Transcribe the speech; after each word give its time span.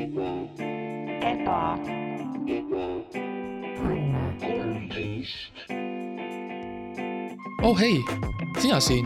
eba, 0.00 1.76
oh 7.62 7.76
hei, 7.76 8.00
sina 8.58 8.80
siin. 8.80 9.04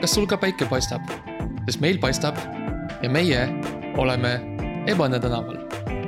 kas 0.00 0.14
sul 0.14 0.26
ka 0.30 0.38
päike 0.38 0.68
paistab? 0.70 1.02
sest 1.66 1.82
meil 1.82 1.98
paistab 1.98 2.38
ja 3.02 3.10
meie 3.10 3.48
oleme 3.98 4.38
Ebane 4.88 5.18
tänaval, 5.20 5.58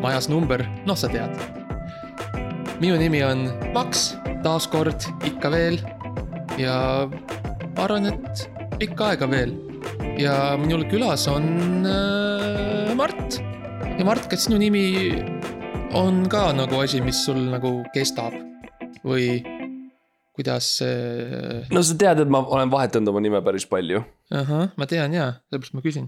majas 0.00 0.30
number, 0.32 0.62
noh, 0.86 0.96
sa 0.96 1.11
tead. 1.11 1.34
minu 2.80 2.95
nimi 2.96 3.25
on 3.27 3.50
Max, 3.75 4.14
taaskord 4.46 5.11
ikka 5.27 5.50
veel 5.50 5.82
ja 6.57 7.11
ma 7.75 7.84
arvan, 7.88 8.07
et 8.14 8.46
pikka 8.79 9.12
aega 9.12 9.27
veel. 9.27 9.59
ja 10.20 10.54
minul 10.61 10.87
külas 10.87 11.27
on 11.29 11.51
äh, 11.83 12.95
Mart. 12.95 13.49
Ja 14.00 14.04
Mart, 14.09 14.30
kas 14.32 14.46
sinu 14.46 14.56
nimi 14.56 15.12
on 15.92 16.22
ka 16.32 16.46
nagu 16.56 16.78
asi, 16.80 17.02
mis 17.04 17.18
sul 17.27 17.36
nagu 17.50 17.82
kestab 17.92 18.32
või 19.04 19.42
kuidas 20.32 20.70
see? 20.78 21.59
no 21.68 21.82
sa 21.84 21.96
tead, 22.00 22.23
et 22.24 22.30
ma 22.32 22.40
olen 22.40 22.73
vahetanud 22.73 23.12
oma 23.12 23.20
nime 23.20 23.42
päris 23.45 23.66
palju. 23.68 24.00
ahah, 24.32 24.70
ma 24.80 24.88
tean 24.88 25.12
jaa, 25.12 25.34
sellepärast 25.50 25.76
ma 25.76 25.84
küsin 25.84 26.06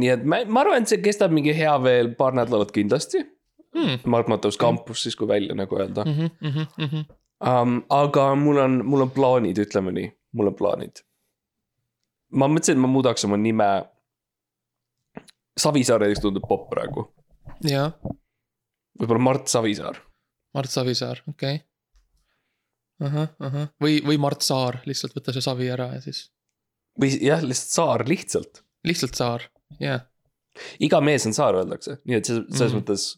nii 0.00 0.10
et 0.10 0.24
ma, 0.26 0.40
ma 0.50 0.64
arvan, 0.64 0.82
et 0.82 0.90
see 0.90 0.98
kestab 1.04 1.30
mingi 1.36 1.54
hea 1.54 1.76
veel 1.84 2.10
paar 2.18 2.34
nädalat 2.34 2.74
kindlasti. 2.74 3.22
hmm.. 3.78 4.02
Mart 4.10 4.32
Matus 4.32 4.58
kampus 4.58 5.06
siis, 5.06 5.14
kui 5.14 5.30
välja 5.30 5.54
nagu 5.54 5.78
öelda 5.78 6.02
Mm 6.04 6.16
-hmm, 6.16 6.30
mm 6.40 6.50
-hmm, 6.50 6.66
mm 6.82 6.88
-hmm. 6.88 7.04
um,. 7.46 7.78
aga 7.90 8.34
mul 8.34 8.58
on, 8.58 8.80
mul 8.86 9.06
on 9.06 9.10
plaanid, 9.10 9.58
ütleme 9.58 9.94
nii, 9.94 10.10
mul 10.32 10.50
on 10.50 10.54
plaanid. 10.54 11.04
ma 12.32 12.48
mõtlesin, 12.48 12.74
et 12.74 12.82
ma 12.82 12.86
muudaks 12.90 13.24
oma 13.24 13.36
nime. 13.36 13.70
Savisaar 15.58 16.00
näiteks 16.00 16.20
tundub 16.20 16.48
popp 16.48 16.70
praegu, 16.70 17.12
jaa, 17.66 17.90
võib-olla 19.00 19.24
Mart 19.30 19.50
Savisaar. 19.52 20.00
Mart 20.56 20.72
Savisaar, 20.72 21.22
okei 21.30 21.60
okay.. 21.60 21.64
ahah, 23.06 23.32
ahah, 23.38 23.70
või, 23.82 24.00
või 24.06 24.18
Mart 24.22 24.44
Saar, 24.46 24.80
lihtsalt 24.88 25.16
võta 25.16 25.34
see 25.36 25.44
savi 25.44 25.70
ära 25.72 25.92
ja 25.96 26.04
siis 26.04 26.28
või 27.00 27.14
jah, 27.22 27.42
lihtsalt 27.44 27.74
Saar 27.76 28.06
lihtsalt. 28.08 28.62
lihtsalt 28.86 29.18
Saar, 29.18 29.48
jaa. 29.82 30.00
iga 30.82 31.00
mees 31.04 31.26
on 31.28 31.36
Saar, 31.36 31.60
öeldakse, 31.62 32.00
nii 32.04 32.18
et 32.18 32.30
selles, 32.30 32.70
mm. 32.72 32.76
mõttes. 32.80 33.08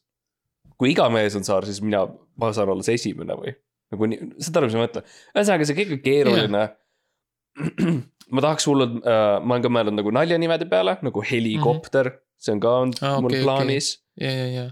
kui 0.77 0.93
iga 0.93 1.09
mees 1.12 1.37
on 1.39 1.47
Saar, 1.47 1.67
siis 1.69 1.83
mina, 1.84 2.05
ma 2.37 2.53
saan 2.53 2.73
olla 2.75 2.87
see 2.87 2.98
esimene 3.00 3.39
või 3.39 3.56
nagu 3.93 4.09
nii, 4.09 4.31
saad 4.41 4.61
aru, 4.61 4.70
mis 4.70 4.78
ma 4.78 4.87
mõtlen. 4.87 5.11
ühesõnaga, 5.37 5.69
see 5.69 5.78
kõik 5.78 5.95
on 5.97 6.03
keeruline 6.06 6.62
yeah. 6.62 6.78
ma 8.33 8.45
tahaks 8.45 8.67
hullult 8.69 9.00
äh,, 9.05 9.39
ma 9.45 9.56
olen 9.56 9.65
ka 9.67 9.73
mõelnud 9.73 9.98
nagu 9.98 10.12
naljanimede 10.17 10.69
peale 10.70 10.97
nagu 11.05 11.25
helikopter 11.28 12.09
mm, 12.09 12.15
-hmm. 12.17 12.45
see 12.47 12.55
on 12.55 12.62
ka 12.62 12.73
olnud 12.78 13.03
ah, 13.05 13.19
mul 13.20 13.34
okay, 13.34 13.45
plaanis 13.45 13.91
ja, 14.20 14.30
ja, 14.30 14.46
ja. 14.56 14.66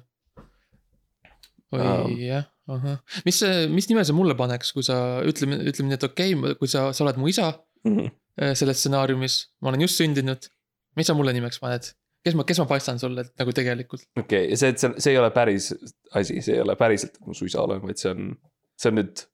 või 1.70 1.86
Um. 1.86 2.14
jah, 2.18 2.48
ahah, 2.66 2.98
mis 3.26 3.38
see, 3.42 3.66
mis 3.70 3.86
nime 3.90 4.02
sa 4.06 4.14
mulle 4.16 4.34
paneks, 4.38 4.72
kui 4.74 4.82
sa 4.86 5.20
ütleme, 5.26 5.60
ütleme 5.70 5.92
nii, 5.92 5.98
et 6.00 6.06
okei 6.08 6.34
okay,, 6.34 6.56
kui 6.58 6.70
sa, 6.70 6.88
sa 6.96 7.04
oled 7.04 7.20
mu 7.20 7.30
isa 7.30 7.52
mm. 7.86 7.96
-hmm. 7.96 8.54
selles 8.58 8.82
stsenaariumis, 8.82 9.40
ma 9.62 9.70
olen 9.70 9.86
just 9.86 10.00
sündinud. 10.02 10.50
mis 10.98 11.06
sa 11.06 11.14
mulle 11.14 11.32
nimeks 11.32 11.60
paned? 11.62 11.92
kes 12.24 12.34
ma, 12.34 12.44
kes 12.44 12.58
ma 12.58 12.66
paistan 12.66 12.98
sulle 12.98 13.24
nagu 13.38 13.52
tegelikult? 13.52 14.02
okei 14.18 14.46
okay,, 14.50 14.56
see, 14.56 14.74
see, 14.76 14.92
see 14.98 15.12
ei 15.14 15.18
ole 15.18 15.30
päris 15.30 15.70
asi, 16.10 16.40
see 16.42 16.58
ei 16.58 16.64
ole 16.66 16.76
päriselt, 16.76 17.14
et 17.14 17.26
ma 17.26 17.34
su 17.34 17.46
isa 17.46 17.62
olen, 17.62 17.82
vaid 17.82 18.02
see 18.02 18.10
on, 18.10 18.34
see 18.76 18.90
on 18.90 18.98
nüüd. 18.98 19.26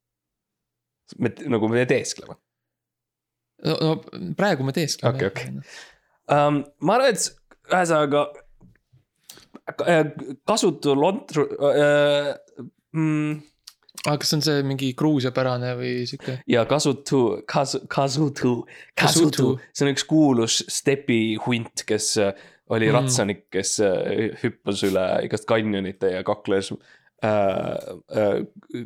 me 1.19 1.33
nagu 1.49 1.69
me 1.73 1.87
teeskleme 1.87 2.37
no, 3.65 3.77
no 3.81 4.33
praegu 4.37 4.67
me 4.67 4.75
teeskleme. 4.77 5.17
Okei, 5.17 5.29
okei. 5.29 5.51
um,. 6.33 6.63
ma 6.81 6.99
arvan, 6.99 7.15
et 7.15 7.31
ühesõnaga 7.73 8.27
kasutu 10.47 10.95
lontru 10.95 11.47
äh,. 11.73 12.35
Mm, 12.97 13.41
aga 14.07 14.17
kas 14.23 14.33
on 14.37 14.41
see 14.45 14.63
mingi 14.65 14.93
Gruusia-pärane 14.97 15.73
või 15.77 15.95
sihuke? 16.09 16.39
ja 16.49 16.63
kasutu, 16.71 17.43
kasu, 17.51 17.81
kasutu, 17.91 18.53
Kasutu. 18.97 19.49
see 19.75 19.85
on 19.89 19.93
üks 19.93 20.05
kuulus 20.09 20.61
stepihunt, 20.73 21.83
kes 21.89 22.13
äh, 22.23 22.33
oli 22.73 22.89
Mm. 22.89 22.95
ratsanik, 22.97 23.43
kes 23.53 23.75
äh, 23.85 24.31
hüppas 24.43 24.81
üle 24.87 25.05
igast 25.27 25.45
kanjonite 25.51 26.09
ja 26.15 26.23
kakles 26.27 26.73
äh, 26.73 27.29
äh, 27.29 28.41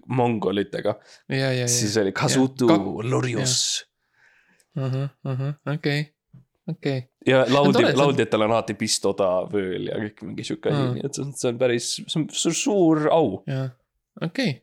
mongolitega. 0.06 0.96
ja, 1.28 1.36
ja, 1.36 1.52
ja. 1.62 1.68
siis 1.68 1.96
oli 2.00 2.12
kasutu 2.12 2.66
Kak- 2.68 3.04
lorjus 3.10 3.84
ahah, 4.76 5.08
ahah, 5.24 5.54
okei, 6.70 6.98
okei. 6.98 7.32
ja 7.32 7.42
lauldi 7.48 7.84
see 7.84 8.38
on- 8.38 8.46
alati 8.48 8.74
pistoda 8.78 9.28
vööl 9.52 9.88
ja 9.90 9.98
kõik 10.04 10.22
mingi 10.28 10.46
sihuke 10.46 10.70
asi 10.72 10.82
Mm. 10.82 10.94
nii 10.96 11.04
et 11.08 11.18
see 11.40 11.48
on, 11.50 11.58
päris, 11.60 11.88
see 12.06 12.20
on 12.22 12.28
suur, 12.62 13.02
au 13.12 13.42
jaa, 13.50 13.68
okei. 14.26 14.54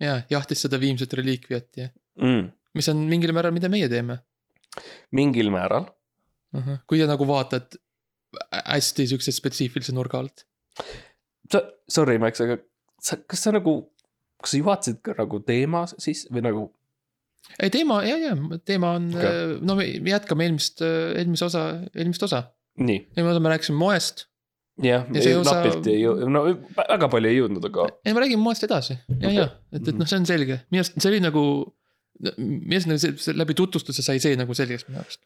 jaa, 0.00 0.20
jahtis 0.30 0.62
seda 0.66 0.80
viimset 0.82 1.12
reliikviat 1.18 1.68
ja, 1.80 1.88
mm.. 2.20 2.50
mis 2.74 2.88
on 2.92 3.04
mingil 3.08 3.32
määral, 3.36 3.52
mida 3.54 3.68
meie 3.72 3.88
teeme. 3.92 4.18
mingil 5.12 5.50
määral. 5.54 5.86
kui 6.86 6.98
sa 7.00 7.06
nagu 7.08 7.24
vaatad 7.28 7.78
hästi 8.66 9.06
siukse 9.06 9.32
spetsiifilise 9.32 9.92
nurga 9.96 10.18
alt. 10.18 10.44
sa, 11.52 11.62
sorry, 11.88 12.18
Max, 12.18 12.40
aga 12.44 12.58
sa, 13.00 13.16
kas 13.28 13.42
sa 13.44 13.52
nagu, 13.52 13.74
kas 14.40 14.52
sa 14.54 14.60
juhatasid 14.60 15.00
ka 15.04 15.14
nagu 15.18 15.40
teema 15.44 15.86
siis 15.96 16.26
või 16.32 16.44
nagu 16.44 16.62
ei 17.60 17.72
teema 17.74 18.00
ja, 18.06 18.16
ja 18.20 18.58
teema 18.64 18.96
on 18.98 19.08
okay., 19.14 19.56
no 19.60 19.76
me 19.78 19.88
me 20.02 20.14
jätkame 20.14 20.48
eelmist, 20.48 20.82
eelmise 20.82 21.48
osa, 21.48 21.64
eelmist 21.94 22.28
osa. 22.28 22.44
nii, 22.80 23.00
eelmine 23.16 23.34
osa 23.34 23.44
me 23.44 23.52
rääkisime 23.54 23.78
moest 23.78 24.26
jah, 24.82 25.04
napilt 25.10 25.86
ei 25.90 26.00
jõudnud, 26.00 26.32
no 26.32 26.44
väga 26.78 27.10
palju 27.12 27.30
ei 27.30 27.38
jõudnud, 27.38 27.68
aga 27.68 27.86
ei, 28.06 28.14
ma 28.14 28.24
räägin 28.24 28.42
moest 28.42 28.66
edasi 28.68 28.96
ja 28.96 29.20
okay., 29.20 29.36
ja, 29.36 29.46
et, 29.74 29.84
et 29.84 29.94
noh, 29.98 30.08
see 30.08 30.20
on 30.22 30.28
selge, 30.28 30.62
minu 30.72 30.84
arust 30.84 30.98
see 30.98 31.12
oli 31.12 31.22
nagu. 31.24 31.44
minu 32.38 32.76
arust 32.78 32.90
nagu 32.90 33.02
see, 33.02 33.36
läbi 33.36 33.56
tutvustuse 33.58 34.04
sai 34.04 34.22
see 34.22 34.38
nagu 34.38 34.56
selgeks 34.56 34.88
minu 34.88 35.02
arust. 35.02 35.24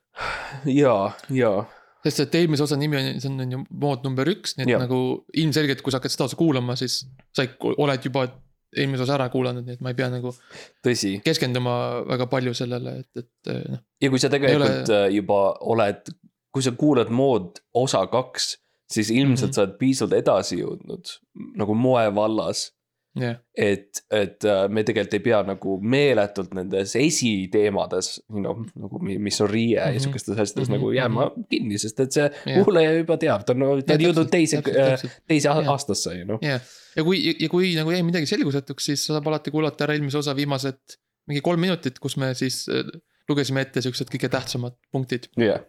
ja, 0.73 0.97
ja 1.31 1.53
sest 2.07 2.23
et 2.27 2.37
eelmise 2.41 2.67
osa 2.67 2.79
nimi 2.79 2.99
on, 2.99 3.21
see 3.23 3.31
on, 3.31 3.55
ju 3.55 3.63
mood 3.83 4.05
number 4.07 4.29
üks, 4.31 4.55
nii 4.57 4.67
et 4.67 4.75
ja. 4.75 4.81
nagu 4.83 5.01
ilmselgelt, 5.35 5.83
kui 5.83 5.95
sa 5.95 6.01
hakkad 6.01 6.15
seda 6.15 6.29
osa 6.29 6.39
kuulama, 6.39 6.77
siis 6.79 7.01
sa 7.35 7.47
oled 7.75 8.07
juba 8.07 8.27
eelmise 8.77 9.07
osa 9.07 9.17
ära 9.17 9.29
kuulanud, 9.33 9.67
nii 9.67 9.79
et 9.79 9.83
ma 9.85 9.93
ei 9.93 9.99
pea 9.99 10.09
nagu 10.13 10.33
tõsi. 10.85 11.17
keskenduma 11.25 11.77
väga 12.09 12.29
palju 12.33 12.55
sellele, 12.57 13.01
et, 13.03 13.25
et 13.25 13.53
noh. 13.73 13.83
ja 14.03 14.13
kui 14.13 14.23
sa 14.23 14.31
tegelikult 14.33 14.91
ole- 14.91 15.03
ole... 15.03 15.17
juba 15.17 15.41
oled, 15.75 16.15
kui 16.55 16.65
sa 16.65 16.73
kuulad 16.79 17.13
mood 17.15 17.61
osa 17.77 18.05
kaks, 18.13 18.55
siis 18.91 19.11
ilmselt 19.11 19.49
mm. 19.49 19.51
-hmm. 19.51 19.55
sa 19.55 19.65
oled 19.67 19.77
piisavalt 19.79 20.19
edasi 20.21 20.61
jõudnud 20.61 21.15
nagu 21.61 21.75
moe 21.75 22.09
vallas. 22.15 22.71
jah, 23.17 23.37
et, 23.57 24.03
et 24.13 24.45
äh, 24.45 24.67
me 24.69 24.83
tegelikult 24.85 25.15
ei 25.15 25.21
pea 25.25 25.39
nagu 25.49 25.77
meeletult 25.81 26.53
nendes 26.55 26.93
esiteemades, 27.01 28.11
noh 28.29 28.65
nagu 28.77 28.99
mi- 29.03 29.19
mis 29.19 29.41
on 29.41 29.49
riie 29.51 29.79
mm 29.79 29.83
-hmm. 29.83 29.89
Mhm. 29.89 29.95
ja 29.95 30.01
sihukestes 30.01 30.33
asjades 30.39 30.55
mm 30.55 30.63
Mhm, 30.63 30.73
-hmm. 30.73 30.79
nagu 30.79 30.91
jääma 30.93 31.31
kinni, 31.51 31.79
sest 31.79 32.01
et 32.01 32.13
see 32.13 32.31
Jah. 32.47 32.65
kuulaja 32.65 32.93
juba 32.99 33.17
teab, 33.17 33.45
ta 33.47 33.53
on, 33.53 33.59
ta 33.61 33.67
on 33.69 33.83
täpselt, 33.83 34.03
jõudnud 34.07 34.31
teise, 34.31 34.63
täpselt. 34.63 35.13
teise 35.29 35.49
Jah. 35.49 35.69
aastasse 35.69 36.15
ju 36.19 36.25
noh. 36.25 36.39
jah. 36.43 36.61
ja 36.97 37.05
kui, 37.05 37.35
ja 37.41 37.49
kui 37.49 37.75
nagu 37.75 37.91
jäi 37.91 38.03
midagi 38.03 38.27
selgusetuks, 38.27 38.85
siis 38.85 39.07
saab 39.07 39.27
alati 39.27 39.51
kuulata 39.51 39.85
ära 39.85 39.95
eelmise 39.95 40.19
osa 40.19 40.37
viimased 40.37 40.79
mingi 41.29 41.41
kolm 41.41 41.61
minutit, 41.61 41.99
kus 41.99 42.17
me 42.17 42.35
siis 42.35 42.67
äh, 42.69 42.85
lugesime 43.29 43.61
ette 43.61 43.81
siuksed 43.83 44.07
kõige 44.13 44.29
tähtsamad 44.29 44.73
punktid. 44.93 45.29
jah, 45.37 45.61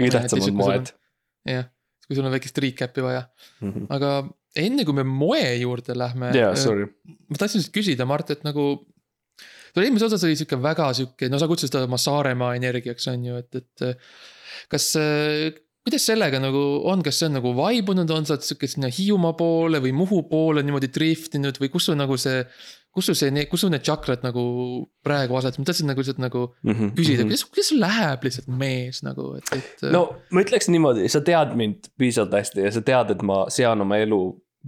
kõige 0.00 0.12
Ja, 0.12 0.20
et 0.20 0.30
tähtsamad 0.30 0.52
moed. 0.54 0.92
jah, 1.46 1.64
kui 2.06 2.16
sul 2.16 2.24
on 2.24 2.32
väikest 2.32 2.58
recap'i 2.58 3.02
vaja, 3.02 3.22
Mhm. 3.60 3.86
aga 3.90 4.28
enne 4.60 4.86
kui 4.88 4.96
me 4.96 5.04
moe 5.06 5.42
juurde 5.60 5.96
lähme. 5.98 6.32
jaa, 6.36 6.54
sorry. 6.58 6.88
ma 7.28 7.40
tahtsin 7.40 7.62
lihtsalt 7.62 7.76
küsida, 7.76 8.08
Mart, 8.08 8.32
et 8.34 8.46
nagu. 8.46 8.86
eelmises 9.76 10.08
osas 10.08 10.24
oli 10.24 10.38
sihuke 10.38 10.56
väga 10.62 10.88
sihuke, 10.96 11.28
no 11.28 11.40
sa 11.40 11.48
kutsusid 11.50 11.74
seda 11.74 11.84
oma 11.88 12.00
Saaremaa 12.00 12.54
energiaks 12.56 13.10
on 13.12 13.28
ju, 13.28 13.42
et, 13.42 13.60
et. 13.60 14.06
kas, 14.72 14.88
kuidas 15.86 16.06
sellega 16.08 16.40
nagu 16.42 16.62
on, 16.90 17.04
kas 17.06 17.20
see 17.20 17.28
on 17.28 17.36
nagu 17.38 17.52
vaibunud, 17.56 18.10
on 18.10 18.26
sa 18.26 18.38
sihuke 18.42 18.68
sinna 18.70 18.90
Hiiumaa 18.92 19.36
poole 19.38 19.78
või 19.84 19.92
Muhu 19.94 20.24
poole 20.30 20.64
niimoodi 20.66 20.90
driftinud 20.94 21.60
või 21.62 21.70
kus 21.72 21.90
sul 21.90 21.98
nagu 22.00 22.18
see. 22.20 22.42
kus 22.96 23.10
sul 23.10 23.16
see, 23.18 23.44
kus 23.50 23.60
sul 23.60 23.68
need 23.68 23.84
tšakrad 23.84 24.22
nagu 24.24 24.42
praegu 25.04 25.36
aset, 25.36 25.58
ma 25.60 25.68
tahtsin 25.68 25.90
nagu 25.90 26.00
lihtsalt 26.00 26.22
nagu 26.22 26.46
küsida, 26.96 27.26
kuidas, 27.28 27.44
kuidas 27.44 27.68
sul 27.68 27.82
läheb 27.82 28.24
lihtsalt 28.24 28.48
mees 28.48 29.02
nagu, 29.04 29.34
et, 29.36 29.52
et. 29.52 29.84
No 29.92 30.06
ma 30.32 30.40
ütleks 30.40 30.70
niimoodi, 30.72 31.04
sa 31.12 31.20
tead 31.20 31.52
mind 31.60 31.90
piisavalt 32.00 32.38
hästi 32.38 32.64
ja 32.64 32.72
sa 32.72 32.80
tead, 32.86 33.12
et 33.12 33.24
ma 33.28 33.42
sean 33.52 33.84
oma 33.84 34.00
elu 34.00 34.22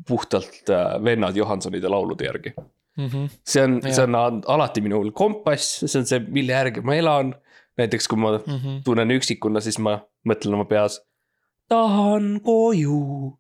puhtalt 0.09 0.71
äh, 0.71 1.05
vennad 1.05 1.37
Johansonide 1.37 1.89
laulude 1.89 2.25
järgi. 2.25 2.53
mm. 2.97 3.07
-hmm. 3.07 3.29
see 3.45 3.63
on, 3.65 3.81
see 3.83 4.05
on 4.05 4.15
al- 4.15 4.43
alati 4.47 4.81
minu 4.81 5.03
kompass, 5.13 5.85
see 5.87 5.99
on 6.01 6.07
see, 6.07 6.19
mille 6.29 6.53
järgi 6.53 6.81
ma 6.81 6.95
elan. 6.95 7.35
näiteks 7.79 8.09
kui 8.09 8.19
ma 8.19 8.31
Mm 8.39 8.45
-hmm. 8.59 8.83
tunnen 8.85 9.11
üksikuna, 9.11 9.61
siis 9.61 9.79
ma 9.79 10.01
mõtlen 10.29 10.55
oma 10.55 10.65
peas. 10.65 11.01
tahan 11.69 12.41
koju, 12.43 13.39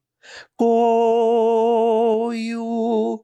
koju, 1.58 2.68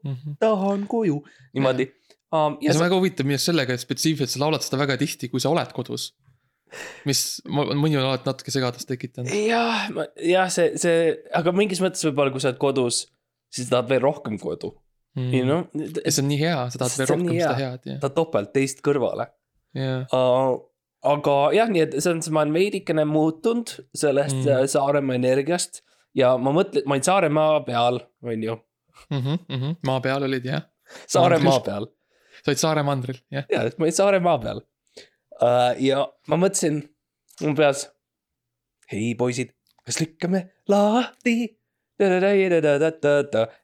Mm 0.05 0.15
-hmm. 0.15 0.35
tahan 0.41 0.87
koju, 0.87 1.25
niimoodi. 1.53 1.93
Um, 2.35 2.57
ja 2.61 2.73
see 2.73 2.81
on 2.81 2.85
väga 2.89 2.97
huvitav 2.99 3.27
minu 3.27 3.37
arust 3.39 3.47
sellega, 3.47 3.75
et 3.75 3.81
spetsiifiliselt 3.81 4.31
sa 4.35 4.41
laulad 4.43 4.63
seda 4.65 4.79
väga 4.81 4.97
tihti, 4.99 5.29
kui 5.31 5.41
sa 5.41 5.49
oled 5.55 5.73
kodus. 5.73 6.15
mis 7.07 7.21
mõni 7.47 7.95
on 7.97 8.03
alati 8.09 8.27
natuke 8.27 8.51
segadust 8.51 8.89
tekitanud. 8.89 9.31
jah, 9.49 9.85
jah, 10.19 10.49
see, 10.51 10.73
see, 10.79 11.15
aga 11.33 11.53
mingis 11.55 11.81
mõttes 11.85 12.03
võib-olla, 12.09 12.33
kui 12.35 12.41
sa 12.43 12.49
oled 12.51 12.59
kodus, 12.59 13.05
siis 13.55 13.71
tahad 13.71 13.89
veel 13.93 14.03
rohkem 14.05 14.37
kodu, 14.43 14.73
you 15.17 15.45
know. 15.47 15.63
see 16.09 16.23
on 16.25 16.29
nii 16.33 16.41
hea, 16.41 16.59
sa 16.75 16.81
tahad 16.83 16.97
veel 16.99 17.07
See 17.09 17.15
on 17.15 17.25
rohkem 17.25 17.41
seda 17.41 17.57
hea. 17.61 17.71
head 17.75 18.01
tahad 18.03 18.15
topelt 18.19 18.53
teist 18.57 18.83
kõrvale. 18.87 19.29
ja, 19.79 19.97
aga 21.15 21.35
jah, 21.55 21.69
nii 21.73 21.83
et 21.87 21.97
selles 22.01 22.19
mõttes 22.21 22.33
ma 22.35 22.43
olen 22.45 22.55
veidikene 22.57 23.05
muutunud 23.09 23.73
sellest 23.97 24.39
Mm. 24.41 24.47
mm. 24.61 24.71
Saaremaa 24.75 25.17
energiast 25.19 25.83
ja 26.17 26.35
ma 26.41 26.53
mõtlen, 26.57 26.85
ma 26.89 26.97
olin 26.97 27.07
Saaremaa 27.09 27.59
peal, 27.67 28.01
on 28.23 28.43
ju, 28.51 28.57
Mhm, 29.11 29.73
maa 29.85 30.01
peal 30.01 30.23
olid 30.29 30.45
jah, 30.47 30.63
Saaremaa 31.11 31.59
peal 31.67 31.89
sa 32.45 32.51
olid 32.53 32.61
Saare 32.61 32.83
mandril, 32.87 33.19
jah. 33.33 33.45
ja, 33.51 33.65
ma 33.79 33.85
olin 33.89 33.97
Saaremaa 33.97 34.39
peal 34.43 34.61
uh,. 35.43 35.75
ja 35.83 36.05
ma 36.31 36.37
mõtlesin 36.41 36.83
oma 37.43 37.55
peas, 37.59 37.89
hei 38.93 39.15
poisid, 39.19 39.51
kas 39.85 39.99
lükkame 40.01 40.45
lahti? 40.71 41.37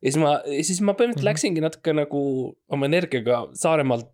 Ja 0.03 0.11
siis 0.11 0.17
ma, 0.23 0.37
siis 0.62 0.81
ma 0.81 0.93
põhimõtteliselt 0.93 1.25
Mhm. 1.25 1.31
läksingi 1.32 1.61
natuke 1.65 1.93
nagu 1.97 2.21
oma 2.71 2.87
energiaga 2.87 3.47
Saaremaalt 3.59 4.06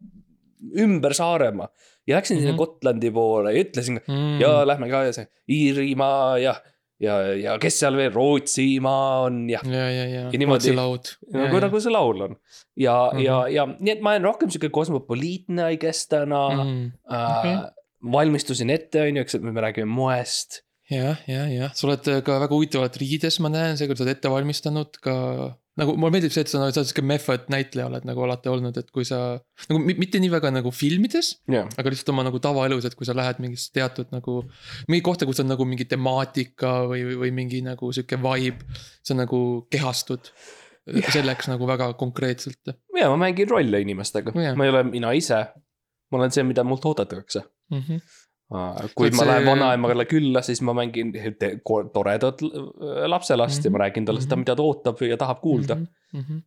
ümber 0.80 1.12
Saaremaa 1.14 1.68
ja 2.08 2.16
läksin 2.16 2.38
sinna 2.40 2.52
Mhm. 2.54 2.58
Gotlandi 2.58 3.10
poole 3.12 3.52
ja 3.52 3.64
ütlesin 3.64 4.00
ja 4.40 4.64
lähme 4.66 4.88
ka 4.90 5.04
ja 5.04 5.12
see 5.12 5.26
Iirimaa 5.52 6.38
ja, 6.38 6.54
ja, 7.00 7.18
ja 7.36 7.58
kes 7.60 7.78
seal 7.80 7.96
veel, 7.96 8.10
Rootsimaa 8.14 9.20
on 9.26 9.42
ja 9.50 9.60
ja, 9.64 9.90
ja, 9.90 10.04
ja, 10.06 10.20
Ja 10.32 10.38
niimoodi- 10.38 10.70
nagu, 11.32 11.60
nagu 11.60 11.80
see 11.80 11.92
laul 11.92 12.20
on. 12.20 12.36
ja 12.76 13.10
mm, 13.12 13.18
-hmm. 13.18 13.22
ja, 13.24 13.38
Mhm. 13.44 13.54
ja 13.54 13.66
nii 13.80 13.92
et 13.92 14.00
ma 14.00 14.10
olen 14.16 14.24
rohkem 14.24 14.50
sihuke 14.50 14.68
kosmopoliitne 14.70 15.72
I 15.72 15.76
guess 15.76 16.06
täna 16.08 16.48
mm. 16.48 16.60
-hmm. 16.62 17.14
äh, 17.14 17.70
valmistusin 18.12 18.70
ette, 18.70 19.00
on 19.02 19.16
ju, 19.16 19.20
eks, 19.22 19.34
et 19.34 19.42
me 19.42 19.60
räägime 19.60 19.84
moest. 19.86 20.62
jah, 20.90 21.18
ja, 21.26 21.44
jah, 21.50 21.70
sa 21.74 21.86
oled 21.88 22.08
äh, 22.12 22.20
ka 22.26 22.38
väga 22.42 22.54
huvitavalt 22.54 22.96
riides, 23.02 23.40
ma 23.42 23.48
näen, 23.52 23.78
seekord 23.78 23.98
sa 23.98 24.04
oled 24.06 24.14
ette 24.16 24.30
valmistanud 24.32 24.98
ka. 25.02 25.14
nagu 25.76 25.92
mulle 26.00 26.14
meeldib 26.14 26.32
see, 26.32 26.40
et 26.46 26.48
sa, 26.48 26.60
sa 26.72 26.80
oled 26.80 26.88
sihuke 26.88 27.02
method 27.04 27.48
näitleja 27.52 27.88
oled 27.90 28.04
nagu 28.08 28.22
alati 28.24 28.48
olnud, 28.48 28.76
et 28.80 28.88
kui 28.94 29.04
sa 29.04 29.18
nagu 29.68 29.80
mi- 29.82 29.96
mitte 29.98 30.20
nii 30.22 30.30
väga 30.32 30.52
nagu 30.54 30.70
filmides, 30.72 31.32
jah, 31.52 31.66
aga 31.76 31.90
lihtsalt 31.92 32.12
oma 32.14 32.24
nagu 32.24 32.38
tavaelus, 32.40 32.86
et 32.88 32.94
kui 32.96 33.04
sa 33.08 33.12
lähed 33.18 33.42
mingisse 33.44 33.72
teatud 33.76 34.08
nagu. 34.14 34.38
mingi 34.88 35.02
kohta, 35.04 35.26
kus 35.28 35.42
on 35.44 35.50
nagu 35.52 35.66
mingi 35.68 35.84
temaatika 35.90 36.86
või, 36.88 37.02
või, 37.18 37.32
mingi 37.34 37.60
nagu 37.66 37.90
sihuke 37.92 38.16
vibe, 38.22 38.64
sa 39.04 39.14
nagu 39.18 39.40
kehastud 39.70 40.30
Jah. 40.86 41.10
selleks 41.10 41.48
nagu 41.50 41.66
väga 41.66 41.90
konkreetselt. 41.98 42.62
ja 42.94 43.08
ma 43.10 43.16
mängin 43.26 43.48
rolle 43.50 43.80
inimestega 43.82 44.30
Jah. 44.38 44.54
ma 44.56 44.64
ei 44.64 44.70
ole 44.70 44.84
mina 44.86 45.10
ise. 45.18 45.42
ma 46.12 46.18
olen 46.20 46.30
see, 46.30 46.44
mida 46.46 46.62
mult 46.64 46.84
oodatakse. 46.86 47.42
Mhm. 47.74 47.98
Kui 48.94 49.08
et 49.08 49.14
ma 49.16 49.22
see- 49.24 49.28
lähen 49.30 49.46
vanaemale 49.48 50.04
külla, 50.06 50.42
siis 50.42 50.60
ma 50.62 50.72
mängin 50.76 51.12
toredat 51.92 52.42
lapselast 53.10 53.64
ja 53.64 53.70
ma 53.74 53.78
räägin 53.84 54.06
talle 54.06 54.20
seda, 54.22 54.36
Mhm. 54.36 54.40
mida 54.44 54.54
ta 54.56 54.62
ootab 54.62 55.00
ja 55.02 55.16
tahab 55.16 55.40
kuulda. 55.40 55.74
mm. 55.74 55.88
-hmm. 56.20 56.42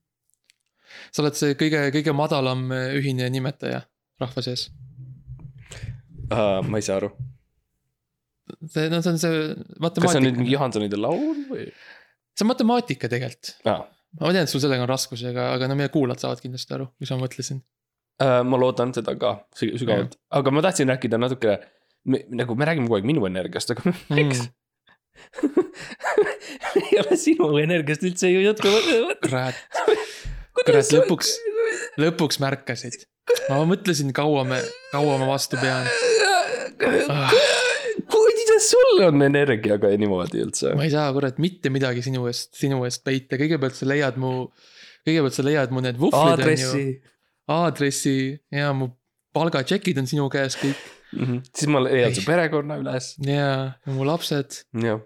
sa 1.12 1.22
oled 1.24 1.34
see 1.36 1.54
kõige, 1.54 1.82
kõige 1.94 2.14
madalam 2.16 2.72
äh, 2.72 2.96
ühine 2.98 3.30
nimetaja 3.30 3.82
rahva 4.20 4.42
sees. 4.42 4.70
Uh, 6.32 6.62
ma 6.70 6.78
ei 6.78 6.82
saa 6.86 6.98
aru, 7.00 7.10
see, 8.70 8.90
no 8.90 9.00
see 9.02 9.12
on 9.12 9.18
see 9.18 9.56
kas 10.02 10.12
see 10.12 10.20
on 10.20 10.24
nüüd 10.28 10.38
mingi 10.38 10.52
matemaatika, 10.52 10.52
Johansonide 10.54 10.98
laul 11.02 11.40
või 11.50 11.64
see 11.72 12.46
on 12.46 12.50
matemaatika 12.52 13.10
tegelikult. 13.10 13.56
ah.? 13.66 13.82
ma 14.20 14.32
tean, 14.34 14.44
et 14.46 14.50
sul 14.50 14.62
sellega 14.62 14.82
on 14.86 14.90
raskusi, 14.90 15.26
aga, 15.30 15.48
aga 15.56 15.68
no 15.70 15.76
meie 15.80 15.90
kuulajad 15.94 16.20
saavad 16.24 16.42
kindlasti 16.42 16.74
aru, 16.78 16.88
mis 17.00 17.12
ma 17.14 17.18
mõtlesin. 17.24 17.60
Uh, 18.22 18.44
ma 18.44 18.58
loodan 18.62 18.94
seda 18.94 19.14
ka 19.16 19.36
sü- 19.58 19.74
sügavalt, 19.80 20.16
aga 20.32 20.52
ma 20.52 20.62
tahtsin 20.66 20.90
rääkida 20.92 21.18
natukene, 21.22 21.58
nagu 22.06 22.56
me 22.56 22.68
räägime 22.70 22.88
kogu 22.88 23.00
aeg 23.00 23.08
minu 23.10 23.28
energiast, 23.30 23.76
aga 23.76 23.94
Mm. 24.10 24.32
ei 26.80 27.00
ole 27.02 27.18
sinu 27.20 27.50
energiast 27.62 28.04
üldse 28.08 28.30
ju 28.32 28.42
juttu 28.44 28.72
kurat, 29.24 29.58
kurat 30.58 30.92
lõpuks, 30.96 31.34
lõpuks 32.02 32.40
märkasid. 32.44 33.04
ma 33.50 33.62
mõtlesin, 33.70 34.14
kaua 34.16 34.46
me, 34.48 34.62
kaua 34.94 35.18
ma 35.22 35.30
vastu 35.30 35.60
pean. 35.62 35.86
Ah. 37.12 37.34
kuidas 38.10 38.70
sul 38.72 39.04
on 39.10 39.22
energiaga 39.26 39.92
niimoodi 40.00 40.44
üldse? 40.46 40.74
ma 40.80 40.88
ei 40.88 40.94
saa, 40.94 41.10
kurat, 41.16 41.40
mitte 41.42 41.72
midagi 41.74 42.04
sinu 42.06 42.26
eest, 42.32 42.54
sinu 42.58 42.82
eest 42.88 43.04
peita, 43.06 43.40
kõigepealt 43.42 43.78
sa 43.78 43.90
leiad 43.90 44.20
mu, 44.22 44.48
kõigepealt 45.08 45.36
sa 45.36 45.46
leiad 45.46 45.76
mu 45.76 45.84
need 45.86 46.00
vuhvlid 46.02 46.46
on 46.46 46.64
ju. 46.64 46.86
aadressi 47.60 48.16
ja 48.56 48.72
mu 48.78 48.94
palgatšekid 49.36 50.00
on 50.02 50.10
sinu 50.10 50.30
käes 50.34 50.58
kõik 50.60 50.80
Mm 51.12 51.26
-hmm. 51.26 51.42
siis 51.56 51.70
ma 51.74 51.82
leian 51.82 52.16
su 52.16 52.26
perekonna 52.26 52.78
üles. 52.78 53.16
ja, 53.26 53.74
ja 53.86 53.94
mu 53.94 54.06
lapsed. 54.06 54.62
jah, 54.84 55.00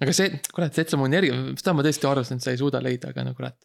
aga 0.00 0.14
see, 0.16 0.40
kurat, 0.54 0.74
see, 0.74 0.86
et 0.86 0.92
sa 0.92 0.98
mu 1.00 1.08
energia, 1.08 1.36
seda 1.60 1.74
ma 1.76 1.84
tõesti 1.86 2.08
arvasin, 2.08 2.40
et 2.40 2.46
sa 2.46 2.54
ei 2.54 2.60
suuda 2.60 2.80
leida, 2.84 3.12
aga 3.12 3.26
no 3.26 3.34
kurat. 3.36 3.58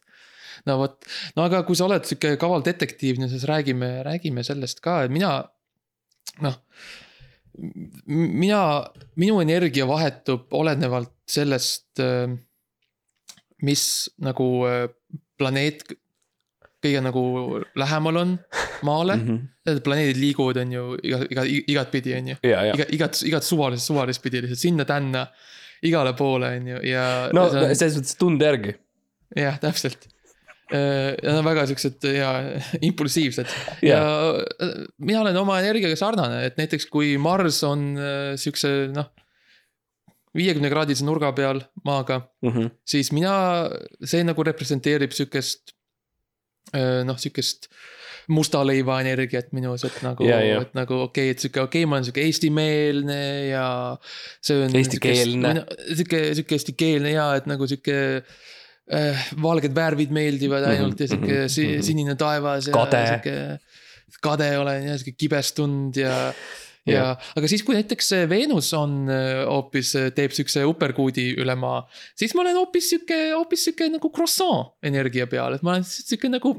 no 0.68 0.76
vot, 0.82 0.98
no 1.36 1.46
aga 1.48 1.62
kui 1.66 1.78
sa 1.78 1.86
oled 1.86 2.04
sihuke 2.04 2.34
kaval 2.40 2.64
detektiivne, 2.66 3.30
siis 3.32 3.46
räägime, 3.48 4.02
räägime 4.06 4.44
sellest 4.46 4.82
ka, 4.84 5.02
et 5.06 5.14
mina, 5.14 5.32
noh. 6.44 6.60
mina, 8.06 8.60
minu 9.16 9.40
energia 9.40 9.88
vahetub 9.88 10.52
olenevalt 10.52 11.14
sellest, 11.28 12.00
mis 13.60 13.84
nagu 14.24 14.46
äh, 14.68 14.86
planeet 15.40 15.84
kõige 16.84 17.00
nagu 17.04 17.22
lähemal 17.76 18.16
on 18.16 18.36
maale 18.86 19.16
mm. 19.16 19.26
-hmm. 19.28 19.80
planeedid 19.84 20.20
liiguvad, 20.20 20.60
on 20.62 20.72
ju 20.72 20.84
iga, 21.02 21.18
iga, 21.30 21.44
igatpidi, 21.74 22.14
on 22.18 22.28
ju 22.32 22.36
ja, 22.42 22.62
ja. 22.70 22.74
iga, 22.74 22.86
igat, 22.96 23.22
igat 23.28 23.44
suvalist, 23.44 23.86
suvalist 23.86 24.22
pidi 24.22 24.42
lihtsalt 24.42 24.62
sinna-tänna, 24.62 25.26
igale 25.82 26.14
poole, 26.16 26.54
on 26.56 26.70
ju, 26.74 26.80
ja. 26.90 27.04
no 27.36 27.48
selles 27.50 27.98
mõttes 27.98 28.16
tunde 28.20 28.48
järgi. 28.48 28.74
jah, 29.36 29.60
täpselt. 29.60 30.08
Nad 30.70 31.34
on 31.34 31.44
väga 31.44 31.64
siuksed 31.66 32.04
ja 32.14 32.28
impulsiivsed 32.86 33.48
ja 33.82 34.02
äh, 34.62 34.84
mina 35.02 35.24
olen 35.24 35.36
oma 35.40 35.56
energiaga 35.58 35.96
sarnane, 35.98 36.44
et 36.46 36.60
näiteks 36.60 36.86
kui 36.86 37.16
Mars 37.18 37.58
on 37.66 37.96
äh, 37.98 38.36
siukse 38.38 38.70
noh. 38.94 39.08
viiekümne 40.36 40.70
kraadise 40.70 41.02
nurga 41.04 41.32
peal 41.34 41.58
maaga, 41.84 42.20
Mhm. 42.46 42.70
siis 42.86 43.10
mina, 43.12 43.68
see 44.04 44.22
nagu 44.22 44.42
representeerib 44.46 45.10
siukest. 45.10 45.74
noh, 47.06 47.18
siukest 47.18 47.70
musta 48.30 48.60
leiva 48.66 49.00
energiat 49.02 49.50
minus, 49.56 49.84
et 49.88 49.98
nagu 50.04 50.26
Ja, 50.26 50.38
ja. 50.44 50.60
et 50.64 50.76
nagu 50.78 51.00
okei 51.06 51.30
okay,, 51.30 51.34
et 51.34 51.42
sihuke, 51.42 51.64
okei 51.64 51.82
okay,, 51.82 51.88
ma 51.90 51.98
olen 51.98 52.06
sihuke 52.08 52.24
eestimeelne 52.26 53.18
ja 53.50 53.66
see 54.44 54.60
on. 54.64 54.76
Eestikeelne. 54.80 55.54
sihuke, 55.88 56.22
sihuke 56.38 56.58
eestikeelne 56.58 57.14
ja 57.14 57.26
et 57.40 57.48
nagu 57.50 57.66
sihuke 57.70 57.98
äh, 58.20 59.26
valged 59.42 59.74
värvid 59.76 60.14
meeldivad 60.14 60.66
Mhm, 60.66 60.76
ainult 60.76 61.02
ja 61.02 61.10
sihuke 61.10 61.36
mhm, 61.36 61.52
si 61.52 61.66
mhm. 61.66 61.86
sinine 61.90 62.16
taevas 62.20 62.70
ja 62.70 62.74
Kade. 62.76 63.60
kade 64.22 64.50
olen 64.58 64.90
ja 64.90 64.98
sihuke 64.98 65.18
kibestunud 65.18 65.96
ja 65.96 66.16
ja, 66.88 67.16
aga 67.36 67.50
siis, 67.50 67.64
kui 67.66 67.76
näiteks 67.76 68.12
Veenus 68.30 68.70
on 68.76 69.10
äh, 69.12 69.42
hoopis, 69.48 69.92
teeb 70.16 70.34
siukse 70.36 70.64
uperkuudi 70.68 71.26
üle 71.40 71.56
maa, 71.60 71.82
siis 72.18 72.34
ma 72.36 72.44
olen 72.44 72.58
hoopis 72.62 72.90
sihuke, 72.94 73.18
hoopis 73.34 73.66
sihuke 73.68 73.90
nagu 73.92 74.12
croissant 74.14 74.74
energia 74.86 75.28
peal, 75.30 75.58
et 75.58 75.66
ma 75.66 75.76
olen 75.76 75.86
sihuke 75.86 76.32
nagu 76.32 76.56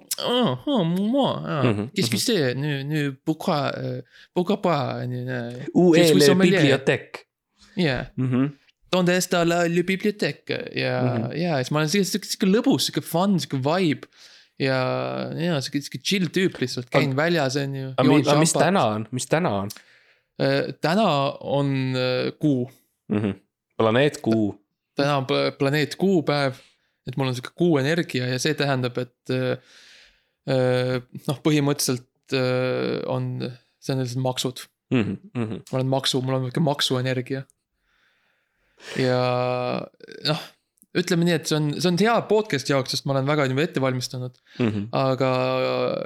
qu'est-ce 1.96 2.12
que 2.12 2.22
c'est, 2.22 2.56
nüüd, 2.56 3.18
pourquoi, 3.25 3.72
pourquoi 4.34 4.62
pas, 4.62 5.01
jah, 7.75 8.12
donde 8.92 9.16
está 9.16 9.46
la 9.46 9.68
biblioteca 9.68 10.60
ja 10.75 11.01
mm. 11.01 11.24
-hmm. 11.24 11.38
ja 11.38 11.56
siis 11.56 11.72
ma 11.72 11.80
olen 11.80 11.90
sihuke, 11.90 12.28
sihuke, 12.28 12.48
lõbus, 12.48 12.80
sihuke 12.86 13.01
fun, 13.01 13.40
sihuke 13.40 13.58
vibe. 13.63 14.08
ja, 14.60 14.80
ja 15.36 15.62
sihuke, 15.62 15.82
sihuke 15.82 16.01
chill 16.04 16.28
tüüp 16.28 16.60
lihtsalt, 16.60 16.90
käin 16.90 17.16
väljas, 17.16 17.56
on 17.56 17.75
ju. 17.75 17.94
aga 17.98 18.40
mis 18.40 18.54
täna 18.54 18.86
on, 18.86 19.08
mis 19.12 19.28
täna 19.28 19.50
on 19.63 19.70
täna 20.82 21.38
on 21.40 21.96
äh, 21.96 22.32
kuu, 22.40 22.72
mm? 23.08 23.18
-hmm. 23.18 23.34
planeet 23.78 24.18
Kuu. 24.22 24.56
täna 24.96 25.18
on 25.18 25.24
pla- 25.26 25.52
planeet 25.58 25.96
Kuu 25.96 26.24
päev. 26.24 26.56
et 27.08 27.18
mul 27.18 27.28
on 27.28 27.36
sihuke 27.36 27.50
kuu 27.56 27.78
energia 27.78 28.28
ja 28.28 28.40
see 28.40 28.54
tähendab, 28.54 28.98
et 28.98 29.30
äh, 29.30 29.58
äh, 30.50 31.02
noh, 31.28 31.40
põhimõtteliselt 31.44 32.34
äh, 32.34 33.02
on, 33.10 33.52
see 33.80 33.94
on 33.96 34.02
lihtsalt 34.02 34.24
maksud 34.24 34.68
Mm 34.92 35.18
-hmm. 35.36 35.62
ma 35.72 35.78
olen 35.78 35.88
maksu, 35.88 36.22
mul 36.22 36.34
on 36.34 36.42
sihuke 36.42 36.60
maksuenergia. 36.60 37.42
ja 38.98 39.22
noh, 40.28 40.42
ütleme 40.98 41.24
nii, 41.27 41.36
et 41.39 41.48
see 41.48 41.55
on, 41.55 41.69
see 41.77 41.88
on 41.88 42.00
hea 42.01 42.15
podcast'i 42.27 42.74
jaoks, 42.74 42.95
sest 42.95 43.05
ma 43.07 43.15
olen 43.15 43.29
väga 43.29 43.45
niimoodi 43.48 43.69
ette 43.69 43.83
valmistanud. 43.83 44.36
Mm 44.60 44.67
-hmm. 44.67 44.88
aga 44.91 45.31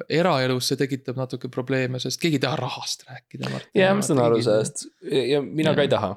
eraelus 0.09 0.69
see 0.69 0.77
tekitab 0.77 1.17
natuke 1.17 1.49
probleeme, 1.49 1.99
sest 1.99 2.21
keegi 2.21 2.37
ei 2.37 2.45
taha 2.45 2.59
rahast 2.61 3.07
rääkida. 3.09 3.49
ja 3.73 3.93
ma 3.95 4.01
saan 4.05 4.21
aru. 4.21 4.41
sellest 4.41 4.87
ja 5.31 5.41
mina 5.41 5.75
ka 5.75 5.81
ei 5.81 5.91
taha 5.91 6.15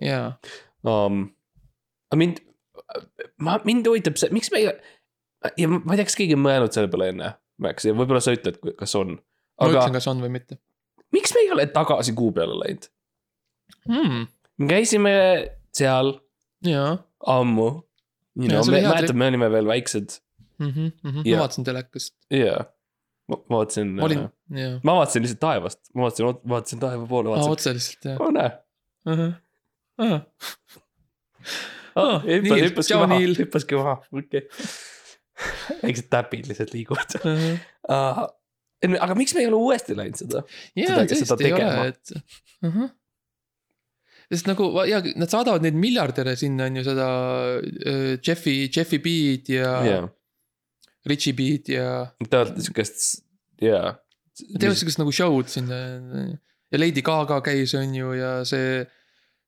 jaa, 0.00 0.38
um,. 0.86 1.28
aga 2.10 2.18
mind, 2.18 2.40
ma, 3.42 3.58
mind 3.66 3.88
huvitab 3.88 4.18
see, 4.20 4.32
miks 4.34 4.50
me 4.52 4.62
ei, 4.62 4.70
ja 5.60 5.68
ma 5.70 5.94
ei 5.94 6.00
tea, 6.00 6.08
kas 6.08 6.18
keegi 6.18 6.36
on 6.38 6.44
mõelnud 6.46 6.76
selle 6.76 6.90
peale 6.92 7.10
enne, 7.14 7.34
Max, 7.60 7.84
ja 7.84 7.92
võib-olla 7.96 8.22
sa 8.24 8.32
ütled, 8.32 8.56
kas 8.78 8.96
on. 8.98 9.18
ma 9.18 9.68
aga 9.68 9.76
ütlen, 9.76 9.96
kas 9.98 10.08
on 10.10 10.24
või 10.24 10.32
mitte. 10.38 10.58
miks 11.14 11.34
me 11.36 11.44
ei 11.44 11.52
ole 11.54 11.68
tagasi 11.74 12.16
kuu 12.16 12.32
peale 12.36 12.56
läinud? 12.62 12.90
mm,. 13.88 14.26
me 14.62 14.70
käisime 14.70 15.14
seal 15.76 16.16
ammu. 17.26 17.70
See 18.40 18.58
oli 18.58 18.80
hea 18.80 18.90
mäletad, 18.92 19.16
me 19.18 19.26
olime 19.32 19.48
veel 19.52 19.66
väiksed 19.66 20.20
mm. 20.60 20.68
-hmm, 20.68 20.90
mm 21.02 21.10
-hmm. 21.10 21.22
Jaa. 21.24 21.36
ma 21.36 21.42
vaatasin 21.42 21.64
telekast, 21.64 22.14
ja 22.30 22.64
ma 23.28 23.36
vaatasin, 23.50 23.88
ma 23.88 24.08
jaa. 24.10 24.80
ma 24.82 24.94
vaatasin 24.94 25.22
lihtsalt 25.22 25.40
taevast, 25.40 25.80
ma 25.94 26.02
vaatasin, 26.02 26.26
vaatasin 26.48 26.80
taeva 26.80 27.06
poole, 27.06 27.34
aa, 27.36 27.50
otse 27.56 27.74
lihtsalt 27.74 28.04
jah 28.04 28.20
oo 28.20 28.30
näe. 28.30 28.50
uh. 29.06 29.18
-huh. 29.18 30.20
hüppas, 32.26 32.50
Neil, 32.50 32.68
hüppaski 32.68 32.94
maha 32.94 33.20
hüppaski 33.38 33.80
maha, 33.80 33.96
okei. 34.12 34.46
väiksed 35.82 36.08
täpid 36.12 36.48
lihtsalt 36.50 36.72
liiguvad. 36.76 37.18
Uh 37.24 37.30
-huh. 37.40 38.96
aga 39.00 39.14
miks 39.14 39.34
me 39.34 39.40
ei 39.40 39.50
ole 39.50 39.56
uuesti 39.56 39.96
läinud 39.96 40.22
seda? 40.22 40.42
jaa, 40.76 41.04
tõesti 41.04 41.44
ei 41.46 41.52
ole, 41.52 41.88
et 41.88 42.16
uh. 42.16 42.74
-huh. 42.74 42.88
Sest 44.30 44.46
nagu 44.46 44.68
ja 44.86 45.00
nad 45.18 45.30
saadavad 45.32 45.64
neid 45.64 45.78
miljardäre 45.78 46.36
sinna 46.38 46.68
on 46.70 46.78
ju 46.78 46.84
seda 46.86 47.08
äh, 47.58 48.12
Jeffi, 48.22 48.54
Jeffi 48.70 49.00
B-d 49.02 49.56
ja 49.56 49.72
jaa, 49.86 50.04
Richie 51.10 51.34
B-d 51.34 51.74
ja. 51.74 51.90
olete 52.20 52.62
siukest, 52.64 53.24
jaa. 53.64 53.96
teevad 54.52 54.78
siukest 54.78 55.00
nagu 55.00 55.12
show'd 55.14 55.50
sinna 55.50 55.80
ja 56.70 56.78
Lady 56.78 57.02
Gaga 57.02 57.40
käis, 57.44 57.74
on 57.78 57.94
ju, 57.94 58.14
ja 58.18 58.40
see. 58.48 58.86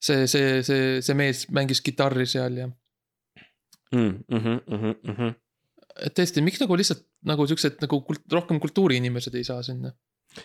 see, 0.02 0.26
see, 0.26 0.62
see, 0.66 0.98
see 0.98 1.14
mees 1.14 1.44
mängis 1.54 1.78
kitarri 1.86 2.24
seal 2.26 2.56
ja, 2.58 2.64
mm, 3.94 4.16
et 6.02 6.16
tõesti, 6.16 6.42
miks 6.42 6.58
nagu 6.62 6.74
lihtsalt 6.78 7.04
nagu 7.28 7.46
siuksed 7.46 7.78
nagu 7.84 8.00
kult, 8.06 8.24
rohkem 8.32 8.58
kultuuriinimesed 8.62 9.36
ei 9.38 9.46
saa 9.46 9.62
sinna. 9.62 9.92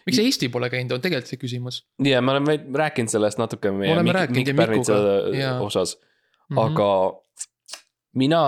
Miks 0.05 0.19
Eesti 0.23 0.49
pole 0.53 0.69
käinud, 0.73 0.91
on 0.97 1.03
tegelikult 1.03 1.31
see 1.31 1.39
küsimus 1.41 1.81
ja 2.03 2.21
me 2.21 2.33
oleme 2.35 2.57
rääkinud 2.83 3.11
sellest 3.11 3.39
natuke 3.41 3.71
meie 3.71 3.95
Mikk- 3.95 4.17
rääkinud 4.19 4.51
Mikk 4.51 4.59
Pärnitsa 4.59 4.97
osas. 5.63 5.97
-hmm. 5.97 6.59
aga 6.65 6.89
mina, 8.17 8.41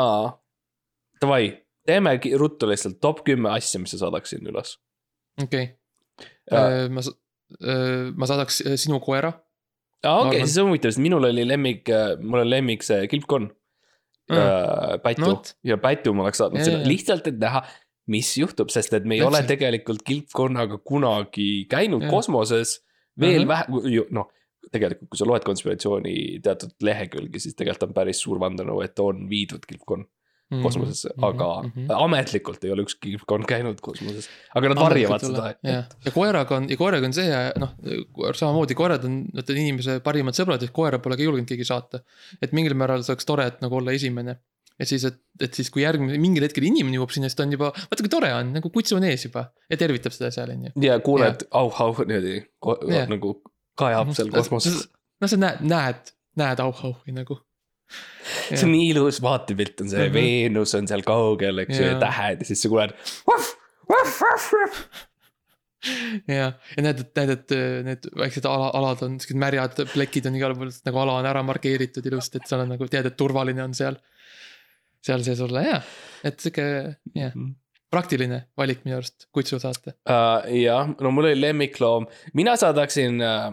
davai, 1.22 1.52
teeme 1.86 2.16
ruttu 2.38 2.70
lihtsalt 2.70 3.00
top 3.02 3.24
kümme 3.28 3.50
asja, 3.54 3.80
mis 3.80 3.92
sa 3.96 3.98
saadaksid 4.06 4.48
üles. 4.48 4.78
okei 5.44 5.70
okay., 6.52 6.90
ma, 6.90 7.02
ma 8.16 8.26
saadaks 8.26 8.62
äh, 8.66 8.76
sinu 8.76 9.00
koera 9.00 9.34
aa, 10.04 10.20
okei, 10.20 10.40
arvan- 10.40 10.48
siis 10.48 10.58
on 10.58 10.70
huvitav, 10.72 10.92
sest 10.92 11.04
minul 11.04 11.24
oli 11.24 11.48
lemmik, 11.48 11.90
mul 12.22 12.40
on 12.44 12.50
lemmik 12.50 12.84
see 12.84 13.08
kilpkonn 13.08 13.52
Mm. 14.30 15.00
Pätu 15.02 15.22
No 15.26 15.42
ja 15.66 15.78
Pätu 15.82 16.14
ma 16.14 16.22
oleks 16.28 16.38
saatnud 16.38 16.62
sinna 16.62 16.86
lihtsalt, 16.86 17.26
et 17.32 17.40
näha, 17.42 17.64
mis 18.10 18.34
juhtub, 18.42 18.72
sest 18.74 18.94
et 18.98 19.06
me 19.06 19.16
ei 19.20 19.22
ole 19.22 19.38
Täpselt. 19.44 19.54
tegelikult 19.56 20.04
kilpkonnaga 20.08 20.80
kunagi 20.84 21.66
käinud 21.70 22.02
Jah. 22.08 22.12
kosmoses. 22.12 22.80
veel 23.20 23.44
Mhm. 23.44 23.50
vähe, 23.50 24.06
noh, 24.16 24.30
tegelikult, 24.72 25.10
kui 25.12 25.18
sa 25.20 25.26
loed 25.28 25.44
konspiratsiooni 25.44 26.40
teatud 26.42 26.72
lehekülgi, 26.82 27.40
siis 27.44 27.56
tegelikult 27.58 27.90
on 27.90 27.94
päris 27.98 28.22
suur 28.24 28.40
vandenõu, 28.40 28.80
et 28.84 28.98
on 29.04 29.28
viidud 29.30 29.66
kilpkonn 29.68 30.06
Mhm. 30.52 30.62
kosmosesse, 30.64 31.10
aga 31.22 31.50
ametlikult 32.00 32.64
ei 32.64 32.72
ole 32.72 32.82
ükski 32.88 33.12
kilpkonn 33.12 33.44
käinud 33.46 33.82
kosmoses. 33.86 34.30
aga 34.56 34.70
nad 34.72 34.78
varjavad 34.82 35.22
seda, 35.22 35.54
jah, 35.64 35.86
ja 36.06 36.12
koeraga 36.16 36.56
on, 36.58 36.70
ja 36.70 36.78
koeraga 36.80 37.06
on 37.06 37.14
see, 37.14 37.28
noh, 37.62 37.76
samamoodi 38.34 38.74
koerad 38.74 39.04
on, 39.06 39.20
vaata 39.36 39.54
inimese 39.54 40.00
parimad 40.06 40.34
sõbrad, 40.34 40.64
et 40.64 40.72
koera 40.74 40.98
pole 41.00 41.18
ka 41.20 41.24
julgenud 41.28 41.48
keegi 41.50 41.68
saata. 41.68 42.00
et 42.42 42.52
mingil 42.54 42.74
määral 42.74 43.04
see 43.04 43.14
oleks 43.14 43.26
tore, 43.30 43.46
et 43.46 43.62
nagu 43.62 43.76
olla 43.76 43.92
esimene. 43.92 44.40
Et 44.80 44.88
siis, 44.90 45.04
et, 45.10 45.18
et 45.44 45.54
siis, 45.60 45.70
kui 45.74 45.84
järgmine, 45.84 46.18
mingil 46.22 46.46
hetkel 46.48 46.64
inimene 46.70 46.96
jõuab 47.00 47.12
sinna, 47.16 47.28
siis 47.30 47.36
ta 47.40 47.44
on 47.48 47.52
juba, 47.56 47.72
vaata 47.76 48.06
kui 48.06 48.12
tore 48.14 48.30
on, 48.38 48.54
nagu 48.56 48.72
kutsu 48.74 48.96
on 49.00 49.04
ees 49.10 49.26
juba 49.28 49.50
ja 49.70 49.78
tervitab 49.82 50.16
seda 50.16 50.32
seal, 50.36 50.54
on 50.56 50.70
ju. 50.70 50.74
ja 50.86 50.96
kuuled 51.04 51.44
au-au 51.60 51.92
niimoodi 52.08 52.40
nagu 53.12 53.36
kajab 53.80 54.14
seal 54.18 54.32
kosmoses. 54.34 54.88
no 55.22 55.28
sa 55.32 55.40
näed, 55.40 55.62
näed, 55.68 56.14
näed 56.40 56.64
au-auhi 56.64 57.16
nagu. 57.16 57.40
see 58.54 58.64
on 58.68 58.74
nii 58.76 58.90
ilus 58.94 59.18
vaatepilt 59.26 59.82
on 59.84 59.90
see 59.92 60.08
Mhm. 60.08 60.14
Veenus 60.16 60.76
on 60.78 60.88
seal 60.90 61.02
kaugel, 61.08 61.64
eks 61.66 61.80
ju, 61.80 61.86
ja 61.92 62.00
tähed 62.02 62.44
ja 62.44 62.50
siis 62.50 62.62
sa 62.64 62.70
kuuled. 62.72 62.94
ja, 66.28 66.52
ja 66.76 66.84
näed, 66.84 67.00
et 67.06 67.16
näed, 67.18 67.32
et 67.34 67.54
äh, 67.56 67.80
need 67.88 68.08
väiksed 68.20 68.46
ala, 68.50 68.70
alad 68.78 69.02
on 69.06 69.18
siuksed 69.22 69.40
märjad 69.40 69.80
plekid 69.94 70.28
on 70.30 70.38
igal 70.40 70.56
pool, 70.58 70.72
nagu 70.86 71.02
ala 71.04 71.20
on 71.22 71.28
ära 71.30 71.44
markeeritud 71.48 72.06
ilusti, 72.12 72.42
et 72.42 72.50
seal 72.52 72.66
on 72.66 72.74
nagu 72.76 72.90
tead, 72.92 73.08
et 73.10 73.18
turvaline 73.20 73.64
on 73.64 73.76
seal. 73.78 73.98
Seal 75.06 75.24
sees 75.26 75.40
olla 75.46 75.62
ja, 75.66 75.80
et 76.28 76.40
sihuke 76.44 76.66
jah, 77.16 77.34
praktiline 77.90 78.44
valik 78.60 78.84
minu 78.86 78.98
arust, 79.00 79.28
kutsu 79.36 79.60
saata. 79.62 79.96
uh,. 80.10 80.46
jah, 80.54 80.92
no 81.02 81.12
mul 81.16 81.30
oli 81.32 81.40
lemmikloom, 81.42 82.08
mina 82.38 82.56
saadaksin 82.60 83.22
uh,, 83.24 83.50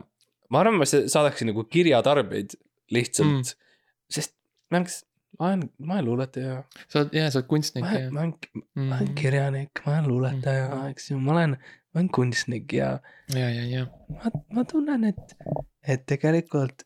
ma 0.51 0.61
arvan, 0.63 0.79
ma 0.83 0.89
sa- 0.89 1.07
saadaksin 1.11 1.53
nagu 1.53 1.65
kirjatarbeid 1.71 2.57
lihtsalt 2.95 3.27
Mm. 3.27 3.43
mm., 3.43 4.13
sest 4.13 4.35
ma 4.71 4.79
oleks, 4.83 5.01
ma 5.41 5.49
olen, 5.53 5.63
ma 5.79 5.95
olen 5.97 6.05
luuletaja, 6.11 6.59
sa 6.87 7.01
oled, 7.01 7.15
jah, 7.17 7.31
sa 7.33 7.41
oled 7.41 7.49
kunstnik 7.51 7.83
ma 7.87 7.91
olen, 7.97 8.13
ma 8.15 8.21
olen, 8.27 8.35
ma 8.55 8.63
mm, 8.83 8.93
olen. 9.01 9.15
kirjanik, 9.19 9.83
ma 9.87 9.93
olen 9.97 10.07
luuletaja 10.13 10.69
Mhm., 10.69 10.93
eks 10.95 11.11
ju, 11.11 11.19
ma 11.23 11.33
olen, 11.35 11.57
ma 11.95 12.01
olen 12.03 12.11
kunstnik 12.15 12.73
ja 12.77 12.93
ja, 13.35 13.49
ja, 13.51 13.65
ja, 13.73 13.87
ma, 14.21 14.31
ma 14.59 14.65
tunnen, 14.69 15.05
et, 15.11 15.35
et 15.83 16.07
tegelikult 16.07 16.85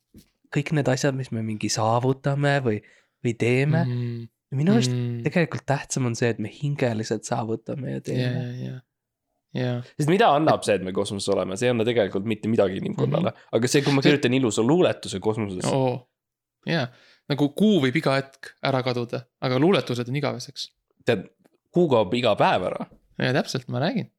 kõik 0.55 0.73
need 0.77 0.89
asjad, 0.91 1.15
mis 1.19 1.29
me 1.35 1.43
mingi 1.47 1.69
saavutame 1.73 2.57
või, 2.65 2.81
või 3.25 3.35
teeme 3.39 3.85
mm., 3.85 4.01
mm, 4.01 4.29
minu 4.57 4.75
arust 4.75 4.93
mm. 4.93 5.25
tegelikult 5.27 5.67
tähtsam 5.69 6.09
on 6.11 6.17
see, 6.19 6.31
et 6.33 6.41
me 6.43 6.51
hingeliselt 6.51 7.29
saavutame 7.29 7.95
ja 7.95 7.99
ja, 7.99 8.05
teeme. 8.07 8.41
ja, 8.41 8.71
ja, 8.71 8.79
ja, 9.63 9.75
sest 9.95 10.11
mida 10.11 10.31
annab 10.35 10.65
see, 10.67 10.79
et 10.81 10.87
me 10.87 10.95
kosmoses 10.97 11.31
oleme, 11.35 11.59
see 11.59 11.69
ei 11.69 11.75
anna 11.75 11.87
tegelikult 11.87 12.27
mitte 12.31 12.51
midagi 12.51 12.81
inimkonnale 12.83 13.31
mm, 13.31 13.37
-hmm. 13.37 13.57
aga 13.59 13.71
see, 13.71 13.85
kui 13.87 13.95
ma 13.95 14.03
kirjutan 14.07 14.35
ilusa 14.35 14.65
luuletuse 14.67 15.21
kosmoses 15.23 15.67
oh., 15.71 15.75
oo, 15.81 15.99
ja, 16.67 16.87
nagu 17.31 17.51
kuu 17.57 17.81
võib 17.85 17.99
iga 18.01 18.17
hetk 18.19 18.55
ära 18.67 18.83
kaduda, 18.87 19.25
aga 19.41 19.61
luuletused 19.63 20.09
on 20.11 20.19
igaveseks. 20.23 20.71
tead, 21.07 21.29
kuu 21.75 21.87
kaob 21.93 22.15
iga 22.19 22.35
päev 22.39 22.67
ära. 22.73 22.89
ja 23.19 23.35
täpselt, 23.37 23.69
ma 23.69 23.83
räägin. 23.85 24.11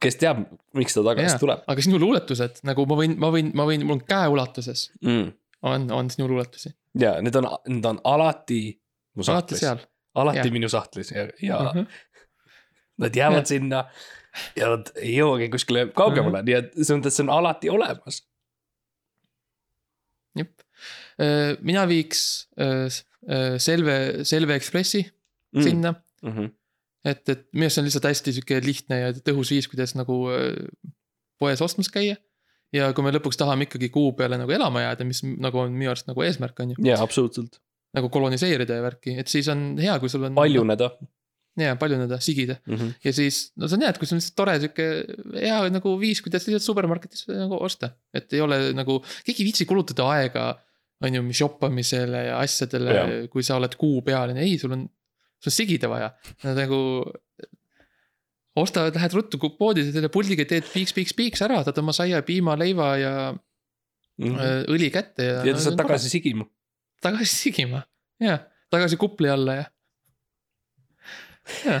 kes 0.00 0.16
teab, 0.20 0.46
miks 0.76 0.96
ta 0.96 1.04
tagasi 1.04 1.34
Jaa. 1.34 1.42
tuleb 1.44 1.68
aga 1.72 1.84
sinu 1.84 2.00
luuletused 2.00 2.64
nagu 2.68 2.88
ma 2.88 3.00
võin, 3.02 3.18
ma 3.20 3.32
võin, 3.34 3.52
ma 3.52 3.68
võin, 3.68 3.84
mul 3.84 3.98
on 3.98 4.02
käeulatuses 4.08 4.88
mm.. 5.04 5.30
on, 5.68 5.86
on 5.92 6.10
sinu 6.12 6.32
luuletusi, 6.32 6.72
ja 7.00 7.18
need 7.20 7.36
on, 7.36 7.52
need 7.68 7.92
on 7.92 8.00
alati 8.04 8.62
mu 9.16 9.26
sahtlis, 9.26 9.62
seal. 9.64 9.80
alati 10.14 10.44
Jah. 10.44 10.52
minu 10.54 10.68
sahtlis 10.72 11.12
ja, 11.12 11.26
ja 11.42 11.58
mm. 11.60 11.80
-hmm. 11.80 11.86
nad 13.04 13.16
jäävad 13.16 13.44
ja. 13.44 13.50
sinna 13.52 13.84
ja 14.56 14.70
nad 14.74 14.92
ei 15.00 15.16
jõuagi 15.16 15.50
kuskile 15.52 15.86
kaugemale 15.96 16.42
mm, 16.42 16.46
-hmm. 16.46 16.46
nii 16.46 16.54
et 16.54 16.72
selles 16.76 17.00
mõttes 17.00 17.18
see 17.18 17.26
on 17.26 17.32
alati 17.38 17.70
olemas. 17.72 18.22
jep, 20.36 20.52
mina 21.60 21.88
viiks 21.88 22.48
Selve, 23.58 24.24
Selve 24.24 24.54
Ekspressi 24.54 25.00
mm. 25.56 25.62
sinna, 25.62 25.94
Mm 26.22 26.32
-hmm. 26.32 26.50
et, 27.04 27.28
et 27.28 27.48
minu 27.52 27.66
arust 27.66 27.74
see 27.74 27.80
on 27.82 27.86
lihtsalt 27.86 28.04
hästi 28.08 28.32
sihuke 28.32 28.60
lihtne 28.64 28.96
ja 29.00 29.10
tõhus 29.12 29.50
viis, 29.52 29.68
kuidas 29.68 29.92
nagu 29.94 30.14
poes 31.38 31.62
ostmas 31.62 31.90
käia. 31.92 32.16
ja 32.72 32.88
kui 32.92 33.04
me 33.04 33.12
lõpuks 33.14 33.38
tahame 33.38 33.68
ikkagi 33.68 33.88
kuu 33.94 34.12
peale 34.12 34.38
nagu 34.40 34.52
elama 34.52 34.80
jääda, 34.80 35.04
mis 35.06 35.22
nagu 35.22 35.58
on 35.58 35.72
minu 35.72 35.92
arust 35.92 36.08
nagu 36.08 36.22
eesmärk 36.22 36.60
on 36.60 36.72
ju, 36.72 36.76
jaa, 36.88 36.98
absoluutselt, 37.02 37.60
nagu 37.96 38.10
koloniseerida 38.12 38.78
ja 38.78 38.84
värki, 38.84 39.16
et 39.22 39.30
siis 39.32 39.48
on 39.52 39.68
hea, 39.80 39.96
kui 40.02 40.12
sul 40.12 40.28
on. 40.28 40.36
paljuneda 40.36 40.90
jaa, 41.56 41.76
paljuneda, 41.80 42.18
sigida 42.20 42.58
mm. 42.66 42.74
-hmm. 42.74 42.92
ja 43.04 43.12
siis, 43.16 43.52
no 43.56 43.68
see 43.68 43.78
on 43.78 43.84
hea, 43.86 43.92
et 43.94 43.98
kui 43.98 44.08
sul 44.08 44.16
on 44.16 44.20
lihtsalt 44.20 44.36
tore 44.36 44.56
sihuke 44.60 44.86
hea 45.40 45.60
nagu 45.72 45.94
viis, 46.00 46.20
kuidas 46.24 46.46
lihtsalt 46.46 46.66
supermarketis 46.66 47.26
nagu 47.32 47.58
osta. 47.60 47.90
et 48.14 48.32
ei 48.32 48.40
ole 48.44 48.58
nagu, 48.76 48.98
keegi 49.24 49.42
ei 49.42 49.48
viitsi 49.50 49.68
kulutada 49.68 50.08
aega, 50.16 50.50
on 51.04 51.14
ju, 51.14 51.22
shoppamisele 51.40 52.26
ja 52.30 52.40
asjadele 52.40 53.26
kui 53.32 53.44
sa 53.44 53.56
oled 53.56 53.74
kuu 53.80 54.02
pealine, 54.02 54.40
ei, 54.40 54.58
sul 54.58 54.76
on, 54.76 54.84
sul 55.40 55.52
on 55.52 55.56
sigida 55.56 55.88
vaja. 55.92 56.12
nagu 56.44 56.78
osta, 58.56 58.86
lähed 58.92 59.16
ruttu 59.16 59.40
poodi, 59.58 59.84
selle 59.92 60.12
puldiga 60.12 60.44
teed 60.48 60.68
piiks, 60.72 60.92
piiks, 60.96 61.16
piiks 61.16 61.44
ära, 61.44 61.62
saad 61.64 61.80
oma 61.80 61.92
saia, 61.96 62.22
piima, 62.24 62.56
leiva 62.56 62.94
ja 63.00 63.16
Mm 64.16 64.32
-hmm. 64.32 64.62
õli 64.72 64.86
kätte 64.88 65.24
ja. 65.26 65.40
ja 65.44 65.52
ta 65.52 65.60
saab 65.60 65.76
tagasi 65.76 66.08
sigima. 66.08 66.46
Tagasi 67.02 67.32
sigima, 67.36 67.82
jaa, 68.22 68.38
tagasi 68.72 68.96
kupli 69.00 69.28
alla 69.32 69.54
ja. 69.60 69.66
jaa 71.66 71.80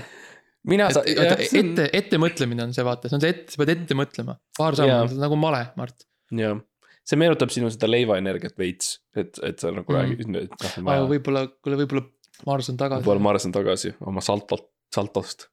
mina 0.66 0.88
et, 0.90 0.96
saan, 0.96 1.06
oota, 1.22 1.36
ette, 1.60 1.84
ettemõtlemine 1.94 2.64
on 2.66 2.72
see, 2.74 2.84
vaata, 2.86 3.06
see 3.10 3.16
on 3.18 3.22
see 3.22 3.30
ette, 3.34 3.52
sa 3.54 3.60
pead 3.62 3.70
ette 3.76 3.94
mõtlema. 3.98 4.34
paar 4.58 4.74
sammu 4.78 5.18
nagu 5.20 5.38
male, 5.38 5.60
Mart. 5.78 6.06
jah, 6.34 6.58
see 7.06 7.18
meenutab 7.22 7.52
sinu 7.54 7.70
seda 7.70 7.86
leivaenergiat 7.90 8.56
veits, 8.58 8.96
et, 9.14 9.38
et 9.46 9.62
sa 9.62 9.70
nagu 9.74 9.86
Mm. 9.86 9.98
räägid, 10.00 10.24
et 10.42 10.56
noh, 10.66 10.78
vaja, 10.88 11.04
võib-olla, 11.12 11.44
kuule, 11.62 11.78
võib-olla 11.84 12.02
Mars 12.46 12.68
on 12.72 12.76
tagasi. 12.80 13.04
võib-olla 13.04 13.22
Mars 13.28 13.46
on 13.46 13.54
tagasi 13.54 13.94
oma 14.04 14.20
saltolt, 14.20 14.66
saltost. 14.94 15.46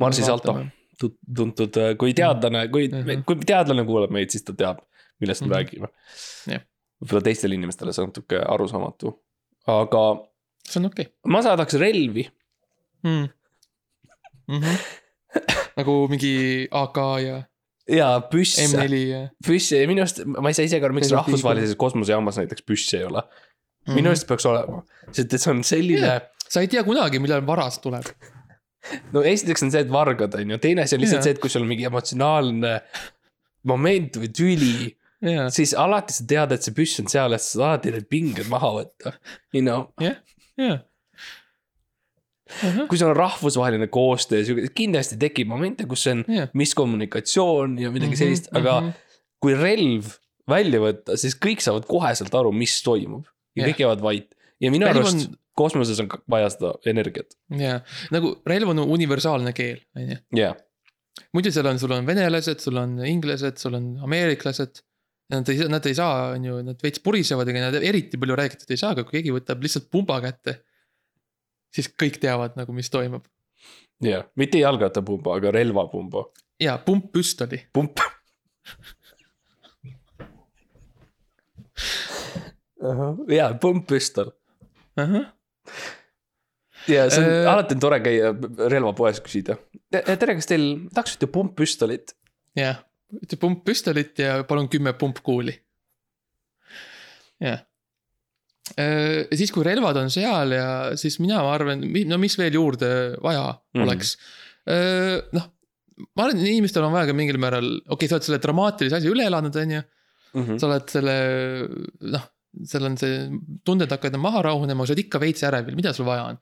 Marsi 0.00 0.24
salto.. 0.26 0.56
tuntud, 1.36 1.76
kui 2.00 2.14
teadlane, 2.16 2.64
kui 2.72 2.88
mm. 2.88 3.04
-hmm. 3.04 3.24
kui 3.28 3.36
teadlane 3.46 3.84
kuulab 3.86 4.10
meid, 4.10 4.32
siis 4.32 4.42
ta 4.44 4.52
teab, 4.56 4.80
millest 5.20 5.44
me 5.44 5.48
Mhm. 5.48 5.54
räägime 5.54 5.88
Jah.. 6.48 6.64
Võib-olla 7.00 7.24
teistele 7.24 7.56
inimestele 7.56 7.94
see 7.96 8.04
on 8.04 8.12
natuke 8.12 8.40
arusaamatu, 8.54 9.14
aga 9.72 10.04
see 10.66 10.80
on 10.82 10.90
okei 10.90 11.10
ma 11.32 11.42
saadaks 11.44 11.78
relvi. 11.80 12.26
okay. 13.02 13.12
mm.. 13.12 13.28
Mm 14.50 14.60
-hmm. 14.60 14.76
nagu 15.78 15.96
mingi 16.10 16.34
AK 16.70 16.98
ja 17.24 17.38
jaa, 17.90 18.16
püss, 18.30 18.58
M4 18.62 18.98
ja. 19.08 19.20
püss, 19.46 19.72
minu 19.88 20.04
arust, 20.04 20.22
ma 20.26 20.50
ei 20.50 20.56
saa 20.56 20.66
isegi 20.68 20.86
aru, 20.86 20.96
miks 20.96 21.12
rahvusvahelises 21.14 21.78
kosmosejaamas 21.80 22.40
näiteks 22.40 22.66
püssi 22.66 23.00
ei 23.00 23.06
ole. 23.08 23.22
minu 23.90 24.12
arust 24.12 24.28
peaks 24.28 24.46
olema, 24.50 24.82
sest 25.10 25.34
et 25.34 25.42
see 25.42 25.52
on 25.52 25.64
selline 25.66 26.06
Jaa. 26.06 26.20
sa 26.46 26.64
ei 26.64 26.70
tea 26.70 26.84
kunagi, 26.86 27.22
millal 27.22 27.42
varas 27.46 27.80
tuleb. 27.82 28.06
no 29.14 29.24
esiteks 29.26 29.66
on 29.66 29.72
see, 29.74 29.84
et 29.86 29.92
vargad 29.92 30.36
on 30.38 30.54
ju, 30.54 30.60
teine 30.62 30.86
asi 30.86 30.96
on 30.96 31.04
lihtsalt 31.04 31.20
Jaa. 31.20 31.28
see, 31.28 31.36
et 31.38 31.42
kui 31.42 31.52
sul 31.52 31.64
on 31.66 31.70
mingi 31.70 31.88
emotsionaalne 31.88 32.76
moment 33.70 34.20
või 34.22 34.32
tüli, 34.36 34.74
jaa, 35.22 35.48
siis 35.54 35.74
alati 35.78 36.12
sa 36.16 36.24
tead, 36.28 36.52
et 36.56 36.62
see 36.66 36.74
püss 36.76 37.00
on 37.02 37.08
seal, 37.12 37.32
et 37.36 37.42
sa 37.44 37.58
saad 37.58 37.84
need 37.90 38.06
pinged 38.12 38.48
maha 38.52 38.70
võtta. 38.78 39.12
You 39.52 39.62
know, 39.66 39.88
jaa. 40.00 40.78
kui 42.90 42.98
sul 42.98 43.12
on 43.12 43.16
rahvusvaheline 43.18 43.86
koostöö, 43.94 44.42
kindlasti 44.74 45.18
tekib 45.20 45.46
momente, 45.52 45.86
kus 45.90 46.06
on 46.10 46.24
Jah. 46.28 46.48
miskommunikatsioon 46.58 47.76
ja 47.78 47.92
midagi 47.94 48.16
Mhm, 48.16 48.18
sellist, 48.18 48.48
aga 48.58 48.80
mhm. 48.80 48.90
kui 49.42 49.54
relv 49.54 50.08
välja 50.50 50.80
võtta, 50.82 51.14
siis 51.20 51.36
kõik 51.38 51.62
saavad 51.62 51.86
koheselt 51.86 52.34
aru, 52.34 52.50
mis 52.52 52.74
toimub 52.82 53.28
ja 53.54 53.62
Jah. 53.62 53.70
kõik 53.70 53.84
jäävad 53.84 54.02
vait 54.02 54.34
ja 54.60 54.70
minu 54.74 54.88
Relv 54.88 55.04
arust 55.04 55.28
on- 55.28 55.36
kosmoses 55.60 56.00
on 56.02 56.08
vaja 56.30 56.48
seda 56.50 56.72
energiat, 56.90 57.34
jaa, 57.60 57.80
nagu 58.10 58.34
relv 58.48 58.68
on 58.72 58.78
universaalne 58.96 59.52
keel, 59.54 59.78
on 59.96 60.10
ju. 60.10 60.16
jah. 60.40 60.54
muidu 61.36 61.52
seal 61.52 61.66
on, 61.70 61.78
sul 61.78 61.92
on 61.92 62.06
venelased, 62.06 62.58
sul 62.64 62.76
on 62.80 62.98
inglased, 63.06 63.58
sul 63.62 63.74
on 63.78 63.92
ameeriklased. 64.02 64.80
Nad 65.30 65.48
ei, 65.52 65.66
nad 65.70 65.84
ei 65.86 65.94
saa, 65.94 66.32
on 66.34 66.44
ju, 66.44 66.56
nad 66.66 66.80
veits 66.82 67.02
purisevad, 67.04 67.48
ega 67.52 67.68
nad 67.68 67.76
eriti 67.78 68.18
palju 68.18 68.38
räägitud 68.38 68.72
ei 68.74 68.80
saa, 68.80 68.94
aga 68.96 69.04
kui 69.06 69.18
keegi 69.18 69.34
võtab 69.34 69.62
lihtsalt 69.62 69.86
pumba 69.92 70.18
kätte. 70.24 70.60
siis 71.70 71.86
kõik 72.02 72.18
teavad 72.18 72.56
nagu, 72.58 72.74
mis 72.74 72.90
toimub. 72.90 73.28
jah, 74.02 74.26
mitte 74.34 74.58
jalgrattapumba, 74.58 75.36
aga 75.38 75.52
relvapumba, 75.54 76.24
ja 76.60 76.78
pumppüstoli. 76.78 77.62
pump. 77.72 78.00
jaa, 83.28 83.54
pumppüstol 83.60 84.32
ja 86.88 87.06
see 87.10 87.24
on 87.24 87.30
Äh, 87.30 87.48
alati 87.52 87.76
on 87.76 87.82
tore 87.82 88.00
käia 88.04 88.32
relvapoes 88.72 89.20
küsida. 89.24 89.56
tere, 89.92 90.36
kas 90.38 90.48
teil 90.50 90.66
taksite 90.94 91.28
pumppüstolit? 91.32 92.14
jah, 92.58 92.80
ütle 93.18 93.38
pumppüstolit 93.42 94.18
ja 94.22 94.38
palun 94.48 94.68
kümme 94.70 94.92
pumpkuuli. 94.98 95.54
jah. 97.40 97.62
ja 98.76 99.36
siis, 99.38 99.50
kui 99.54 99.64
relvad 99.66 99.96
on 99.98 100.10
seal 100.12 100.52
ja 100.54 100.66
siis 101.00 101.16
mina 101.22 101.40
arvan, 101.50 101.82
no 102.06 102.18
mis 102.22 102.36
veel 102.38 102.54
juurde 102.54 102.90
vaja 103.22 103.48
Mhm. 103.74 103.82
oleks. 103.86 104.16
noh, 105.34 105.46
ma 106.16 106.24
arvan, 106.26 106.38
et 106.38 106.46
inimestel 106.52 106.84
on 106.86 106.92
vaja 106.94 107.08
ka 107.10 107.16
mingil 107.16 107.38
määral, 107.42 107.70
okei 107.88 107.94
okay,, 107.96 108.08
sa 108.08 108.18
oled 108.18 108.28
selle 108.28 108.38
dramaatilise 108.44 109.00
asja 109.00 109.10
üle 109.10 109.26
elanud, 109.26 109.56
on 109.56 109.70
ju. 109.78 109.82
Mhm. 110.38 110.58
sa 110.62 110.68
oled 110.68 110.86
selle, 110.92 111.14
noh, 112.14 112.28
seal 112.66 112.84
on 112.86 112.96
see, 113.00 113.24
tunded 113.66 113.90
hakkavad 113.90 114.20
maha 114.22 114.42
rahunema, 114.46 114.86
sa 114.86 114.92
oled 114.94 115.02
ikka 115.06 115.18
veits 115.22 115.42
ärevil, 115.46 115.74
mida 115.78 115.92
sul 115.96 116.06
vaja 116.06 116.28
on? 116.30 116.38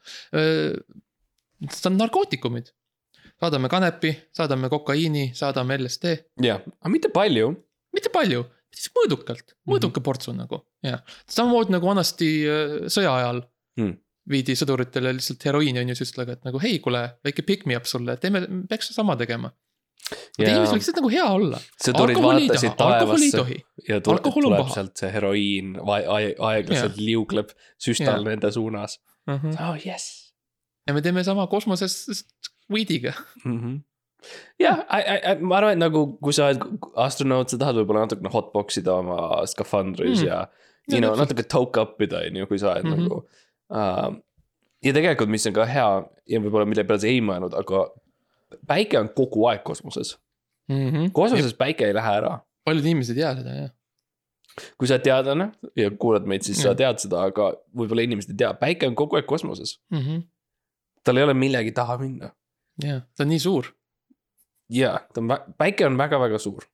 see 1.71 1.89
on 1.91 1.97
narkootikumid. 1.99 2.69
Saadame 3.41 3.69
kanepi, 3.73 4.13
saadame 4.35 4.71
kokaiini, 4.73 5.31
saadame 5.39 5.79
LSD, 5.79 6.17
jah, 6.45 6.63
aga 6.81 6.93
mitte 6.93 7.11
palju. 7.15 7.53
mitte 7.95 8.11
palju, 8.15 8.43
siis 8.75 8.91
mõõdukalt, 8.97 9.55
mõõduka 9.69 10.03
portsu 10.05 10.35
nagu, 10.37 10.63
jah. 10.85 11.01
samamoodi 11.31 11.77
nagu 11.77 11.89
vanasti 11.91 12.33
äh, 12.49 12.77
sõja 12.91 13.15
ajal 13.21 13.45
Hmm. 13.79 13.95
viidi 14.27 14.57
sõduritele 14.59 15.13
lihtsalt 15.15 15.45
heroiini 15.47 15.79
on 15.79 15.93
ju 15.93 15.95
süstlaga, 16.01 16.35
et 16.35 16.43
nagu 16.43 16.59
hei, 16.59 16.81
kuule, 16.83 17.05
väike 17.23 17.45
pick 17.47 17.67
me 17.71 17.77
up 17.79 17.85
sulle, 17.87 18.17
teeme, 18.19 18.41
peaks 18.69 18.91
sama 18.91 19.15
tegema. 19.17 19.53
ja 20.39 20.49
inimesel 20.49 20.81
võiks 20.81 20.89
nagu 20.97 21.11
hea 21.13 21.27
olla. 21.31 21.61
alkoholi 21.95 22.49
ei 22.49 22.73
taha, 22.75 22.89
alkoholi 22.89 23.29
ei 23.29 23.37
tohi. 23.37 23.59
ja 23.89 24.01
tuleb, 24.03 24.27
tuleb 24.35 24.73
sealt 24.75 24.99
see 24.99 25.13
heroiin 25.15 25.77
aeglaselt 25.79 26.99
liugleb 26.99 27.55
süstal 27.79 28.17
Jah. 28.19 28.25
nende 28.27 28.51
suunas. 28.51 28.99
Mhm. 29.31 29.55
oh 29.63 29.79
jess 29.85 30.33
ja 30.89 30.95
me 30.97 31.03
teeme 31.05 31.23
sama 31.25 31.47
kosmoses 31.47 32.25
weed'iga. 32.73 33.13
mm 33.45 33.59
-hmm. 33.61 33.77
jah, 34.61 34.79
ma 35.41 35.57
arvan, 35.57 35.73
et 35.73 35.79
nagu 35.79 36.19
kui 36.23 36.33
sa 36.33 36.47
oled 36.49 36.63
astronaut, 36.97 37.49
sa 37.51 37.59
tahad 37.59 37.77
võib-olla 37.77 38.01
natukene 38.07 38.31
hotbox 38.33 38.77
ida 38.81 38.95
oma 38.95 39.47
skafandris 39.47 40.19
Mm. 40.19 40.25
mm. 40.25 40.27
ja. 40.29 40.49
Ja 40.89 40.97
You 40.97 41.01
know, 41.05 41.17
natuke 41.17 41.43
toke 41.43 41.81
up 41.81 42.01
ida, 42.03 42.17
on 42.27 42.37
ju, 42.37 42.47
kui 42.47 42.59
sa 42.59 42.73
oled 42.73 42.85
mm 42.85 42.91
Mhm. 42.91 42.99
-hmm. 43.01 43.09
nagu 43.09 43.17
uh,. 43.71 44.17
ja 44.85 44.93
tegelikult, 44.93 45.29
mis 45.29 45.47
on 45.47 45.53
ka 45.53 45.65
hea 45.67 46.05
ja 46.27 46.41
võib-olla 46.41 46.67
mille 46.67 46.85
peale 46.85 47.01
sa 47.01 47.07
ei 47.07 47.21
mõelnud, 47.21 47.55
aga 47.59 47.91
päike 48.67 48.99
on 48.99 49.09
kogu 49.09 49.47
aeg 49.49 49.63
kosmoses. 49.65 50.17
kosmoses 51.13 51.55
päike 51.55 51.85
ei 51.87 51.95
lähe 51.95 52.13
ära. 52.21 52.39
paljud 52.65 52.85
inimesed 52.85 53.17
ei 53.17 53.23
tea 53.23 53.35
seda 53.37 53.51
jah. 53.55 53.71
kui 54.79 54.89
sa 54.89 54.95
oled 54.95 55.03
teadlane 55.05 55.53
ja 55.77 55.91
kuulad 55.91 56.27
meid, 56.27 56.43
siis 56.43 56.63
sa 56.63 56.71
Mm. 56.71 56.77
tead 56.77 56.99
seda, 56.99 57.23
aga 57.23 57.53
võib-olla 57.77 58.03
inimesed 58.03 58.31
ei 58.31 58.37
tea, 58.37 58.53
päike 58.55 58.87
on 58.87 58.95
kogu 58.95 59.17
aeg 59.17 59.27
kosmoses. 59.27 59.79
Mhm. 59.91 60.21
tal 61.05 61.17
ei 61.17 61.23
ole 61.25 61.35
millegi 61.35 61.73
taha 61.73 61.99
minna. 61.99 62.31
jah, 62.85 63.03
ta 63.17 63.27
on 63.27 63.33
nii 63.33 63.43
suur, 63.43 63.73
ja, 64.71 64.97
ta 65.15 65.21
on, 65.23 65.35
päike 65.59 65.87
on 65.87 65.99
väga-väga 66.01 66.39
suur. 66.43 66.67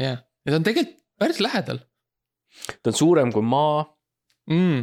jah, 0.00 0.22
ja 0.22 0.50
ta 0.50 0.60
on 0.60 0.68
tegelikult 0.68 0.98
päris 1.22 1.40
lähedal 1.44 1.82
ta 2.82 2.92
on 2.92 2.98
suurem 2.98 3.32
kui 3.34 3.44
maa 3.46 3.84
mm.. 4.50 4.82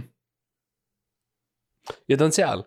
ja 2.10 2.18
ta 2.18 2.30
on 2.30 2.36
seal. 2.36 2.64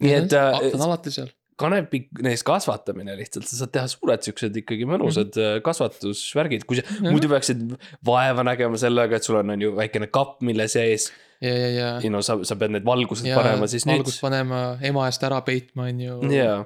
nii 0.00 0.16
et 0.16 0.32
ta 0.32 0.46
äh, 0.56 0.72
on 0.74 0.86
alati 0.88 1.12
seal. 1.14 1.30
kanepi 1.60 2.02
neist 2.24 2.46
kasvatamine 2.48 3.14
lihtsalt, 3.18 3.48
sa 3.48 3.62
saad 3.62 3.74
teha 3.74 3.88
suured 3.92 4.24
siuksed 4.24 4.54
ikkagi 4.62 4.88
mõnusad 4.88 5.34
mm 5.34 5.42
-hmm. 5.42 5.64
kasvatusvärgid, 5.66 6.64
kui 6.64 6.80
sa 6.80 6.86
Mhm. 6.86 7.04
Jah. 7.04 7.12
muidu 7.12 7.28
peaksid 7.28 7.66
vaeva 8.06 8.44
nägema 8.46 8.80
sellega, 8.80 9.16
et 9.16 9.24
sul 9.24 9.36
on, 9.42 9.50
on 9.50 9.62
ju 9.62 9.74
väikene 9.76 10.06
kapp, 10.06 10.40
mille 10.42 10.68
sees. 10.68 11.12
ja, 11.40 11.54
ja, 11.54 11.68
ja. 11.68 12.00
ja 12.02 12.10
no 12.10 12.22
sa, 12.22 12.38
sa 12.44 12.56
pead 12.56 12.70
need 12.70 12.84
valgused 12.84 13.26
ja 13.26 13.36
panema, 13.36 13.66
siis 13.66 13.86
valgust 13.86 14.16
nüüd. 14.16 14.28
panema, 14.28 14.78
ema 14.82 15.06
eest 15.06 15.22
ära 15.22 15.40
peitma, 15.40 15.88
on 15.88 16.00
ju. 16.00 16.20
jaa. 16.32 16.64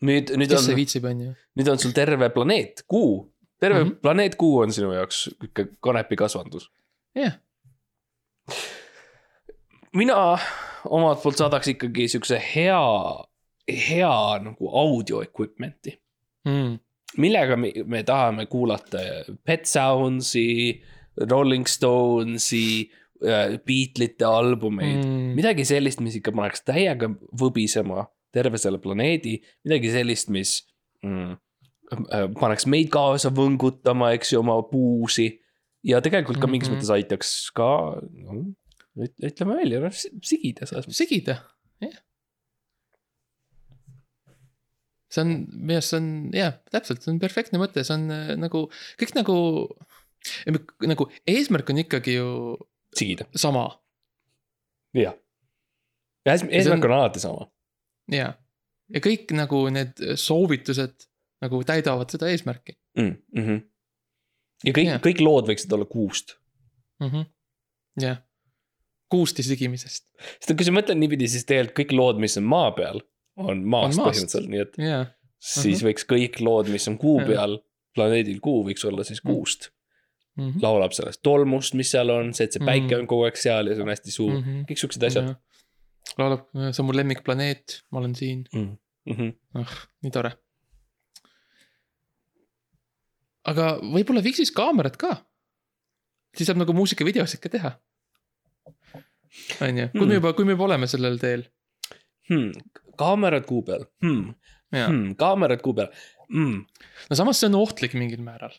nüüd, 0.00 0.32
nüüd 0.36 0.50
kes 0.50 0.64
see 0.64 0.74
on, 0.74 0.78
viitsib, 0.80 1.08
on 1.08 1.20
ju. 1.24 1.32
nüüd 1.58 1.70
on 1.72 1.78
sul 1.82 1.94
terve 1.96 2.28
planeet, 2.34 2.84
Kuu. 2.88 3.26
terve 3.60 3.84
mm. 3.84 3.90
-hmm. 3.90 4.00
planeet 4.04 4.36
Kuu 4.40 4.58
on 4.60 4.72
sinu 4.72 4.92
jaoks 4.92 5.26
ikka 5.44 5.66
kanepikasvandus. 5.80 6.70
jah, 7.14 7.38
mina 9.96 10.38
omalt 10.84 11.22
poolt 11.22 11.36
saadaks 11.40 11.68
ikkagi 11.74 12.08
siukse 12.08 12.40
hea, 12.54 12.82
hea 13.88 14.16
nagu 14.42 14.68
audio 14.72 15.22
equipment'i. 15.22 15.96
mm. 16.44 16.78
millega 17.16 17.56
me, 17.56 17.72
me 17.84 18.02
tahame 18.02 18.46
kuulata 18.46 18.98
Pet 19.44 19.64
Sounds'i, 19.64 20.82
Rolling 21.30 21.66
Stonesi, 21.66 22.90
Beatlesite 23.66 24.24
albumeid 24.24 25.04
Mm. 25.04 25.32
midagi 25.38 25.64
sellist, 25.64 26.00
mis 26.04 26.18
ikka 26.18 26.32
paneks 26.36 26.60
täiega 26.68 27.08
võbisema 27.40 28.04
terve 28.36 28.60
selle 28.60 28.78
planeedi, 28.82 29.38
midagi 29.64 29.90
sellist, 29.94 30.28
mis 30.34 30.52
mm, 31.06 31.34
äh, 32.12 32.28
paneks 32.36 32.66
meid 32.70 32.90
kaasa 32.94 33.30
võngutama, 33.34 34.12
eks 34.18 34.34
ju, 34.34 34.42
oma 34.44 34.58
puusi. 34.70 35.30
ja 35.86 36.00
tegelikult 36.02 36.40
ka 36.42 36.48
mingis 36.50 36.68
Mhm. 36.68 36.76
mõttes 36.76 36.90
aitaks 36.90 37.28
ka 37.54 37.66
no,, 38.02 38.40
ütleme 39.22 39.54
välja, 39.60 39.78
noh 39.84 39.94
sigida 40.26 40.66
selles 40.66 40.86
mõttes. 40.88 40.98
sigida, 40.98 41.36
jah. 41.84 41.94
see 45.12 45.22
on, 45.22 45.30
minu 45.52 45.76
arust 45.78 45.92
see 45.94 46.00
on 46.00 46.08
jah, 46.34 46.56
täpselt, 46.74 47.04
see 47.04 47.12
on 47.14 47.20
perfektne 47.22 47.60
mõte, 47.62 47.84
see 47.86 47.94
on 47.94 48.08
äh, 48.12 48.32
nagu 48.40 48.64
kõik 49.00 49.14
nagu, 49.16 49.36
nagu 50.90 51.06
eesmärk 51.30 51.70
on 51.72 51.80
ikkagi 51.84 52.16
ju 52.18 52.26
sigida, 52.96 53.28
sama 53.38 53.68
jah. 54.96 55.14
eesmärk 56.26 56.82
on- 56.82 56.90
on 56.90 56.96
alati 56.98 57.22
sama. 57.22 57.46
ja, 58.12 58.32
ja 58.94 59.00
kõik 59.00 59.32
nagu 59.36 59.64
need 59.70 59.98
soovitused 60.20 61.06
nagu 61.42 61.62
täidavad 61.64 62.10
seda 62.10 62.28
eesmärki 62.32 62.76
mm. 62.98 63.16
-hmm. 63.36 63.60
ja 64.64 64.72
kõik 64.72 64.86
Jah., 64.92 65.00
kõik 65.04 65.20
lood 65.24 65.48
võiksid 65.50 65.72
olla 65.76 65.84
kuust. 65.90 66.36
mm. 67.00 67.08
-hmm. 67.10 67.26
jah, 68.02 68.22
kuusti 69.10 69.42
sigimisest, 69.46 70.06
sest 70.40 70.56
kui 70.56 70.64
sa 70.66 70.72
mõtled 70.74 70.98
niipidi, 70.98 71.28
siis 71.28 71.44
tegelikult 71.44 71.78
kõik 71.78 71.96
lood, 71.96 72.18
mis 72.22 72.36
on 72.40 72.44
maa 72.44 72.70
peal, 72.76 73.00
on 73.36 73.62
maast 73.64 73.98
maast. 73.98 74.08
põhimõtteliselt, 74.08 74.48
nii 74.50 74.60
et 74.64 74.78
jah, 74.78 75.06
siis 75.38 75.82
Mhm. 75.82 75.88
võiks 75.90 76.06
kõik 76.08 76.40
lood, 76.40 76.68
mis 76.72 76.88
on 76.88 76.98
kuu 76.98 77.20
peal, 77.26 77.58
planeedil 77.96 78.40
Kuu 78.40 78.64
võiks 78.64 78.84
olla 78.84 79.04
siis 79.04 79.22
Mhm. 79.24 79.32
kuust. 79.32 79.70
Mhm. 80.36 80.58
laulab 80.62 80.92
sellest 80.92 81.22
tolmust, 81.22 81.72
mis 81.74 81.90
seal 81.90 82.10
on, 82.10 82.34
see, 82.34 82.44
et 82.44 82.52
see 82.52 82.60
päike 82.60 82.90
Mhm. 82.92 83.00
on 83.00 83.06
kogu 83.06 83.24
aeg 83.24 83.36
seal 83.40 83.66
ja 83.68 83.74
see 83.74 83.82
on 83.82 83.88
hästi 83.88 84.10
suur 84.12 84.32
mm, 84.32 84.40
Mhm. 84.44 84.60
kõik 84.68 84.78
siuksed 84.82 85.02
asjad. 85.06 85.36
laulab, 86.18 86.46
see 86.54 86.82
on 86.82 86.86
mu 86.88 86.94
lemmikplaneet, 86.96 87.80
ma 87.90 87.98
olen 88.02 88.14
siin, 88.18 88.44
Mm 89.06 89.14
-hmm. 89.14 89.32
ah, 89.60 89.74
nii 90.02 90.10
tore. 90.10 90.32
aga 93.46 93.66
võib-olla 93.78 94.22
viiks 94.24 94.40
siis 94.42 94.50
kaamerat 94.54 94.96
ka. 95.00 95.12
siis 96.36 96.48
saab 96.50 96.58
nagu 96.60 96.74
muusikavideosid 96.76 97.40
ka 97.42 97.48
teha. 97.52 97.70
on 99.62 99.78
ju, 99.78 99.88
kui 99.92 100.00
me 100.00 100.06
Hmm. 100.06 100.14
juba, 100.18 100.32
kui 100.32 100.44
me 100.44 100.52
juba 100.56 100.64
oleme 100.64 100.86
sellel 100.90 101.18
teel, 101.22 101.44
Hmm. 102.28 102.50
kaamerad 102.98 103.46
kuu 103.46 103.62
peal 103.62 103.84
hmm. 104.02 104.34
Hmm. 104.74 105.14
kaamerad 105.14 105.62
kuu 105.62 105.74
peal 105.74 105.88
mm.. 106.28 106.64
no 107.10 107.16
samas 107.16 107.38
see 107.40 107.46
on 107.46 107.54
ohtlik 107.60 107.94
mingil 107.94 108.22
määral 108.26 108.54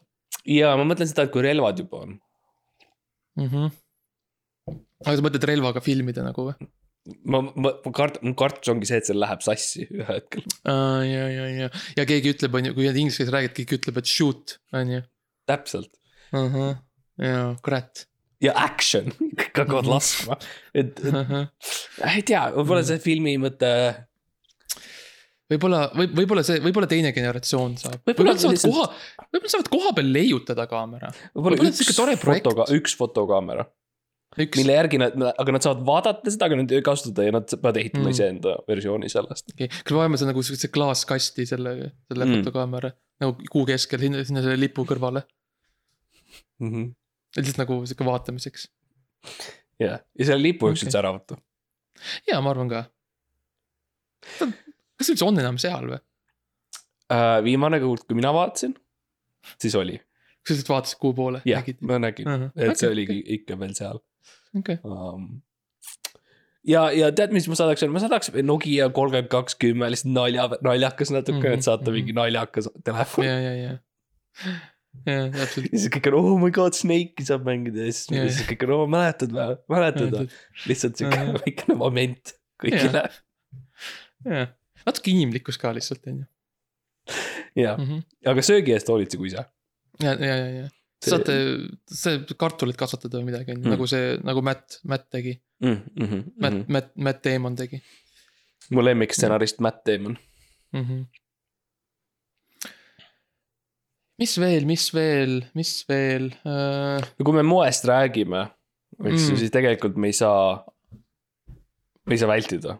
ja 0.47 0.75
ma 0.79 0.85
mõtlen 0.87 1.09
seda, 1.09 1.25
et 1.27 1.33
kui 1.33 1.43
relvad 1.43 1.79
juba 1.79 1.97
on. 2.05 2.19
mm. 3.35 3.47
-hmm. 3.49 3.71
aga 5.05 5.15
sa 5.17 5.25
mõtled 5.25 5.43
relvaga 5.51 5.81
filmida 5.83 6.23
nagu 6.23 6.47
või? 6.49 6.69
ma, 7.25 7.41
ma, 7.55 7.71
ma 7.85 7.91
kart-, 7.95 8.19
mu 8.25 8.33
kartus 8.37 8.71
ongi 8.73 8.89
see, 8.89 8.99
et 9.01 9.07
see 9.09 9.15
läheb 9.17 9.43
sassi 9.45 9.85
ühel 9.87 10.19
hetkel. 10.19 10.43
ja, 10.67 11.23
ja, 11.31 11.45
ja, 11.63 11.69
ja 11.97 12.05
keegi 12.09 12.33
ütleb, 12.35 12.57
on 12.59 12.69
ju, 12.69 12.75
kui 12.77 12.87
nad 12.89 12.97
inglise 12.99 13.21
keeles 13.21 13.33
räägivad, 13.35 13.55
keegi 13.61 13.79
ütleb, 13.81 14.01
et 14.01 14.11
shoot, 14.11 14.57
on 14.75 14.93
ju. 14.97 15.01
täpselt. 15.47 15.93
ja, 16.33 17.37
kurat. 17.65 18.03
ja 18.43 18.53
action, 18.65 19.07
kõik 19.39 19.61
hakkavad 19.63 19.87
Mhm. 19.87 19.93
laskma, 19.93 20.37
et, 20.75 20.99
et 21.01 22.11
ei 22.11 22.25
tea, 22.27 22.43
võib-olla 22.57 22.83
see 22.85 22.99
filmi 23.01 23.37
mõte. 23.41 23.71
võib-olla, 25.51 25.85
võib, 25.95 26.13
võib-olla 26.19 26.43
see, 26.45 26.59
võib-olla 26.63 26.89
teine 26.91 27.13
generatsioon 27.15 27.77
saab. 27.79 28.01
Võib-olla 28.09 28.33
nad 28.35 28.43
saavad 28.43 28.63
koha, 28.67 28.87
võib-olla 29.31 29.53
saavad 29.53 29.69
koha 29.73 29.93
peal 29.97 30.11
leiutada 30.19 30.65
kaamera. 30.69 31.11
võib-olla 31.35 31.71
üks 31.71 31.95
fotoga, 31.95 32.67
üks 32.75 32.97
fotokaamera, 32.99 33.65
üks, 34.43 34.57
mille 34.59 34.73
järgi 34.77 34.97
nad, 35.01 35.15
aga 35.41 35.51
nad 35.55 35.65
saavad 35.65 35.81
vaadata 35.87 36.31
seda, 36.33 36.45
aga 36.49 36.55
nad 36.59 36.71
ei 36.71 36.81
kasutada 36.85 37.25
ja 37.27 37.31
nad 37.37 37.47
peavad 37.53 37.77
ehitama 37.81 38.05
Mm. 38.05 38.13
iseenda 38.15 38.55
versiooni 38.67 39.09
sellest. 39.09 39.49
okei, 39.53 39.67
kas 39.69 39.91
me 39.91 39.97
vajame 40.01 40.17
seda 40.21 40.31
nagu 40.31 40.43
siukse 40.45 40.67
klaaskasti 40.73 41.45
selle, 41.49 41.91
selle 42.11 42.25
Mm. 42.25 42.43
fotokaamera 42.43 42.91
nagu 43.21 43.35
kuu 43.51 43.65
keskel 43.65 43.99
sinna, 43.99 44.23
sinna 44.23 44.41
selle 44.45 44.59
lipu 44.59 44.85
kõrvale. 44.85 45.23
Mm 46.59 46.71
-hmm. 46.71 46.87
lihtsalt 47.37 47.57
nagu 47.63 47.79
sihuke 47.85 48.05
vaatamiseks. 48.05 48.67
jah, 49.79 49.99
ja 50.19 50.25
selle 50.25 50.41
lipu 50.41 50.67
võiks 50.67 50.81
Okei. 50.81 50.87
üldse 50.89 50.99
ära 50.99 51.11
võtta. 51.17 51.37
ja 52.27 52.41
ma 52.41 52.49
arvan 52.53 52.69
ka. 52.69 52.85
kas 54.97 55.09
üldse 55.13 55.25
on 55.27 55.39
enam 55.39 55.57
seal 55.61 55.85
või? 55.93 55.99
Uh, 57.07 57.39
viimane 57.45 57.79
kord, 57.79 58.03
kui 58.07 58.17
mina 58.19 58.33
vaatasin, 58.35 58.73
siis 59.61 59.75
oli, 59.79 59.95
sa 60.43 60.51
lihtsalt 60.53 60.69
vaatasid 60.73 60.99
kuhu 60.99 61.13
poole? 61.15 61.41
jah, 61.47 61.63
ma 61.81 61.99
nägin, 62.03 62.27
Mhm. 62.27 62.49
et 62.55 62.77
see 62.77 62.89
Okei, 62.89 62.95
oligi 62.95 63.23
ikka 63.37 63.55
veel 63.59 63.73
seal 63.77 63.99
okei, 64.55 64.79
um,. 64.83 65.27
ja, 66.67 66.87
ja 66.95 67.11
tead, 67.15 67.35
mis 67.35 67.47
ma 67.51 67.57
saadaks, 67.59 67.85
ma 67.91 68.03
saadaks 68.03 68.31
Nokia 68.45 68.89
kolmkümmend 68.95 69.29
kaks 69.33 69.57
kümme 69.61 69.89
lihtsalt 69.91 70.13
nalja, 70.15 70.47
naljakas 70.65 71.13
natuke 71.13 71.37
mm, 71.37 71.43
Mhm, 71.43 71.51
-hmm, 71.51 71.59
et 71.59 71.69
saata 71.69 71.89
mhm. 71.89 71.99
mingi 71.99 72.17
naljakas 72.17 72.71
telefon 72.83 73.27
ja, 73.27 73.37
ja, 73.41 73.53
ja. 73.55 73.77
ja 75.05 75.19
täpselt. 75.35 75.69
ja 75.71 75.77
siis 75.77 75.89
kõik 75.93 76.11
on, 76.11 76.19
oh 76.19 76.39
my 76.41 76.51
god, 76.55 76.77
Snake'i 76.77 77.27
saab 77.27 77.47
mängida 77.47 77.87
ja 77.87 77.91
siis, 77.91 78.11
yeah. 78.11 78.29
siis 78.31 78.47
kõik 78.49 78.67
on, 78.67 78.75
oh 78.79 78.89
mäletad 78.91 79.33
või, 79.35 79.59
mäletad 79.71 80.15
või, 80.15 80.29
lihtsalt 80.69 80.99
siuke 80.99 81.17
Mhm. 81.17 81.41
väikene 81.43 81.79
moment 81.79 82.35
kõigile 82.61 83.07
jah, 84.25 84.49
natuke 84.87 85.11
inimlikkus 85.13 85.59
ka 85.61 85.73
lihtsalt 85.75 86.07
on 86.09 86.23
ju. 86.23 86.27
ja, 87.63 87.77
aga 88.27 88.43
söögi 88.45 88.75
eest 88.75 88.89
hoolitse, 88.91 89.19
kui 89.19 89.31
sa. 89.33 89.47
ja, 90.03 90.13
ja, 90.13 90.35
ja, 90.35 90.49
ja. 90.61 90.67
Te 90.97 91.11
saate, 91.13 91.33
see 91.93 92.19
kartulit 92.41 92.77
kasvatada 92.79 93.19
või 93.19 93.27
midagi 93.29 93.53
on 93.53 93.59
ju, 93.59 93.63
Mm. 93.67 93.73
nagu 93.75 93.87
see, 93.87 94.17
nagu 94.25 94.41
Matt, 94.41 94.79
Matt 94.83 95.09
tegi. 95.13 95.35
Mm, 95.61 95.79
mm 95.93 96.07
-hmm, 96.07 96.23
Matt, 96.41 96.67
Matt, 96.69 96.91
Matt 96.95 97.23
Damon 97.25 97.55
tegi 97.55 97.81
mu 98.73 98.83
lemmikstsenarist 98.83 99.61
Matt 99.63 99.85
Damon. 99.87 100.17
mm. 100.73 100.83
-hmm. 100.83 101.05
mis 104.19 104.37
veel, 104.41 104.65
mis 104.65 104.87
veel, 104.93 105.45
mis 105.53 105.71
veel 105.89 106.31
uh,? 106.43 106.99
no 106.99 107.25
kui 107.25 107.35
me 107.37 107.45
moest 107.45 107.85
räägime, 107.85 108.47
eks 108.97 109.27
ju 109.29 109.35
Mm., 109.35 109.39
siis 109.43 109.53
tegelikult 109.53 109.95
me 109.95 110.07
ei 110.11 110.17
saa, 110.17 110.65
me 112.05 112.15
ei 112.15 112.21
saa 112.21 112.29
vältida. 112.31 112.79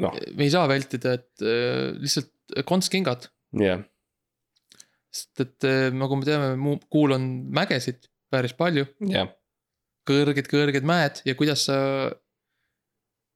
noh, 0.00 0.16
me 0.36 0.44
ei 0.44 0.50
saa 0.50 0.68
vältida, 0.68 1.12
et 1.20 1.44
uh, 1.44 1.92
lihtsalt 2.00 2.32
kontskingad, 2.64 3.28
jah, 3.60 3.84
sest 5.16 5.42
et 5.44 5.66
uh, 5.68 5.88
nagu 5.94 6.18
me 6.18 6.28
teame, 6.28 6.76
kuul 6.92 7.16
on 7.16 7.26
mägesid 7.56 8.08
päris 8.32 8.54
palju, 8.58 8.86
jah, 9.10 9.30
kõrged, 10.06 10.48
kõrged 10.50 10.86
mäed 10.86 11.22
ja 11.26 11.34
kuidas 11.38 11.66
sa. 11.68 11.76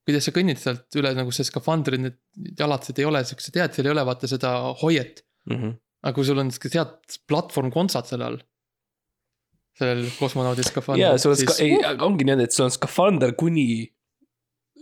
kuidas 0.07 0.27
sa 0.27 0.35
kõnnid 0.35 0.59
sealt 0.59 0.99
üle 0.99 1.12
nagu 1.14 1.33
see 1.35 1.47
skafandri, 1.47 2.01
need 2.01 2.19
jalatsed 2.59 2.99
ei 2.99 3.07
ole 3.07 3.23
siuksed 3.27 3.59
head, 3.61 3.75
seal 3.77 3.90
ei 3.90 3.95
ole 3.95 4.07
vaata 4.07 4.31
seda 4.31 4.55
hoiet. 4.83 5.25
Mhm. 5.51 5.79
aga 6.01 6.16
kui 6.16 6.25
sul 6.25 6.40
on 6.40 6.51
siuke 6.53 6.71
head 6.73 7.19
platvormkontsad 7.29 8.09
selle 8.09 8.25
all. 8.25 8.38
sellel 9.81 10.11
kosmonaudi 10.19 10.64
skafandril. 10.66 11.07
ja 11.07 11.19
sul 11.19 11.33
on 11.33 11.40
ska-, 11.40 11.57
ei, 11.64 11.79
ongi 12.05 12.27
niimoodi, 12.27 12.49
et 12.49 12.57
sul 12.57 12.66
on 12.66 12.75
skafander 12.75 13.33
kuni, 13.38 13.88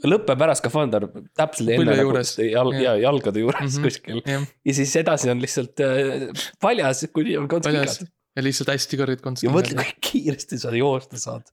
lõpeb 0.06 0.44
ära 0.46 0.54
skafander 0.58 1.08
täpselt 1.38 1.72
enne 1.74 1.96
nagu 1.98 2.14
jal- 2.46 2.76
ja 2.78 2.94
jalgade 3.00 3.42
juures 3.42 3.64
mm. 3.64 3.74
-hmm. 3.74 3.88
kuskil. 3.88 4.22
jah, 4.26 4.46
ja 4.64 4.74
siis 4.78 4.94
edasi 5.00 5.30
on 5.32 5.42
lihtsalt 5.42 5.82
äh, 5.84 6.46
paljas, 6.60 7.04
kuni 7.14 7.36
on 7.40 7.48
kontskingad. 7.50 8.08
ja 8.36 8.46
lihtsalt 8.46 8.72
hästi 8.74 9.00
kõrged 9.00 9.18
ja 9.18 9.26
kontskingad. 9.26 9.56
mõtle, 9.58 9.84
kui 9.84 10.10
kiiresti 10.10 10.58
sa 10.58 10.74
joosta 10.76 11.18
saad. 11.18 11.50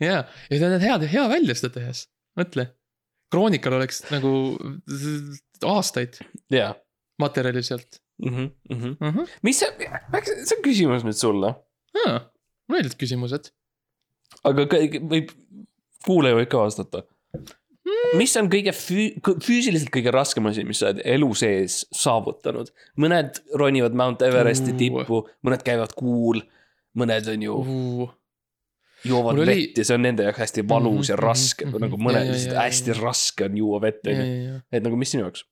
ja, 0.00 0.24
ja 0.50 0.58
see 0.58 0.72
näeb 0.72 0.82
head, 0.82 1.06
hea 1.10 1.28
välja 1.32 1.58
seda 1.58 1.74
tehes, 1.80 2.06
mõtle. 2.38 2.70
kroonikal 3.30 3.78
oleks 3.80 4.04
nagu 4.14 4.32
aastaid 5.66 6.20
jaa. 6.50 6.74
materjali 7.18 7.62
sealt 7.66 8.02
Mhm, 8.16 8.46
mhm. 8.70 8.90
uh. 9.00 9.14
-huh. 9.14 9.28
mis 9.42 9.58
see, 9.58 9.68
see 10.44 10.56
on 10.56 10.62
küsimus 10.64 11.02
nüüd 11.04 11.18
sulle, 11.18 11.50
Ah, 12.06 12.28
meeldivad 12.68 12.96
küsimused. 13.00 13.50
aga 14.44 14.64
võib, 15.12 15.32
kuulaja 16.06 16.38
võib 16.38 16.48
ka 16.52 16.62
vastata. 16.64 17.02
Hmm. 17.86 18.18
mis 18.18 18.32
on 18.40 18.48
kõige 18.50 18.72
füü-, 18.74 19.14
füüsiliselt 19.46 19.92
kõige 19.94 20.10
raskem 20.14 20.46
asi, 20.50 20.64
mis 20.66 20.80
sa 20.82 20.88
oled 20.90 21.02
elu 21.06 21.28
sees 21.38 21.84
saavutanud? 21.94 22.72
mõned 22.98 23.38
ronivad 23.54 23.94
Mount 23.94 24.22
Everesti 24.26 24.72
Uu. 24.72 24.78
tippu, 24.80 25.20
mõned 25.46 25.62
käivad 25.62 25.92
kuul, 25.94 26.40
mõned 26.98 27.28
on 27.30 27.42
ju 27.46 27.54
Uh, 27.62 28.08
joovad 29.06 29.36
Mul 29.36 29.44
oli- 29.44 29.54
vett 29.68 29.78
ja 29.78 29.84
see 29.86 29.94
on 29.94 30.02
nende 30.02 30.24
jaoks 30.26 30.38
hästi 30.42 30.64
valus 30.68 31.08
ja 31.12 31.14
Mhm, 31.14 31.22
raske 31.28 31.66
mhm, 31.66 31.78
nagu 31.84 31.96
mhm. 32.00 32.10
ja, 32.16 32.24
lihtsalt 32.32 32.56
hästi 32.58 32.96
raske 32.98 33.44
on 33.44 33.56
juua 33.60 33.80
vett 33.84 34.06
on 34.10 34.18
ju, 34.24 34.60
et 34.72 34.82
nagu 34.82 34.96
mis 34.96 35.10
sinu 35.14 35.22
jaoks? 35.28 35.44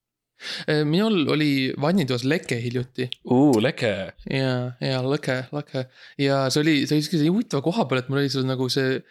minul 0.84 1.28
oli 1.30 1.72
vannitoas 1.80 2.24
leke 2.26 2.56
hiljuti 2.60 3.06
uu, 3.30 3.60
leke. 3.62 3.92
ja, 4.30 4.72
ja 4.80 4.98
leke, 5.06 5.44
leke 5.54 5.84
ja 6.18 6.50
see 6.50 6.60
oli, 6.64 6.74
see 6.88 6.96
oli 6.98 7.02
siukese 7.06 7.28
huvitava 7.30 7.62
koha 7.62 7.84
peal, 7.86 8.02
et 8.02 8.08
mul 8.10 8.18
oli 8.24 8.28
seal 8.32 8.44
nagu 8.48 8.66
see 8.68 8.96
äh, 8.98 9.02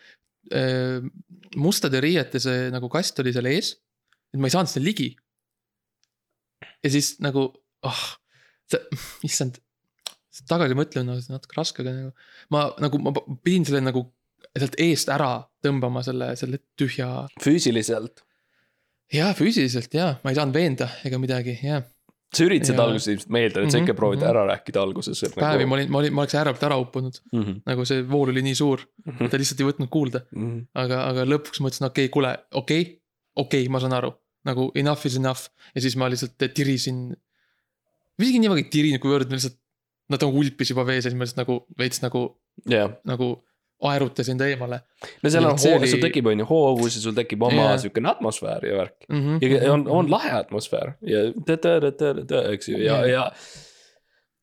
mustade 1.55 2.01
riiete 2.03 2.41
see 2.41 2.69
nagu 2.73 2.89
kast 2.91 3.19
oli 3.23 3.33
seal 3.35 3.47
ees. 3.51 3.75
et 4.33 4.41
ma 4.41 4.49
ei 4.49 4.55
saanud 4.55 4.71
sinna 4.71 4.87
ligi. 4.87 5.13
ja 6.83 6.89
siis 6.91 7.15
nagu, 7.23 7.47
ah, 7.87 8.03
see, 8.71 8.81
issand, 9.29 9.61
tagasi 10.49 10.75
mõtlemine 10.77 11.15
on 11.15 11.37
natuke 11.37 11.57
raske, 11.57 11.83
aga 11.83 11.95
nagu 11.95 12.11
ma 12.51 12.65
nagu 12.81 13.01
ma 13.05 13.13
pidin 13.45 13.67
selle 13.67 13.83
nagu 13.85 14.07
sealt 14.53 14.77
eest 14.81 15.09
ära 15.13 15.31
tõmbama 15.63 16.03
selle, 16.05 16.33
selle 16.39 16.59
tühja. 16.79 17.27
füüsiliselt. 17.43 18.23
ja 19.13 19.31
füüsiliselt 19.37 19.93
ja, 19.95 20.15
ma 20.23 20.33
ei 20.33 20.39
saanud 20.39 20.57
veenda 20.57 20.89
ega 21.07 21.19
midagi 21.21 21.59
ja 21.63 21.83
sa 22.37 22.45
üritasid 22.47 22.79
alguses 22.81 23.07
ilmselt, 23.11 23.31
ma 23.33 23.41
eeldan, 23.43 23.67
et 23.67 23.73
sa 23.73 23.77
Mhm, 23.79 23.85
ikka 23.85 23.95
proovid 23.97 24.21
mhm. 24.21 24.29
ära 24.29 24.43
rääkida 24.49 24.81
alguses. 24.81 25.21
päevi 25.35 25.67
ma 25.69 25.77
olin, 25.77 25.91
ma 25.91 26.01
olin, 26.01 26.13
ma 26.15 26.23
oleks 26.23 26.35
ääre 26.39 26.53
pealt 26.53 26.65
ära 26.69 26.79
uppunud, 26.81 27.19
mm. 27.31 27.43
-hmm. 27.43 27.61
nagu 27.69 27.85
see 27.89 28.03
vool 28.09 28.33
oli 28.33 28.43
nii 28.45 28.57
suur, 28.57 28.83
ta 29.19 29.39
lihtsalt 29.39 29.63
ei 29.63 29.69
võtnud 29.69 29.91
kuulda. 29.93 30.23
Mm 30.31 30.49
-hmm. 30.49 30.65
aga, 30.83 30.99
aga 31.11 31.25
lõpuks 31.29 31.63
mõtlesin, 31.63 31.87
okei 31.89 32.05
okay,, 32.05 32.13
kuule, 32.13 32.33
okei 32.51 32.81
okay,, 32.81 32.99
okei 33.35 33.65
okay,, 33.65 33.71
ma 33.71 33.83
saan 33.83 33.97
aru. 33.99 34.13
nagu 34.43 34.71
enough 34.75 35.05
is 35.07 35.15
enough 35.15 35.47
ja 35.75 35.81
siis 35.81 35.95
ma 35.95 36.09
lihtsalt 36.11 36.35
tirisin. 36.53 37.15
isegi 38.19 38.39
nii 38.39 38.49
väga 38.51 38.63
ei 38.63 38.69
tirinud, 38.75 38.99
kuivõrd 38.99 39.29
ma 39.29 39.39
lihtsalt, 39.39 39.55
nad 40.09 40.19
nagu 40.21 40.39
ulpis 40.39 40.69
juba 40.69 40.83
vees 40.85 41.05
ja 41.05 41.11
siis 41.11 41.17
ma 41.17 41.23
lihtsalt 41.23 41.47
nagu 41.47 41.55
veits 41.79 42.01
nagu, 42.03 42.23
jah, 42.69 42.91
nagu 43.07 43.29
aerutasin 43.89 44.37
ta 44.37 44.45
eemale 44.47 44.79
no 45.23 45.29
seal 45.29 45.45
on 45.49 45.57
hoo- 45.57 45.75
oli-, 45.79 45.89
sul 45.91 45.99
tekib 46.03 46.27
on 46.31 46.39
ju 46.39 46.45
hoovus 46.49 46.95
ja 46.97 47.01
sul 47.03 47.13
tekib 47.17 47.41
oma 47.49 47.67
Jaa. 47.69 47.77
siukene 47.83 48.09
atmosfäär 48.13 48.65
ja 48.69 48.77
värk. 48.77 48.95
mm. 49.09 49.19
-hmm. 49.39 49.49
ja 49.65 49.73
on, 49.73 49.87
on 49.87 50.11
lahe 50.11 50.31
atmosfäär 50.39 50.93
ja 51.01 51.25
tõ-tõ-tõ-tõ-tõ, 51.49 52.43
eks 52.53 52.69
ju, 52.69 52.77
ja, 52.83 53.05
ja. 53.07 53.23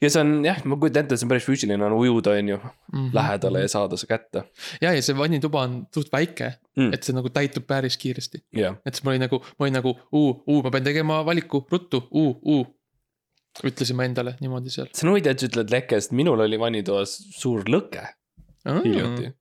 ja 0.02 0.08
see 0.10 0.20
on 0.24 0.30
jah, 0.44 0.60
ma 0.64 0.76
kujutan 0.80 1.04
ette, 1.04 1.14
et 1.14 1.20
see 1.20 1.26
on 1.28 1.32
päris 1.34 1.44
füüsiline 1.48 1.84
on 1.84 1.92
ujuda, 1.98 2.30
on 2.40 2.48
ju, 2.48 2.58
Mhm. 2.92 3.10
lähedale 3.14 3.60
ja 3.66 3.68
saada 3.68 3.96
see 4.00 4.08
kätte. 4.10 4.44
ja, 4.82 4.92
ja 4.96 5.02
see 5.02 5.16
vannituba 5.16 5.62
on 5.68 5.86
suht 5.94 6.12
väike 6.12 6.52
Mm. 6.76 6.84
mm., 6.86 6.92
et 6.94 7.02
see 7.04 7.12
nagu 7.14 7.28
täitub 7.28 7.66
päris 7.66 7.96
kiiresti. 8.00 8.38
jah, 8.56 8.76
et 8.86 8.94
siis 8.94 9.04
ma 9.04 9.10
olin 9.10 9.20
nagu, 9.26 9.38
ma 9.58 9.64
olin 9.66 9.72
nagu, 9.74 9.94
uu, 10.12 10.42
uu, 10.46 10.62
ma 10.62 10.70
pean 10.70 10.84
tegema 10.84 11.24
valiku, 11.26 11.66
ruttu, 11.72 12.04
uu, 12.10 12.38
uu. 12.44 12.66
ütlesin 13.66 13.96
ma 13.98 14.04
endale 14.04 14.36
niimoodi 14.40 14.70
seal. 14.70 14.86
see 14.94 15.06
on 15.08 15.10
huvitav, 15.12 15.32
et 15.34 15.40
sa 15.42 15.46
ütled 15.50 15.70
leke, 15.74 15.98
sest 16.00 16.12
minul 16.12 16.40
oli 16.40 16.56
vannitoas 16.58 17.16
suur 17.36 17.64
lõke 17.66 18.04
hiljuti. 18.68 19.32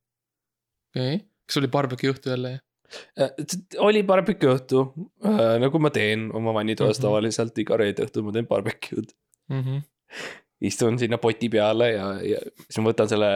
okei, 0.96 1.20
kas 1.46 1.58
oli 1.62 1.68
barbecue 1.68 2.12
õhtu 2.14 2.32
jälle? 2.34 2.60
Äh, 3.20 3.30
oli 3.86 4.02
barbecue 4.04 4.56
õhtu, 4.56 4.84
nagu 5.62 5.80
ma 5.80 5.92
teen 5.94 6.32
oma 6.34 6.54
vannitoas 6.58 6.98
Mhm. 6.98 7.04
tavaliselt 7.06 7.58
iga 7.62 7.78
reede 7.78 8.06
õhtul 8.08 8.24
ma 8.26 8.32
teen 8.32 8.48
barbecue'd. 8.50 9.14
Mhm. 9.50 9.84
istun 10.62 10.98
sinna 11.00 11.18
poti 11.18 11.48
peale 11.50 11.92
ja, 11.94 12.08
ja 12.26 12.40
siis 12.68 12.80
ma 12.82 12.90
võtan 12.92 13.08
selle 13.08 13.28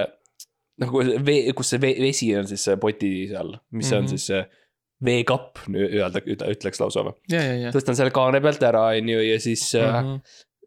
nagu 0.81 0.99
vee, 1.25 1.53
kus 1.55 1.69
see 1.69 1.79
vee, 1.79 1.93
vesi 2.01 2.27
on 2.35 2.47
siis 2.49 2.63
see 2.65 2.75
poti 2.81 3.27
seal, 3.29 3.53
mis 3.71 3.85
mm 3.85 3.91
-hmm. 3.91 3.97
on 3.97 4.03
Mhm. 4.03 4.09
siis 4.09 4.25
see 4.25 4.41
veekapp, 5.03 5.57
öelda, 5.69 6.19
ütleks 6.25 6.79
lausa 6.81 7.03
või. 7.03 7.13
ja, 7.29 7.41
ja, 7.43 7.53
ja. 7.65 7.71
tõstan 7.71 7.95
selle 7.95 8.11
kaane 8.11 8.41
pealt 8.41 8.63
ära, 8.63 8.81
on 8.97 9.09
ju, 9.09 9.19
ja 9.19 9.39
siis 9.39 9.73
mm. 9.73 9.79
-hmm. 10.07 10.19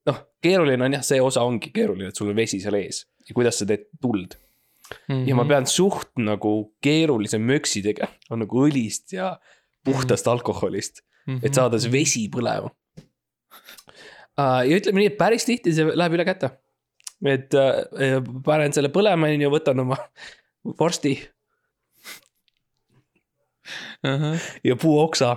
noh, 0.07 0.19
keeruline 0.43 0.85
on 0.85 0.93
jah, 0.93 1.03
see 1.03 1.21
osa 1.21 1.43
ongi 1.43 1.71
keeruline, 1.75 2.09
et 2.09 2.17
sul 2.17 2.29
on 2.31 2.37
vesi 2.37 2.61
seal 2.61 2.75
ees 2.75 3.07
ja 3.29 3.35
kuidas 3.35 3.59
sa 3.59 3.67
teed 3.67 3.89
tuld 4.01 4.37
Mhm. 5.09 5.25
ja 5.29 5.35
ma 5.35 5.44
pean 5.49 5.66
suht 5.66 6.12
nagu 6.22 6.72
keerulise 6.83 7.38
möksi 7.42 7.83
tegema, 7.83 8.12
on 8.31 8.38
nagu 8.44 8.61
õlist 8.68 9.12
ja 9.16 9.33
puhtast 9.85 10.27
alkoholist, 10.31 11.03
Mhm. 11.27 11.40
et 11.42 11.55
saada 11.55 11.79
see 11.83 11.90
vesi 11.90 12.29
põlema. 12.31 12.70
ja 14.38 14.77
ütleme 14.79 15.01
nii, 15.03 15.07
et 15.12 15.18
päris 15.18 15.44
tihti 15.49 15.72
see 15.75 15.85
läheb 15.96 16.12
üle 16.14 16.25
käte. 16.29 16.51
et 17.25 17.55
äh, 17.55 18.20
panen 18.44 18.72
selle 18.77 18.88
põlema, 18.92 19.27
on 19.33 19.40
ju, 19.40 19.51
võtan 19.51 19.81
oma 19.81 19.96
vorsti 20.79 21.16
ahah, 24.07 24.38
ja 24.64 24.77
puuoksa 24.79 25.31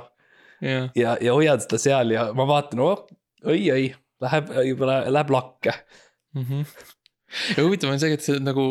jah, 0.61 0.89
ja, 0.95 1.15
ja 1.21 1.33
hoian 1.33 1.61
seda 1.63 1.79
seal 1.81 2.11
ja 2.13 2.27
ma 2.37 2.45
vaatan, 2.49 2.81
oh, 2.83 3.05
oi-oi, 3.47 3.89
läheb 4.21 4.49
läheb, 4.51 5.29
lakke. 5.33 5.73
Mhm. 6.37 6.65
ja 7.57 7.63
huvitav 7.63 7.93
on 7.93 7.99
see, 8.01 8.13
et 8.13 8.25
see 8.25 8.39
nagu, 8.43 8.65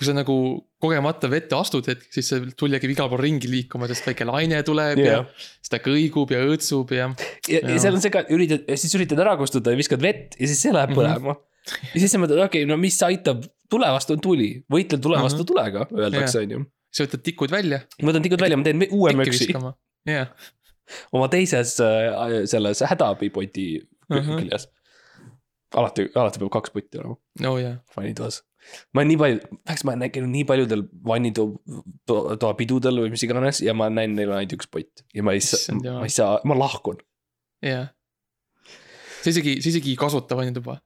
kui 0.00 0.06
sa 0.08 0.14
nagu 0.16 0.34
kogemata 0.80 1.28
vette 1.28 1.52
astud 1.58 1.84
hetk, 1.90 2.06
siis 2.14 2.30
see 2.32 2.46
tuli 2.56 2.72
hakkab 2.78 2.92
igal 2.94 3.08
pool 3.12 3.20
ringi 3.20 3.50
liikuma, 3.52 3.84
sest 3.90 4.06
väike 4.08 4.24
laine 4.24 4.62
tuleb 4.64 4.96
yeah. 5.02 5.20
Ja 5.20 5.58
siis 5.60 5.68
ta 5.74 5.80
kõigub 5.84 6.32
ja 6.32 6.38
õõtsub 6.46 6.94
ja. 6.96 7.10
ja, 7.52 7.60
ja 7.60 7.76
seal 7.82 7.98
on 7.98 8.00
see 8.00 8.12
ka, 8.14 8.22
üritad, 8.32 8.64
siis 8.80 8.94
üritad 8.96 9.20
ära 9.20 9.34
kustutada 9.36 9.74
ja 9.76 9.80
viskad 9.82 10.00
vett 10.00 10.38
ja 10.40 10.48
siis 10.48 10.62
see 10.64 10.72
läheb 10.72 10.94
Mhm. 10.94 10.98
põlema 11.02 11.34
mm. 11.34 11.36
-hmm. 11.36 11.90
ja 11.92 12.00
siis 12.00 12.14
sa 12.16 12.22
mõtled, 12.22 12.40
okei 12.46 12.62
okay,, 12.64 12.70
no 12.70 12.80
mis 12.80 12.96
aitab, 13.04 13.44
tule 13.70 13.92
vastu 13.92 14.16
on 14.16 14.20
tuli, 14.24 14.48
võitle 14.72 14.98
tule 15.04 15.20
vastu 15.20 15.44
Mhm. 15.44 15.50
tulega, 15.52 15.86
öeldakse, 15.92 16.40
on 16.46 16.50
ju. 16.56 16.64
siis 16.90 17.06
võtad 17.08 17.22
tikud 17.28 17.50
välja. 17.52 17.82
ma 18.02 18.10
võtan 18.12 18.22
tikud 18.24 18.40
välja, 18.40 18.56
ma 18.56 18.64
teen 18.64 18.86
uue 18.90 19.12
möksi 19.20 19.52
jah, 20.08 20.32
oma 21.12 21.28
teises 21.28 21.76
äh, 21.84 22.46
selles 22.48 22.80
hädaabipoti 22.80 23.66
Mhm. 24.10 24.38
küljes. 24.40 24.66
alati, 25.76 26.08
alati 26.14 26.38
peab 26.40 26.50
kaks 26.56 26.70
potti 26.74 26.98
olema 26.98 27.16
oo 27.50 27.58
jaa, 27.58 27.76
vannitoas. 27.96 28.40
Ma 28.96 29.04
nii 29.06 29.18
palju, 29.20 29.60
eks 29.72 29.84
ma 29.88 29.94
käinud 30.02 30.30
nii 30.32 30.44
paljudel 30.48 30.84
vannitoa 31.06 31.78
to, 32.08 32.18
toa 32.40 32.56
pidudel 32.58 33.02
või 33.04 33.14
mis 33.14 33.24
iganes 33.26 33.62
ja 33.64 33.74
ma 33.76 33.88
näen, 33.92 34.14
neil 34.18 34.32
on 34.32 34.40
ainult 34.40 34.58
üks 34.58 34.70
pott 34.72 35.04
ja 35.16 35.24
ma 35.26 35.34
ei 35.36 35.44
saa 35.44 35.78
ma 35.80 36.04
ei 36.06 36.14
saa, 36.14 36.38
ma 36.48 36.56
lahkun. 36.58 37.00
jah. 37.64 37.90
sa 39.20 39.32
isegi, 39.32 39.58
sa 39.64 39.72
isegi 39.72 39.94
ei 39.94 40.00
kasuta 40.00 40.38
vannituba. 40.38 40.78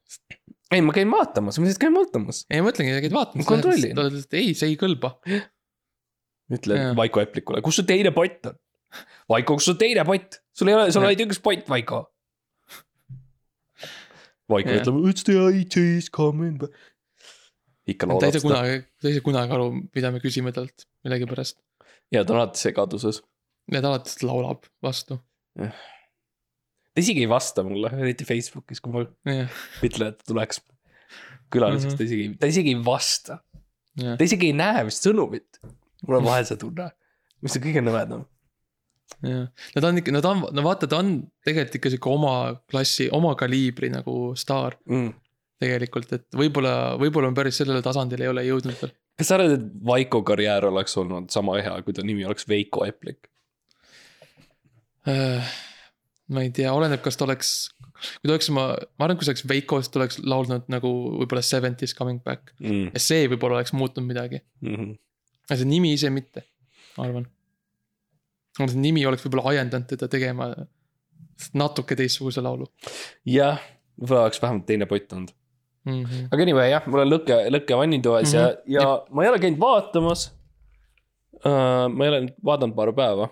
ei, 0.71 0.83
ma 0.85 0.95
käin 0.97 1.11
vaatamas, 1.13 1.59
ma 1.59 1.69
lihtsalt 1.69 1.85
käin 1.87 1.99
vaatamas. 1.99 2.45
ei, 2.49 2.63
ma 2.63 2.71
mõtlengi, 2.71 2.97
sa 2.97 3.05
käid 3.05 3.17
vaatamas. 3.17 3.51
Kontrollin. 3.51 4.05
ei, 4.41 4.55
see 4.55 4.73
ei 4.73 4.81
kõlba. 4.81 5.17
ütlen 6.55 6.81
Jaa. 6.81 6.97
Vaiko 6.99 7.23
Eplikule, 7.25 7.63
kus 7.65 7.81
su 7.81 7.87
teine 7.89 8.15
pott 8.15 8.51
on? 8.51 8.59
Vaiko, 9.31 9.59
kus 9.59 9.71
su 9.73 9.79
teine 9.81 10.05
pott? 10.07 10.41
sul 10.55 10.71
ei 10.71 10.77
ole, 10.79 10.91
sul 10.93 11.03
on 11.03 11.11
ainult 11.11 11.33
üks 11.33 11.43
pott, 11.43 11.69
Vaiko. 11.71 12.05
Vaiko 14.51 14.75
Jah. 14.75 14.83
ütleb, 14.83 14.99
it's 15.09 15.25
the 15.25 15.39
IT 15.49 15.77
is 15.81 16.11
coming 16.13 16.59
back. 16.61 16.75
Ikka 17.89 18.07
ta 18.07 18.13
ei 18.13 18.17
loodab 18.17 18.33
saa 18.33 18.41
seda 18.41 18.49
kunagi, 18.49 18.77
ta 19.01 19.09
ei 19.09 19.15
saa 19.19 19.25
kunagi 19.29 19.53
aru, 19.59 19.67
mida 19.95 20.11
me 20.15 20.21
küsime 20.25 20.53
talt 20.57 20.87
millegipärast. 21.05 21.57
ja 22.13 22.25
ta 22.25 22.33
on 22.35 22.41
alati 22.43 22.59
segaduses. 22.65 23.23
ja 23.73 23.81
ta 23.85 23.89
alati 23.93 24.09
lihtsalt 24.11 24.29
laulab 24.31 24.67
vastu. 24.85 25.19
ta 26.95 27.03
isegi 27.03 27.25
ei 27.25 27.31
vasta 27.31 27.65
mulle, 27.67 27.91
eriti 28.01 28.25
Facebookis, 28.29 28.81
kui 28.85 28.93
ma 28.95 29.05
jah, 29.31 29.51
ütlen, 29.87 30.13
et 30.15 30.23
tuleks 30.29 30.61
külaliseks, 31.55 31.95
Mhm. 31.95 31.99
ta 31.99 32.05
isegi, 32.09 32.29
ta 32.41 32.47
isegi 32.51 32.75
ei 32.75 32.85
vasta. 32.85 33.39
jah, 34.01 34.17
ta 34.19 34.25
isegi 34.27 34.51
ei 34.53 34.57
näe 34.59 34.85
vist 34.89 35.05
sõnumit. 35.07 35.61
mul 36.07 36.19
on 36.21 36.25
vahel 36.29 36.45
see 36.49 36.57
tunne, 36.61 36.91
mis 37.43 37.57
on 37.57 37.63
kõige 37.63 37.83
nõmedam. 37.85 38.25
jah. 39.23 39.49
no 39.75 39.81
ta 39.81 39.89
on 39.89 39.99
ikka, 40.01 40.13
no 40.13 40.21
ta 40.25 40.31
on, 40.35 40.41
no 40.53 40.63
vaata, 40.65 40.87
ta 40.91 40.99
on 41.03 41.13
tegelikult 41.45 41.77
ikka 41.81 41.91
sihuke 41.95 42.11
oma 42.11 42.35
klassi, 42.71 43.09
oma 43.13 43.35
kaliibri 43.35 43.91
nagu 43.93 44.35
staar 44.39 44.79
Mm. 44.89 45.13
tegelikult, 45.63 46.11
et 46.17 46.27
võib-olla, 46.37 46.95
võib-olla 47.01 47.31
on 47.31 47.37
päris 47.37 47.61
sellele 47.61 47.83
tasandile 47.85 48.27
ei 48.27 48.33
ole 48.33 48.45
jõudnud 48.47 48.81
veel. 48.81 48.95
kas 49.19 49.31
sa 49.31 49.39
arvad, 49.39 49.55
et 49.59 49.69
Vaiko 49.87 50.23
karjäär 50.27 50.67
oleks 50.71 50.97
olnud 51.01 51.31
sama 51.35 51.59
hea, 51.61 51.77
kui 51.87 51.95
ta 51.97 52.05
nimi 52.07 52.27
oleks 52.27 52.49
Veiko 52.51 52.85
Eplik? 52.89 53.29
Äh, 55.11 55.55
ma 56.33 56.45
ei 56.45 56.51
tea, 56.57 56.73
oleneb, 56.73 57.03
kas 57.05 57.19
ta 57.21 57.27
oleks, 57.27 57.53
kui 57.85 58.29
ta 58.29 58.35
oleks, 58.35 58.49
ma, 58.57 58.67
ma 58.99 59.07
arvan, 59.07 59.19
kui 59.21 59.27
see 59.27 59.35
oleks 59.35 59.47
Veiko, 59.51 59.81
siis 59.83 59.93
ta 59.93 60.01
oleks 60.01 60.21
laulnud 60.25 60.71
nagu 60.73 60.93
võib-olla 61.21 61.45
Seventies 61.45 61.95
Coming 61.97 62.23
Back 62.25 62.55
Mm. 62.61 62.91
ja 62.95 63.03
see 63.03 63.29
võib-olla 63.31 63.61
oleks 63.61 63.75
muutnud 63.77 64.07
midagi, 64.09 64.41
-hmm. 64.65 64.95
aga 65.49 65.61
see 65.61 65.69
nimi 65.69 65.93
ise 65.95 66.11
mitte, 66.11 66.47
ma 66.97 67.09
arvan. 67.09 67.29
aga 68.59 68.71
see 68.73 68.81
nimi 68.81 69.05
oleks 69.07 69.25
võib-olla 69.27 69.53
ajendanud 69.53 69.89
teda 69.91 70.09
tegema 70.09 70.51
natuke 71.55 71.97
teistsuguse 71.99 72.43
laulu 72.45 72.69
jah, 73.29 73.61
võib-olla 73.99 74.29
oleks 74.29 74.43
vähemalt 74.43 74.67
teine 74.67 74.87
pott 74.91 75.13
olnud. 75.13 75.35
mm. 75.85 76.03
-hmm. 76.05 76.27
aga 76.33 76.43
anyway 76.43 76.71
jah, 76.71 76.87
mul 76.87 77.05
on 77.05 77.13
lõkke, 77.15 77.39
lõkke 77.55 77.79
vannitoas 77.81 78.33
mm 78.33 78.39
-hmm. 78.41 78.75
ja, 78.77 78.81
ja 78.81 78.99
ma 79.11 79.25
ei 79.25 79.33
ole 79.33 79.39
käinud 79.39 79.61
vaatamas 79.61 80.29
uh,. 81.45 81.89
ma 81.93 82.05
ei 82.05 82.13
ole 82.13 82.21
vaadanud 82.45 82.77
paar 82.77 82.93
päeva 82.97 83.31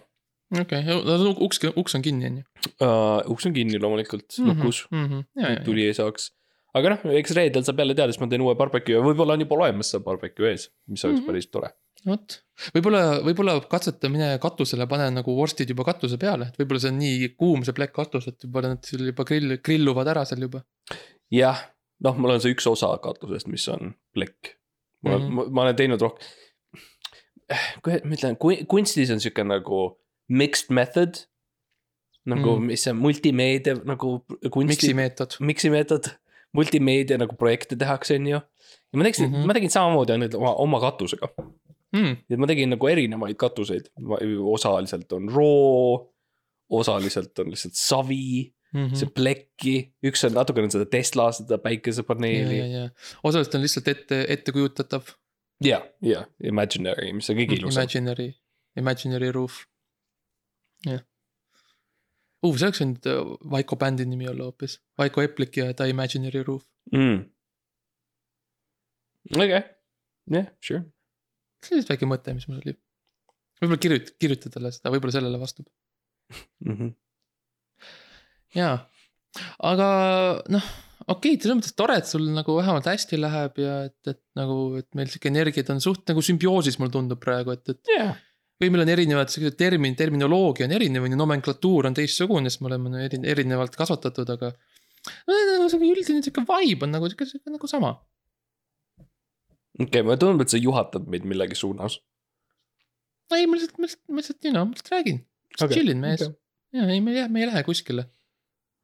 okei 0.60 0.84
okay., 0.84 1.34
uks, 1.46 1.60
uks 1.76 1.96
on 1.98 2.04
kinni, 2.04 2.28
on 2.28 2.38
ju. 2.40 2.44
uh,. 2.84 3.20
uks 3.32 3.48
on 3.48 3.56
kinni 3.56 3.80
loomulikult 3.80 4.26
mm, 4.38 4.44
-hmm. 4.44 4.62
lukus, 4.62 4.84
ja, 4.90 5.42
ja, 5.42 5.52
ja, 5.54 5.64
tuli 5.64 5.86
ei 5.88 5.94
saaks. 5.96 6.32
aga 6.74 6.94
noh, 6.94 7.06
eks 7.20 7.34
reedel 7.36 7.64
saab 7.64 7.80
jälle 7.82 7.94
teada, 7.94 8.12
siis 8.12 8.20
ma 8.22 8.28
teen 8.32 8.44
uue 8.44 8.54
barbecue'i 8.58 8.98
ja 8.98 9.04
võib-olla 9.04 9.36
on 9.36 9.44
juba 9.44 9.58
olemas 9.60 9.92
see 9.92 10.00
barbecue'i 10.04 10.52
ees, 10.52 10.68
mis 10.88 11.04
oleks 11.04 11.08
mm 11.08 11.12
Mhm. 11.12 11.22
-hmm. 11.22 11.26
päris 11.32 11.50
tore. 11.52 11.72
vot, 12.06 12.38
võib-olla, 12.76 13.02
võib-olla 13.26 13.58
katseta, 13.70 14.08
mine 14.12 14.32
katusele, 14.42 14.86
pane 14.90 15.10
nagu 15.14 15.36
vorstid 15.36 15.70
juba 15.70 15.84
katuse 15.84 16.18
peale, 16.18 16.48
et 16.50 16.58
võib-olla 16.58 16.80
see 16.80 16.90
on 16.90 16.98
nii 16.98 17.28
kuum 17.38 17.64
see 17.64 17.76
plekk 17.76 17.94
katus, 18.00 18.28
et 18.28 18.44
võib-olla 18.44 18.74
nad 18.74 18.88
seal 18.88 19.06
juba 19.12 19.24
grill, 19.28 19.58
grilluvad 19.68 20.08
ära 20.14 20.24
seal 20.28 20.48
juba. 20.48 20.64
jah, 21.32 21.60
noh, 22.04 22.18
mul 22.18 22.34
on 22.34 22.42
see 22.42 22.54
üks 22.54 22.68
osa 22.70 22.92
katusest, 23.02 23.50
mis 23.52 23.66
on 23.72 23.94
plekk. 24.14 24.54
ma 25.02 25.16
mm. 25.16 25.28
-hmm. 25.28 25.50
ma, 25.50 25.66
olen 25.66 25.76
teinud 25.76 26.02
rohkem. 26.02 26.26
kuidas 27.84 28.04
ma 28.04 28.16
ütlen, 28.16 28.38
kunstis 28.68 29.10
on 29.10 29.20
sihuke 29.20 29.44
nagu 29.44 29.82
mixed 30.28 30.70
method. 30.70 31.26
nagu 32.26 32.56
mm, 32.56 32.66
mis 32.70 32.84
see 32.86 32.92
multimeedia 32.94 33.80
nagu 33.84 34.20
kunsti 34.50 34.76
Mixi, 34.76 34.94
meetod. 34.94 35.34
mix'i 35.40 35.70
meetod, 35.70 36.12
multimeedia 36.54 37.18
nagu 37.18 37.34
projekte 37.34 37.76
tehakse, 37.76 38.14
on 38.20 38.26
ju. 38.26 38.38
ja 38.38 38.98
ma 38.98 39.04
tegin 39.04 39.28
mm. 39.28 39.34
-hmm. 39.34 39.46
ma 39.46 39.58
tegin 39.58 39.70
samamoodi 39.70 40.14
ainult 40.14 40.34
oma, 40.38 40.54
oma 40.54 40.80
katusega, 40.80 41.28
Mm, 41.92 42.14
et 42.32 42.40
ma 42.40 42.48
tegin 42.48 42.70
nagu 42.72 42.88
erinevaid 42.88 43.36
katuseid, 43.40 43.90
osaliselt 44.54 45.12
on 45.12 45.28
raw. 45.28 46.00
Osaliselt 46.72 47.38
on 47.42 47.52
lihtsalt 47.52 47.78
savi, 47.78 48.26
mm 48.72 48.94
see 48.96 49.08
plekki, 49.12 49.74
üks 50.08 50.22
on 50.28 50.36
natukene 50.36 50.70
seda 50.72 50.86
Tesla 50.88 51.26
seda 51.36 51.58
päikesepaneeli 51.60 52.60
osaliselt 53.20 53.58
on 53.58 53.64
lihtsalt 53.66 53.90
ette, 53.92 54.22
ettekujutatav. 54.32 55.10
ja, 55.64 55.82
ja 56.00 56.24
Imaginary, 56.48 57.10
mis 57.16 57.28
on 57.30 57.36
kõige 57.36 57.58
ilusam. 57.58 57.82
Imaginary, 57.82 58.28
imaginary 58.80 59.28
roof. 59.36 59.58
jah. 60.88 61.02
uh, 62.42 62.56
see 62.56 62.70
oleks 62.70 62.82
võinud 62.82 63.10
äh, 63.12 63.20
Vaiko 63.56 63.78
bändi 63.80 64.08
nimi 64.08 64.30
olla 64.32 64.48
hoopis, 64.48 64.78
Vaiko 64.98 65.26
Eplik 65.26 65.60
ja 65.60 65.68
The 65.76 65.90
Imaginary 65.92 66.42
Roof. 66.48 66.64
Mm. 66.96 67.20
okei, 69.36 69.62
jah, 70.38 70.48
sure. 70.64 70.82
see 71.62 71.76
oli 71.76 71.86
väike 71.92 72.08
mõte, 72.08 72.34
mis 72.34 72.48
mul 72.48 72.64
oli. 72.64 72.78
võib-olla 73.60 73.84
kirjut-, 73.84 74.16
kirjuta 74.18 74.50
talle 74.56 74.72
seda, 74.74 74.90
võib-olla 74.94 75.20
sellele 75.20 75.44
vastab. 75.44 75.68
Mm 76.64 76.78
-hmm. 76.78 76.94
jaa, 78.54 78.74
aga 79.72 79.88
noh, 80.52 80.66
okei 81.06 81.34
okay,, 81.34 81.40
selles 81.40 81.58
mõttes 81.58 81.76
tore, 81.76 81.96
et 81.98 82.08
sul 82.08 82.26
nagu 82.34 82.56
vähemalt 82.58 82.86
hästi 82.90 83.18
läheb 83.20 83.58
ja 83.62 83.78
et, 83.88 83.98
et 84.06 84.20
nagu, 84.38 84.58
et 84.80 84.88
meil 84.98 85.10
sihuke 85.10 85.32
energiat 85.32 85.70
on 85.74 85.80
suht 85.82 86.04
nagu 86.10 86.22
sümbioosis, 86.24 86.78
mulle 86.78 86.94
tundub 86.94 87.20
praegu, 87.22 87.54
et, 87.56 87.74
et 87.74 87.94
jah, 87.96 88.14
või 88.62 88.70
meil 88.70 88.84
on 88.84 88.92
erinevad 88.94 89.32
siuksed 89.32 89.56
termin, 89.58 89.96
terminoloogia 89.98 90.68
on 90.68 90.76
erinev, 90.76 91.06
on 91.06 91.14
ju, 91.14 91.18
nomenklatuur 91.18 91.88
on 91.88 91.96
teistsugune, 91.98 92.50
sest 92.50 92.62
me 92.62 92.70
oleme 92.70 92.92
no 92.92 93.02
eri- 93.02 93.22
erinevalt 93.34 93.74
kasvatatud, 93.78 94.30
aga. 94.36 94.52
no 95.26 95.40
nagu 95.40 95.68
sihuke 95.72 95.90
üldine 95.90 96.22
sihuke 96.22 96.46
vibe 96.46 96.86
on 96.86 96.94
nagu 96.94 97.10
sihuke, 97.10 97.26
sihuke 97.30 97.54
nagu 97.54 97.70
sama. 97.70 97.96
okei 99.80 99.88
okay,, 99.88 100.06
mulle 100.06 100.20
tundub, 100.20 100.46
et 100.46 100.54
sa 100.54 100.60
juhatad 100.62 101.10
meid 101.10 101.26
millegi 101.28 101.58
suunas. 101.58 101.98
ei, 103.32 103.48
ma 103.48 103.58
lihtsalt, 103.58 103.78
ma 103.80 103.88
lihtsalt, 103.88 104.06
ma 104.08 104.22
lihtsalt, 104.22 104.44
you 104.44 104.54
know, 104.54 104.68
ma 104.68 104.76
lihtsalt 104.76 104.94
räägin. 104.94 105.22
Okei, 105.60 105.76
chill'in 105.76 106.02
mees 106.02 106.24
okei. 106.26 106.36
ja 106.78 106.88
ei, 106.88 107.00
me 107.04 107.12
ei 107.12 107.20
lähe, 107.20 107.32
me 107.32 107.42
ei 107.42 107.48
lähe 107.50 107.62
kuskile. 107.66 108.06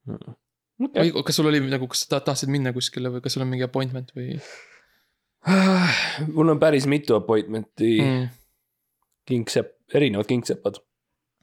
okei, 0.09 1.13
või 1.13 1.25
kas 1.27 1.39
sul 1.41 1.51
oli 1.51 1.63
nagu, 1.65 1.89
kas 1.91 2.07
sa 2.07 2.21
tahtsid 2.25 2.53
minna 2.53 2.73
kuskile 2.77 3.13
või 3.15 3.25
kas 3.25 3.37
sul 3.37 3.45
on 3.47 3.53
mingi 3.53 3.67
appointment 3.67 4.13
või 4.17 4.37
mul 6.35 6.55
on 6.55 6.61
päris 6.61 6.89
mitu 6.91 7.17
appointment'i 7.19 7.93
mm., 8.01 8.19
mm,? 8.19 8.35
kingsepp, 9.29 9.75
erinevad 9.95 10.29
kingsepad. 10.29 10.81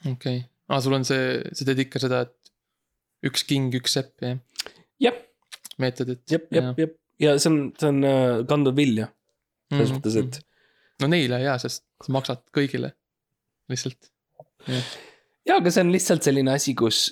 okei 0.06 0.14
okay., 0.16 0.44
aa, 0.70 0.82
sul 0.82 0.98
on 0.98 1.06
see, 1.08 1.40
sa 1.54 1.68
teed 1.68 1.86
ikka 1.86 2.02
seda, 2.02 2.26
et 2.26 3.30
üks 3.30 3.46
king, 3.48 3.74
üks 3.78 3.98
sepp 3.98 4.22
jah, 4.26 4.38
jah, 5.02 5.18
meetodit. 5.82 6.24
jep, 6.30 6.50
jep, 6.54 6.74
jep 6.82 7.00
ja 7.22 7.36
see 7.40 7.52
on, 7.52 7.60
see 7.80 7.92
on 7.92 8.04
äh, 8.08 8.44
kandnud 8.50 8.78
vilja, 8.78 9.10
selles 9.72 9.92
Mhm, 9.92 9.98
mõttes, 9.98 10.18
et. 10.20 10.40
no 11.02 11.10
neile 11.12 11.40
jaa, 11.42 11.58
sest 11.62 11.86
sa 12.04 12.14
maksad 12.16 12.44
kõigile, 12.56 12.94
lihtsalt. 13.72 14.12
ja, 15.47 15.58
aga 15.60 15.71
see 15.71 15.81
on 15.86 15.91
lihtsalt 15.93 16.23
selline 16.25 16.51
asi, 16.55 16.73
kus 16.77 17.03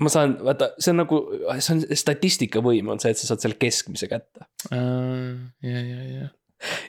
ma 0.00 0.08
saan, 0.12 0.36
vaata, 0.44 0.70
see 0.78 0.90
on 0.92 0.98
nagu, 1.02 1.20
see 1.58 1.74
on 1.76 1.84
statistika 1.96 2.60
võim 2.64 2.88
on 2.92 2.98
see, 3.00 3.10
et 3.14 3.20
sa 3.20 3.30
saad 3.30 3.40
selle 3.44 3.56
keskmise 3.60 4.08
kätte. 4.10 4.44
ja, 4.70 5.80
ja, 5.80 6.02
ja. 6.20 6.28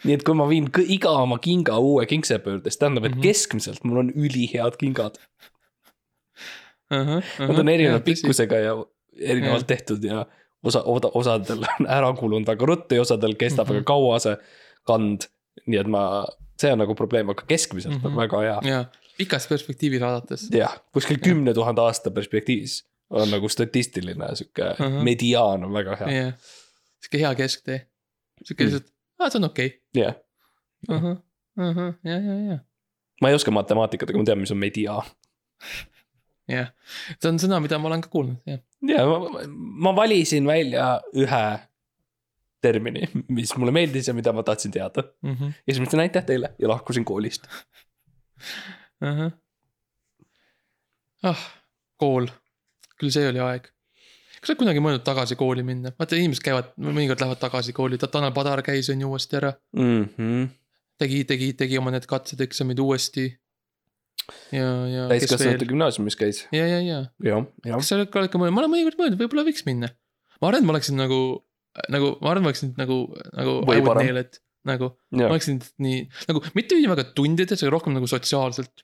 nii 0.03 0.13
et 0.17 0.23
kui 0.27 0.35
ma 0.35 0.47
viin 0.49 0.67
iga 0.87 1.11
oma 1.23 1.37
kinga 1.43 1.77
uue 1.83 2.05
kingsepa 2.07 2.51
juurde, 2.55 2.71
siis 2.71 2.79
tähendab, 2.81 3.05
et 3.09 3.15
Mhm. 3.15 3.21
keskmiselt 3.23 3.83
mul 3.87 3.97
on 4.05 4.09
ülihead 4.15 4.77
kingad. 4.79 5.17
Nad 6.89 7.23
Nad 7.39 7.59
on 7.59 7.67
erineva. 7.69 7.99
pikkusega 7.99 8.55
ja 8.63 8.75
erinevalt 9.19 9.67
tehtud 9.67 10.03
ja 10.03 10.25
osa, 10.63 10.81
osadel 10.87 11.65
on 11.79 11.87
ära 11.87 12.13
kulunud 12.15 12.47
väga 12.47 12.65
ruttu 12.69 12.95
ja 12.95 13.01
osadel 13.03 13.35
kestab 13.35 13.67
väga 13.67 13.81
Mhm. 13.81 13.87
kaua 13.89 14.19
see 14.23 14.37
kand. 14.87 15.27
nii 15.67 15.79
et 15.81 15.87
ma, 15.89 16.23
see 16.61 16.71
on 16.71 16.77
nagu 16.79 16.93
probleem, 16.95 17.29
aga 17.33 17.43
keskmiselt 17.49 17.95
on 18.05 18.11
Mhm. 18.11 18.17
väga 18.19 18.39
hea. 18.45 18.85
Pikas 19.17 19.47
perspektiivis 19.47 20.01
vaadates. 20.01 20.47
jah, 20.53 20.77
kuskil 20.93 21.17
kümne 21.23 21.53
tuhande 21.53 21.81
aasta 21.81 22.11
perspektiivis 22.11 22.79
on 23.09 23.29
nagu 23.31 23.49
statistiline 23.49 24.27
sihuke 24.35 24.73
Mhm. 24.79 25.03
mediaan 25.03 25.63
on 25.63 25.73
väga 25.73 25.95
hea, 26.01 26.09
jah, 26.17 26.33
sihuke 27.03 27.21
hea 27.23 27.35
kesktee. 27.35 27.79
sihuke 28.45 28.63
Mm. 28.63 28.69
lihtsalt, 28.71 28.91
aa, 29.19 29.29
see 29.29 29.39
on 29.39 29.43
okei 29.49 29.69
jah. 29.95 30.15
okay.. 30.89 31.15
ja, 32.03 32.17
ja, 32.19 32.35
ja, 32.51 32.57
ma 33.21 33.29
ei 33.29 33.35
oska 33.35 33.51
matemaatikat, 33.51 34.09
aga 34.09 34.19
ma 34.21 34.25
tean, 34.27 34.39
mis 34.43 34.51
on 34.51 34.57
mediaan. 34.61 35.07
jah. 36.47 36.69
see 37.21 37.29
on 37.31 37.39
sõna, 37.41 37.61
mida 37.63 37.79
ma 37.79 37.87
olen 37.89 38.01
ka 38.05 38.09
kuulnud, 38.13 38.37
jah. 38.45 38.59
ja 38.87 39.05
ma, 39.07 39.41
ma 39.87 39.95
valisin 39.95 40.45
välja 40.47 40.91
ühe 41.15 41.43
termini, 42.61 43.05
mis 43.29 43.51
mulle 43.57 43.71
meeldis 43.71 44.07
ja 44.09 44.13
mida 44.17 44.33
ma 44.33 44.43
tahtsin 44.43 44.71
teada. 44.73 45.03
ja 45.23 45.71
siis 45.73 45.79
ma 45.79 45.85
ütlesin 45.87 46.03
aitäh 46.05 46.25
teile 46.25 46.53
ja 46.59 46.67
lahkusin 46.75 47.05
koolist. 47.05 47.47
ah, 51.27 51.41
kool, 52.01 52.29
küll 52.97 53.13
see 53.13 53.27
oli 53.29 53.41
aeg. 53.43 53.67
kas 54.37 54.45
sa 54.45 54.53
oled 54.53 54.61
kunagi 54.61 54.83
mõelnud 54.83 55.03
tagasi 55.05 55.37
kooli 55.39 55.65
minna, 55.65 55.91
vaata 55.97 56.17
inimesed 56.17 56.45
käivad, 56.45 56.71
mõnikord 56.81 57.21
lähevad 57.23 57.41
tagasi 57.41 57.75
kooli, 57.77 57.99
Tanel 58.01 58.33
Padar 58.35 58.61
käis 58.65 58.89
on 58.93 59.01
ju 59.01 59.09
uuesti 59.09 59.39
ära. 59.39 59.53
Mm 59.77 60.05
-hmm. 60.05 60.47
tegi, 61.01 61.23
tegi, 61.25 61.51
tegi 61.57 61.77
oma 61.77 61.93
need 61.93 62.05
katsed, 62.09 62.41
eksamid 62.41 62.79
uuesti. 62.79 63.27
ja, 64.51 64.87
ja. 64.91 65.07
täiskasvanute 65.07 65.65
gümnaasiumis 65.65 66.15
käis, 66.19 66.47
ja, 66.51 66.67
ja, 66.67 66.81
ja, 66.81 67.05
jah. 67.23 67.45
kas 67.63 67.87
sa 67.87 67.95
oled 67.95 68.09
ka 68.11 68.25
ikka 68.27 68.37
mõelnud, 68.41 68.55
ma 68.55 68.61
olen 68.65 68.73
mõnikord 68.73 68.99
mõelnud, 68.99 69.21
võib-olla 69.21 69.45
võiks 69.47 69.63
minna. 69.65 69.93
ma 70.41 70.49
arvan, 70.49 70.61
et 70.61 70.67
ma 70.67 70.73
oleksin 70.75 70.99
nagu, 70.99 71.21
nagu, 71.89 72.17
ma 72.21 72.33
arvan, 72.33 72.43
ma 72.43 72.51
oleksin 72.51 72.73
nagu, 72.77 72.97
nagu 73.37 73.61
it, 74.19 74.41
nagu, 74.67 74.91
ma 75.15 75.23
ja, 75.23 75.29
oleksin 75.31 75.61
nii, 75.83 76.03
nagu 76.29 76.43
mitte 76.57 76.77
nii 76.77 76.91
väga 76.91 77.07
tundides, 77.17 77.63
aga 77.63 77.73
rohkem 77.73 77.95
nagu 77.95 78.09
sotsiaalselt. 78.09 78.83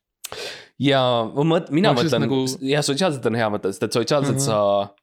Ja 0.80 1.00
ma 1.36 1.44
mõt-, 1.56 1.72
mina 1.72 1.92
oleks 1.94 2.10
mõtlen 2.12 2.26
nagu- 2.28 2.70
jah, 2.74 2.84
sotsiaalselt 2.86 3.26
on 3.30 3.36
hea 3.40 3.50
mõte, 3.54 3.72
sest 3.74 3.84
et 3.90 3.94
sotsiaalselt 4.00 4.40
Mhm. 4.40 4.44
mm 4.44 4.52
-hmm. 4.52 4.90
sa 4.94 5.02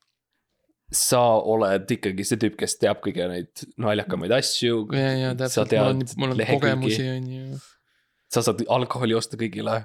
sa 0.92 1.20
oled 1.38 1.86
ikkagi 1.90 2.24
see 2.26 2.36
tüüp, 2.42 2.56
kes 2.58 2.74
teab 2.82 2.98
kõige 3.04 3.28
neid 3.30 3.62
naljakamaid 3.78 4.32
asju. 4.34 4.88
ja, 4.92 5.12
ja 5.18 5.34
täpselt, 5.38 5.70
mul 5.70 5.92
on 5.92 6.02
mul 6.16 6.32
on 6.34 6.46
kogemusi 6.50 7.04
on 7.16 7.28
ju, 7.30 7.58
sa 8.32 8.42
saad 8.42 8.64
alkoholi 8.68 9.14
osta 9.14 9.36
kõigile. 9.38 9.84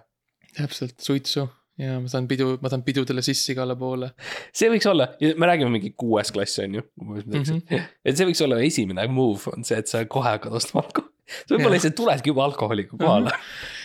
täpselt, 0.58 0.98
suitsu 1.00 1.48
ja 1.78 2.00
ma 2.00 2.08
saan 2.12 2.28
pidu, 2.28 2.58
ma 2.64 2.72
saan 2.72 2.84
pidudele 2.88 3.22
sisse 3.26 3.52
igale 3.54 3.76
poole. 3.78 4.12
see 4.56 4.70
võiks 4.72 4.88
olla, 4.90 5.10
me 5.22 5.50
räägime 5.50 5.70
mingi 5.76 5.92
kuues 6.00 6.32
klass 6.32 6.60
on 6.64 6.74
ju 6.80 6.82
mm. 6.82 7.18
Mhm. 7.26 7.42
-hmm. 7.44 7.82
et 8.06 8.18
see 8.18 8.26
võiks 8.26 8.44
olla 8.46 8.62
esimene 8.64 9.08
move 9.08 9.52
on 9.54 9.64
see, 9.64 9.78
et 9.78 9.88
sa 9.92 10.06
kohe 10.06 10.30
hakkad 10.38 10.54
ostma 10.54 10.82
alkoholi. 10.82 11.12
võib-olla 11.50 11.74
lihtsalt 11.76 11.96
tuledki 11.98 12.32
juba 12.32 12.46
alkoholiga 12.46 12.98
kohale. 13.00 13.34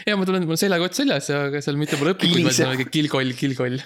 ja 0.06 0.16
ma 0.18 0.26
tulen, 0.28 0.44
mul 0.44 0.56
on 0.56 0.60
seljakott 0.60 0.94
seljas 0.98 1.30
ja 1.32 1.36
aga 1.48 1.62
seal 1.64 1.78
mitte 1.80 1.98
pole 2.00 2.14
õpikuid, 2.16 2.44
vaid 2.48 2.60
on 2.66 2.74
mingi 2.74 2.88
killkoll, 2.92 3.30
killkoll. 3.38 3.78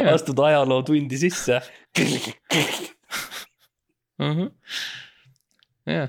astud 0.14 0.38
ajalootundi 0.46 1.16
sisse. 1.20 1.56
jah, 5.90 6.08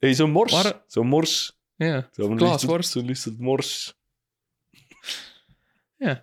ei, 0.00 0.14
see 0.14 0.24
on 0.24 0.32
morss 0.32 0.54
Ma 0.54 0.60
arv-, 0.64 0.78
see 0.88 1.02
on 1.02 1.08
morss. 1.10 1.34
jah, 1.82 2.02
klaasvorst, 2.16 2.94
see 2.94 3.02
on 3.02 3.10
lihtsalt 3.12 3.38
morss. 3.44 3.72
jah. 6.00 6.18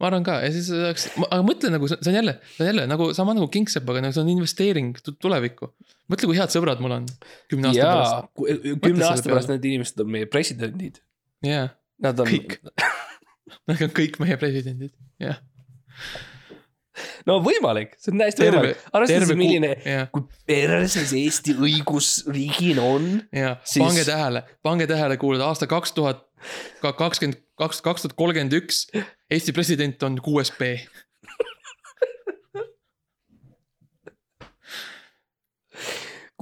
Ma 0.00 0.08
arvan 0.10 0.24
ka 0.26 0.40
ja 0.42 0.50
siis 0.54 0.68
oleks, 0.74 1.04
aga 1.28 1.40
mõtle 1.46 1.70
nagu 1.70 1.86
see 1.90 1.98
on 2.10 2.16
jälle, 2.18 2.32
see 2.56 2.64
on 2.64 2.70
jälle 2.72 2.86
nagu 2.90 3.06
sama 3.16 3.34
nagu 3.36 3.46
kingsepaga, 3.52 4.02
nagu 4.02 4.16
see 4.16 4.24
on 4.24 4.32
investeering 4.32 4.92
tu- 5.04 5.14
tulevikku. 5.22 5.70
mõtle, 6.10 6.26
kui 6.30 6.36
head 6.38 6.50
sõbrad 6.54 6.82
mul 6.82 6.96
on 6.98 7.06
kümne 7.52 7.70
aasta 7.70 7.86
pärast. 7.86 8.12
jaa, 8.18 8.76
kümne 8.82 8.98
selle 9.00 9.10
aasta 9.12 9.30
pärast 9.32 9.52
need 9.54 9.64
inimesed 9.70 10.02
on 10.04 10.10
meie 10.16 10.26
presidendid. 10.30 11.00
jaa, 11.46 11.68
Nad 12.02 12.18
on, 12.20 12.26
Kõik. 12.26 12.56
nad 13.70 13.82
on 13.86 13.92
kõik 13.94 14.18
meie 14.20 14.36
presidendid, 14.40 14.90
jah. 15.22 15.38
no 17.28 17.38
võimalik, 17.44 17.94
see 18.02 18.12
on 18.12 18.20
täiesti 18.22 18.44
võimalik., 18.48 18.82
arvestades, 18.92 19.30
milline, 19.38 19.70
kui 20.14 20.26
perses 20.50 21.14
Eesti 21.16 21.54
õigusriigina 21.54 22.82
on. 22.96 23.08
ja 23.32 23.54
Siis- 23.62 23.78
siis... 23.78 23.84
pange 23.86 24.04
tähele, 24.10 24.42
pange 24.66 24.86
tähele, 24.90 25.16
kuulad 25.22 25.46
aasta 25.46 25.70
kaks 25.70 25.94
tuhat 25.96 26.26
kakskümmend, 26.82 27.38
kaks, 27.56 27.80
kaks 27.86 28.04
tuhat 28.04 28.16
kolmkümmend 28.18 28.52
üks. 28.58 28.84
Eesti 29.34 29.54
president 29.56 30.02
on 30.06 30.20
kuues 30.22 30.52
B. 30.58 30.76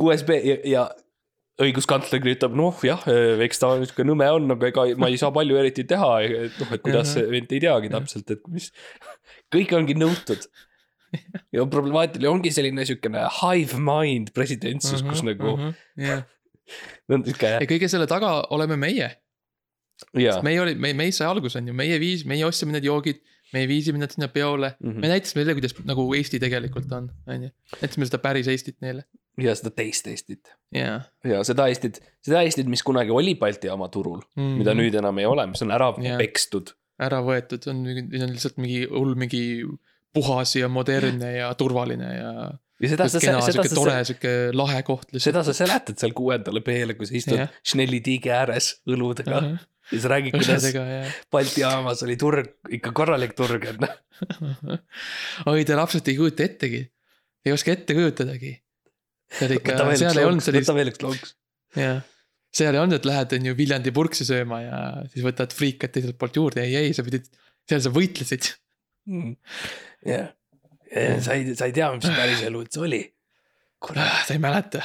QSB 0.02 0.36
ja, 0.44 0.56
ja 0.66 0.82
õiguskantsler 1.62 2.24
ütleb, 2.32 2.56
noh 2.58 2.80
jah, 2.86 3.04
eks 3.44 3.60
ta 3.60 3.70
niisugune 3.78 4.10
nõme 4.10 4.28
on, 4.34 4.54
aga 4.56 4.70
ega 4.70 4.84
ma 5.00 5.10
ei 5.12 5.18
saa 5.20 5.32
palju 5.34 5.58
eriti 5.60 5.84
teha, 5.88 6.10
et 6.24 6.58
noh, 6.58 6.74
et 6.74 6.84
kuidas 6.84 7.14
vend 7.30 7.52
ei 7.52 7.62
teagi 7.62 7.90
täpselt, 7.92 8.32
et 8.34 8.44
mis. 8.52 8.70
kõik 9.54 9.74
ongi 9.76 9.96
nõutud. 10.00 10.46
ja 11.54 11.66
problemaatiline 11.68 12.30
ongi 12.30 12.52
selline 12.54 12.80
niisugune 12.80 13.26
hive 13.42 13.80
mind 13.84 14.32
presidentsus, 14.36 15.04
kus 15.04 15.20
nagu 15.26 15.58
jah, 16.00 16.24
no 17.12 17.20
niisugune 17.20 17.58
ja 17.60 17.68
kõige 17.68 17.90
selle 17.92 18.08
taga 18.10 18.38
oleme 18.54 18.80
meie. 18.80 19.12
jaa. 20.18 20.38
meie 20.46 20.60
oli, 20.62 20.74
me, 20.78 20.92
meist 20.98 21.20
sai 21.20 21.28
algus 21.30 21.56
on 21.58 21.70
ju, 21.70 21.76
meie 21.76 21.98
viis, 22.02 22.24
meie 22.28 22.44
ostsime 22.46 22.74
need 22.76 22.86
joogid, 22.88 23.22
meie 23.52 23.68
viisime 23.68 24.00
nad 24.00 24.12
sinna 24.14 24.28
peole. 24.32 24.74
Mhm. 24.80 25.00
me 25.02 25.10
näitasime 25.12 25.42
neile, 25.42 25.56
kuidas 25.58 25.76
nagu 25.88 26.06
Eesti 26.18 26.40
tegelikult 26.42 26.92
on, 26.96 27.10
on 27.28 27.48
ju. 27.48 27.52
näitasime 27.80 28.08
seda 28.08 28.22
päris 28.22 28.50
Eestit 28.52 28.78
neile. 28.84 29.06
ja 29.40 29.54
seda 29.58 29.72
teist 29.76 30.08
Eestit 30.12 30.52
jaa. 30.76 31.00
ja 31.28 31.44
seda 31.48 31.68
Eestit, 31.72 32.02
seda 32.24 32.42
Eestit, 32.46 32.68
mis 32.72 32.84
kunagi 32.86 33.14
oli 33.14 33.34
Balti 33.40 33.70
jaama 33.70 33.88
turul 33.88 34.20
mm, 34.20 34.42
-hmm. 34.42 34.58
mida 34.62 34.76
nüüd 34.78 34.98
enam 34.98 35.18
ei 35.18 35.28
ole, 35.28 35.46
mis 35.52 35.62
on 35.62 35.72
ära 35.74 35.92
yeah. 36.02 36.18
pekstud. 36.20 36.74
ära 37.02 37.22
võetud, 37.24 37.70
on, 37.70 37.82
nüüd 37.86 38.20
on 38.22 38.34
lihtsalt 38.34 38.60
mingi 38.62 38.84
hull 38.90 39.16
mingi 39.18 39.44
puhas 40.12 40.56
ja 40.56 40.68
modernne 40.68 41.32
ja 41.38 41.54
turvaline 41.56 42.10
ja 42.14 42.32
ja 42.82 42.90
seda 42.90 43.06
sa, 43.08 43.20
seda 43.22 43.42
sihuke 43.46 43.70
tore 43.72 43.94
sa, 43.94 44.06
sihuke 44.10 44.32
lahe 44.56 44.82
koht 44.86 45.10
lihtsalt. 45.10 45.28
seda 45.28 45.44
sa 45.46 45.54
seletad 45.56 46.00
seal 46.00 46.14
kuuendale 46.16 46.62
B-le, 46.66 46.96
kui 46.98 47.08
sa 47.08 47.16
istud 47.18 47.38
Jah. 47.38 47.52
Schnelli 47.66 48.02
tiigi 48.04 48.32
ääres 48.34 48.74
õludega 48.88 49.36
uh. 49.38 49.46
-huh. 49.46 49.68
Sa 49.90 50.08
räägid, 50.12 50.34
kuidas. 50.36 50.66
Balti 51.32 51.62
jaamas 51.62 52.02
oli 52.06 52.16
turg, 52.20 52.52
ikka 52.78 52.92
korralik 52.96 53.34
turg, 53.38 53.64
on 53.68 53.86
ju. 53.86 54.78
oi, 55.50 55.64
te 55.68 55.78
lapsed 55.78 56.08
ei 56.08 56.18
kujuta 56.18 56.46
ettegi. 56.46 56.82
ei 57.44 57.54
oska 57.54 57.74
ette 57.74 57.96
kujutadagi. 57.96 58.52
ikka 59.58 59.78
seal 59.98 60.20
ei 60.20 60.28
olnud 60.28 60.44
sellist 60.44 60.68
võta, 60.68 60.76
veel 60.78 60.92
üks 60.92 61.02
lonks. 61.04 61.34
jah. 61.78 62.02
seal 62.54 62.76
ei 62.76 62.82
olnud, 62.82 63.00
et 63.00 63.08
lähed, 63.08 63.36
on 63.38 63.50
ju 63.50 63.56
Viljandi 63.58 63.94
purksi 63.94 64.28
sööma 64.28 64.60
ja 64.62 64.78
siis 65.12 65.26
võtad 65.26 65.56
friikat 65.56 65.94
teiselt 65.96 66.20
poolt 66.20 66.38
juurde, 66.38 66.64
ei, 66.66 66.78
ei, 66.78 66.94
sa 66.96 67.04
pidid, 67.06 67.28
seal 67.68 67.82
sa 67.84 67.92
võitlesid. 67.94 68.52
jah, 70.06 70.30
sa 71.26 71.36
ei, 71.36 71.52
sa 71.58 71.68
ei 71.68 71.76
tea, 71.76 71.90
mis 71.96 72.08
päris 72.08 72.44
elu 72.46 72.64
üldse 72.64 72.84
oli. 72.86 73.04
kurat, 73.82 74.22
sa 74.28 74.36
ei 74.36 74.42
mäleta. 74.42 74.84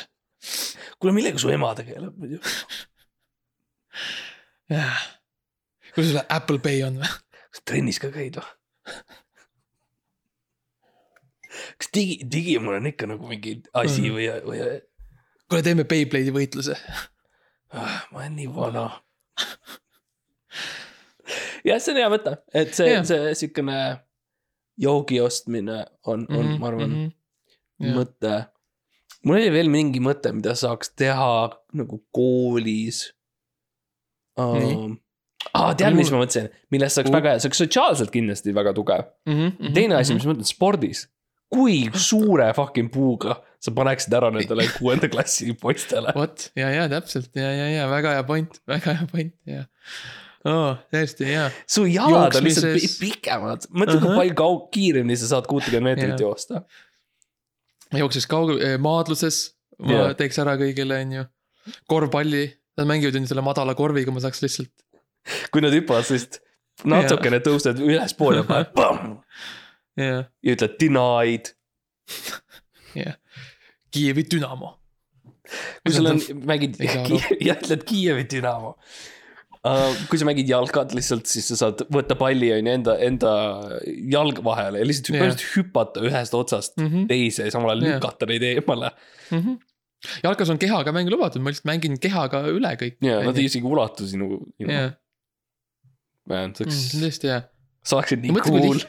kuule, 0.97 1.13
millega 1.13 1.39
su 1.41 1.53
ema 1.53 1.75
tegeleb 1.77 2.17
muidu? 2.17 2.41
jah. 4.69 4.99
kuidas 5.95 6.11
sul 6.11 6.21
Apple 6.29 6.59
Pay 6.59 6.83
on 6.87 6.99
või? 7.01 7.09
kas 7.51 7.61
trennis 7.65 7.99
ka 8.03 8.09
käid 8.13 8.37
või? 8.39 8.51
kas 11.77 11.89
digi, 11.93 12.17
digimul 12.31 12.77
on 12.79 12.89
ikka 12.91 13.07
nagu 13.09 13.27
mingi 13.29 13.57
asi 13.73 14.01
Mhm. 14.01 14.15
või, 14.15 14.27
või 14.45 14.59
kuule, 15.49 15.63
teeme 15.63 15.83
Beyblade'i 15.87 16.33
võitluse. 16.35 16.75
ah, 17.73 18.07
ma 18.11 18.19
olen 18.19 18.35
nii 18.35 18.47
vana. 18.53 18.85
jah, 21.65 21.79
see 21.81 21.91
on 21.93 21.97
hea 22.01 22.09
mõte, 22.11 22.35
et 22.53 22.73
see 22.77 22.91
Jah., 22.91 23.05
see 23.07 23.33
siukene 23.41 23.77
joogi 24.79 25.19
ostmine 25.23 25.85
on, 26.05 26.27
on, 26.29 26.45
Mhm, 26.45 26.59
ma 26.61 26.67
arvan, 26.67 26.93
Jah. 27.79 27.95
mõte. 27.95 28.33
mul 29.23 29.35
oli 29.39 29.49
veel 29.51 29.69
mingi 29.73 29.99
mõte, 30.03 30.31
mida 30.33 30.53
saaks 30.55 30.93
teha 30.95 31.49
nagu 31.73 32.03
koolis 32.13 33.13
Nii. 34.37 34.73
um,. 34.75 34.95
aa, 35.53 35.73
tead, 35.77 35.95
mis 35.97 36.11
ma 36.13 36.21
mõtlesin, 36.21 36.49
millest 36.73 36.99
saaks 36.99 37.09
Kuhu? 37.09 37.17
väga 37.17 37.33
hea, 37.33 37.41
see 37.41 37.49
oleks 37.49 37.63
sotsiaalselt 37.63 38.13
kindlasti 38.13 38.55
väga 38.55 38.73
tugev. 38.77 39.07
Mhm, 39.29 39.73
teine 39.77 39.99
asi, 39.99 40.17
mis 40.17 40.27
ma 40.27 40.33
mõtlen, 40.35 40.49
spordis. 40.49 41.07
kui 41.53 41.85
suure 41.95 42.49
fucking 42.53 42.91
puuga 42.91 43.37
sa 43.63 43.73
paneksid 43.75 44.13
ära 44.17 44.29
nendele 44.33 44.67
kuuenda 44.77 45.09
klassi 45.11 45.53
poistele? 45.57 46.13
vot 46.15 46.49
ja, 46.57 46.69
ja 46.73 46.87
täpselt 46.91 47.31
ja, 47.37 47.49
ja, 47.55 47.67
ja 47.73 47.85
väga 47.91 48.17
hea 48.17 48.25
point, 48.27 48.59
väga 48.69 48.97
hea 48.99 49.07
point 49.11 49.33
ja. 49.49 49.63
oh, 50.47 50.77
täiesti 50.93 51.29
hea. 51.29 51.47
su 51.69 51.87
jalad 51.89 52.37
on 52.37 52.47
lihtsalt 52.47 52.99
pikemad, 53.01 53.69
mõtle 53.71 53.97
kui 54.01 54.11
Ahah. 54.11 54.21
palju 54.21 54.37
kau-, 54.43 54.61
kiiremini 54.75 55.17
sa 55.19 55.31
saad 55.33 55.49
kuutekümmet 55.49 55.97
meetrit 55.97 56.13
Jah. 56.13 56.27
joosta. 56.27 56.63
jooksis 57.95 58.29
kaug-, 58.29 58.59
maadluses, 58.83 59.41
ma 59.81 59.95
yeah. 59.95 60.15
teeks 60.19 60.39
ära 60.43 60.57
kõigile, 60.59 61.01
on 61.05 61.17
ju. 61.17 61.27
korvpalli, 61.89 62.45
nad 62.77 62.89
mängivad 62.89 63.15
ju 63.15 63.29
selle 63.29 63.43
madala 63.45 63.75
korviga, 63.77 64.13
ma 64.13 64.23
saaks 64.23 64.43
lihtsalt, 64.45 64.73
kui 65.51 65.63
nad 65.63 65.75
hüppavad, 65.75 66.07
siis 66.07 66.27
natukene 66.85 67.39
tõused 67.45 67.79
ülespoole 67.81 68.43
ja 68.43 68.47
paned 68.47 68.73
pamm 68.77 69.17
jah, 69.97 70.27
ja 70.45 70.57
ütled 70.57 70.77
denied. 70.81 71.53
jah. 72.97 73.17
Kiievi 73.93 74.25
Dünamo. 74.29 74.75
kui 75.83 75.93
sul 75.95 76.09
on, 76.11 76.19
mängid 76.47 76.75
ja 77.47 77.55
ütled 77.55 77.85
Kiievi 77.87 78.25
Dünamo 78.29 78.73
uh,. 79.63 79.93
kui 80.09 80.19
sa 80.19 80.27
mängid 80.27 80.49
jalkat 80.51 80.93
lihtsalt, 80.95 81.27
siis 81.29 81.47
sa 81.51 81.57
saad 81.61 81.85
võtta 81.93 82.17
palli 82.19 82.51
on 82.55 82.67
ju 82.67 82.73
enda, 82.73 82.97
enda 83.03 83.31
jalga 84.11 84.43
vahele 84.45 84.83
ja 84.83 84.87
lihtsalt 84.87 85.13
põhimõtteliselt 85.13 85.55
hüpata 85.55 86.03
ühest 86.07 86.35
otsast 86.37 86.77
mm. 86.77 86.89
-hmm. 86.91 87.07
teise 87.11 87.47
ja 87.47 87.55
samal 87.55 87.73
ajal 87.73 87.85
lükata 87.85 88.29
neid 88.29 88.45
eemale. 88.51 88.91
Mm 89.31 89.39
-hmm. 89.39 89.57
Jalkas 90.23 90.51
on 90.53 90.59
kehaga 90.61 90.93
mäng 90.95 91.09
lubatud, 91.11 91.41
ma 91.41 91.51
lihtsalt 91.51 91.67
mängin 91.69 91.97
kehaga 92.01 92.43
üle 92.51 92.73
kõik. 92.79 92.99
ja 93.05 93.19
nad 93.25 93.37
ei 93.39 93.47
isegi 93.49 93.65
ulatu 93.67 94.07
sinu, 94.09 94.37
sinu 94.59 94.73
jah, 94.73 94.93
man, 96.29 96.53
see 96.57 96.67
oleks, 96.67 96.85
tõesti 97.01 97.31
hea. 97.31 97.41
sa 97.87 97.99
oleksid 97.99 98.23
nii 98.23 98.35
mõtle, 98.35 98.61
cool. 98.61 98.83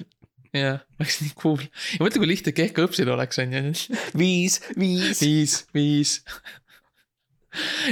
jah, 0.56 0.80
oleks 0.98 1.20
nii 1.24 1.34
cool. 1.40 1.64
ja 1.64 2.02
mõtle, 2.04 2.22
kui 2.22 2.30
lihtne 2.32 2.54
kehkaõpsil 2.56 3.12
oleks, 3.14 3.40
on 3.42 3.56
ju. 3.56 3.74
viis, 4.18 4.60
viis. 4.76 5.22
viis, 5.24 5.56
viis. 5.76 6.14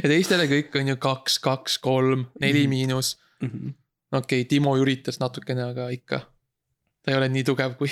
ja 0.03 0.07
teistele 0.13 0.49
kõik 0.53 0.77
on 0.81 0.93
ju 0.93 1.01
kaks, 1.09 1.41
kaks, 1.45 1.81
kolm, 1.85 2.29
neli 2.43 2.67
Mhm. 2.67 2.75
miinus. 2.75 3.17
okei 3.41 4.43
okay,, 4.43 4.45
Timo 4.51 4.77
üritas 4.81 5.21
natukene, 5.23 5.71
aga 5.73 5.89
ikka. 5.95 6.21
ta 7.03 7.13
ei 7.15 7.19
ole 7.19 7.31
nii 7.33 7.49
tugev 7.49 7.79
kui, 7.81 7.91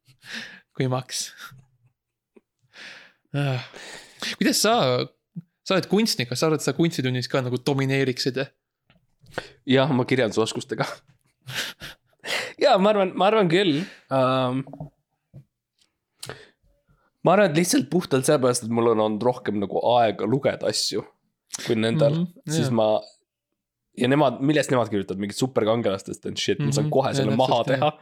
kui 0.76 0.88
Max. 0.92 1.30
Kuidas 4.38 4.62
sa, 4.62 4.74
sa 5.66 5.76
oled 5.76 5.88
kunstnik, 5.90 6.30
kas 6.30 6.42
sa 6.42 6.48
arvad, 6.48 6.62
et 6.62 6.66
sa 6.66 6.76
kunstitunnis 6.76 7.30
ka 7.30 7.42
nagu 7.44 7.60
domineeriksid? 7.60 8.42
jah, 9.66 9.90
oma 9.90 10.04
kirjandusoskustega. 10.08 10.86
ja 12.64 12.76
ma 12.78 12.92
arvan, 12.92 13.14
ma 13.18 13.30
arvan 13.30 13.48
küll 13.50 13.80
um,. 14.12 14.62
ma 17.22 17.34
arvan, 17.34 17.50
et 17.50 17.58
lihtsalt 17.58 17.88
puhtalt 17.90 18.28
sellepärast, 18.28 18.66
et 18.66 18.74
mul 18.74 18.92
on 18.92 19.02
olnud 19.06 19.24
rohkem 19.26 19.58
nagu 19.62 19.82
aega 19.96 20.28
lugeda 20.28 20.70
asju 20.70 21.04
kui 21.66 21.76
nendel 21.76 22.14
mm, 22.14 22.24
-hmm, 22.24 22.52
siis 22.52 22.68
jah. 22.68 22.72
ma. 22.72 22.88
ja 23.98 24.08
nemad, 24.08 24.40
millest 24.40 24.70
nemad 24.72 24.88
kirjutavad, 24.88 25.20
mingit 25.20 25.36
superkangelastest 25.36 26.26
and 26.26 26.40
shit, 26.40 26.58
ma 26.58 26.72
saan 26.72 26.86
Mhm, 26.86 26.92
kohe 26.92 27.14
selle 27.14 27.36
maha 27.36 27.64
teha. 27.68 27.92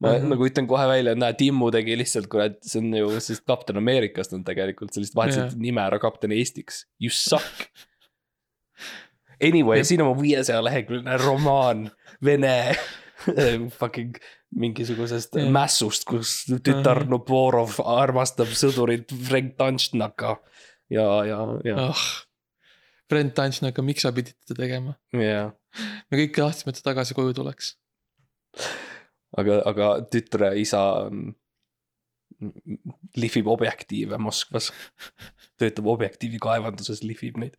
Ma 0.00 0.12
Mhm. 0.18 0.28
nagu 0.34 0.44
ütlen 0.48 0.66
kohe 0.68 0.84
välja, 0.88 1.14
näe, 1.16 1.32
Timmu 1.38 1.70
tegi 1.72 1.96
lihtsalt 1.96 2.28
kurat, 2.28 2.58
see 2.62 2.80
on 2.82 2.92
ju 2.98 3.20
siis 3.20 3.40
kapten 3.40 3.76
Ameerikast 3.80 4.32
on 4.36 4.44
tegelikult, 4.44 4.92
sa 4.92 5.00
lihtsalt 5.00 5.16
vahetasid 5.22 5.54
Jah. 5.54 5.60
nime 5.62 5.80
ära 5.86 5.98
kapten 6.02 6.32
Eestiks, 6.36 6.84
you 7.00 7.10
suck. 7.10 7.68
Anyway, 9.40 9.82
siin 9.84 10.00
on 10.00 10.08
oma 10.14 10.22
viiesaja 10.22 10.62
leheküljeline 10.64 11.16
romaan 11.20 11.90
vene 12.24 12.74
fucking 13.78 14.16
mingisugusest 14.56 15.36
Jah. 15.36 15.50
mässust, 15.52 16.06
kus 16.08 16.44
tütar 16.64 17.02
Ahah. 17.02 17.10
Noborov 17.10 17.76
armastab 17.84 18.48
sõdurit 18.56 19.12
Frank 19.28 19.56
Tanšnaka 19.60 20.36
ja, 20.92 21.04
ja, 21.28 21.40
ja, 21.68 21.76
ah, 21.90 22.04
Brent 23.10 23.34
Tansnaga, 23.36 23.84
miks 23.86 24.02
sa 24.06 24.12
pidid 24.16 24.34
seda 24.48 24.62
tegema? 24.64 24.96
ja, 25.12 25.50
me 26.10 26.20
kõik 26.22 26.32
tahtsime, 26.38 26.72
et 26.72 26.80
ta 26.80 26.90
tagasi 26.92 27.14
koju 27.18 27.36
tuleks. 27.36 27.74
aga, 29.38 29.62
aga 29.72 29.88
tütre 30.12 30.52
isa 30.60 30.82
on, 31.06 31.34
lihvib 33.16 33.46
objektiive 33.48 34.18
Moskvas. 34.20 34.70
töötab 35.58 35.86
objektiivi 35.88 36.38
kaevanduses, 36.42 37.00
lihvib 37.06 37.38
neid 37.40 37.56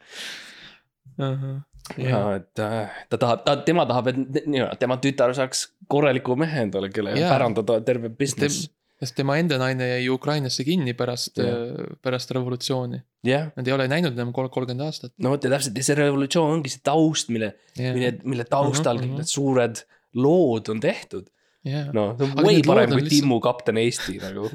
ja 1.98 2.20
et 2.36 2.60
äh, 2.62 2.90
ta 3.10 3.18
tahab, 3.18 3.44
ta, 3.48 3.56
tema 3.66 3.86
tahab, 3.90 4.10
et 4.12 4.80
tema 4.82 4.98
tütar 5.02 5.32
saaks 5.38 5.68
korraliku 5.90 6.36
mehe 6.40 6.66
endale, 6.68 6.90
kelle 6.94 7.16
Jaa. 7.18 7.30
pärandada 7.32 7.80
terve 7.88 8.10
business. 8.12 8.68
sest 9.00 9.16
tema 9.16 9.38
enda 9.40 9.58
naine 9.62 9.88
jäi 9.94 10.10
Ukrainasse 10.10 10.66
kinni 10.68 10.94
pärast 10.98 11.38
Jah., 11.38 11.96
pärast 12.04 12.32
revolutsiooni. 12.36 13.00
jah, 13.26 13.52
Nad 13.56 13.68
ei 13.68 13.74
ole 13.74 13.88
näinud 13.88 14.14
enam 14.18 14.34
kol- 14.36 14.50
kolmkümmend 14.50 14.84
aastat. 14.86 15.14
no 15.18 15.30
vot 15.34 15.44
ja 15.44 15.50
täpselt 15.54 15.78
ja 15.78 15.84
see 15.88 15.96
revolutsioon 16.02 16.58
ongi 16.60 16.70
see 16.76 16.82
taust, 16.84 17.30
mille, 17.34 17.54
mille, 17.78 18.14
mille 18.24 18.46
taustal 18.46 18.98
Mhm, 18.98 19.04
kõik 19.04 19.14
mhm. 19.14 19.18
need 19.24 19.32
suured 19.34 19.84
lood 20.18 20.70
on 20.74 20.80
tehtud. 20.82 21.30
jah, 21.72 21.88
no 21.96 22.10
see 22.18 22.28
on 22.28 22.44
way 22.48 22.62
parem 22.66 22.92
kui 22.94 23.02
lihtsalt- 23.04 23.14
Timmu 23.22 23.40
kapten 23.44 23.78
Eesti 23.84 24.18
nagu. 24.24 24.50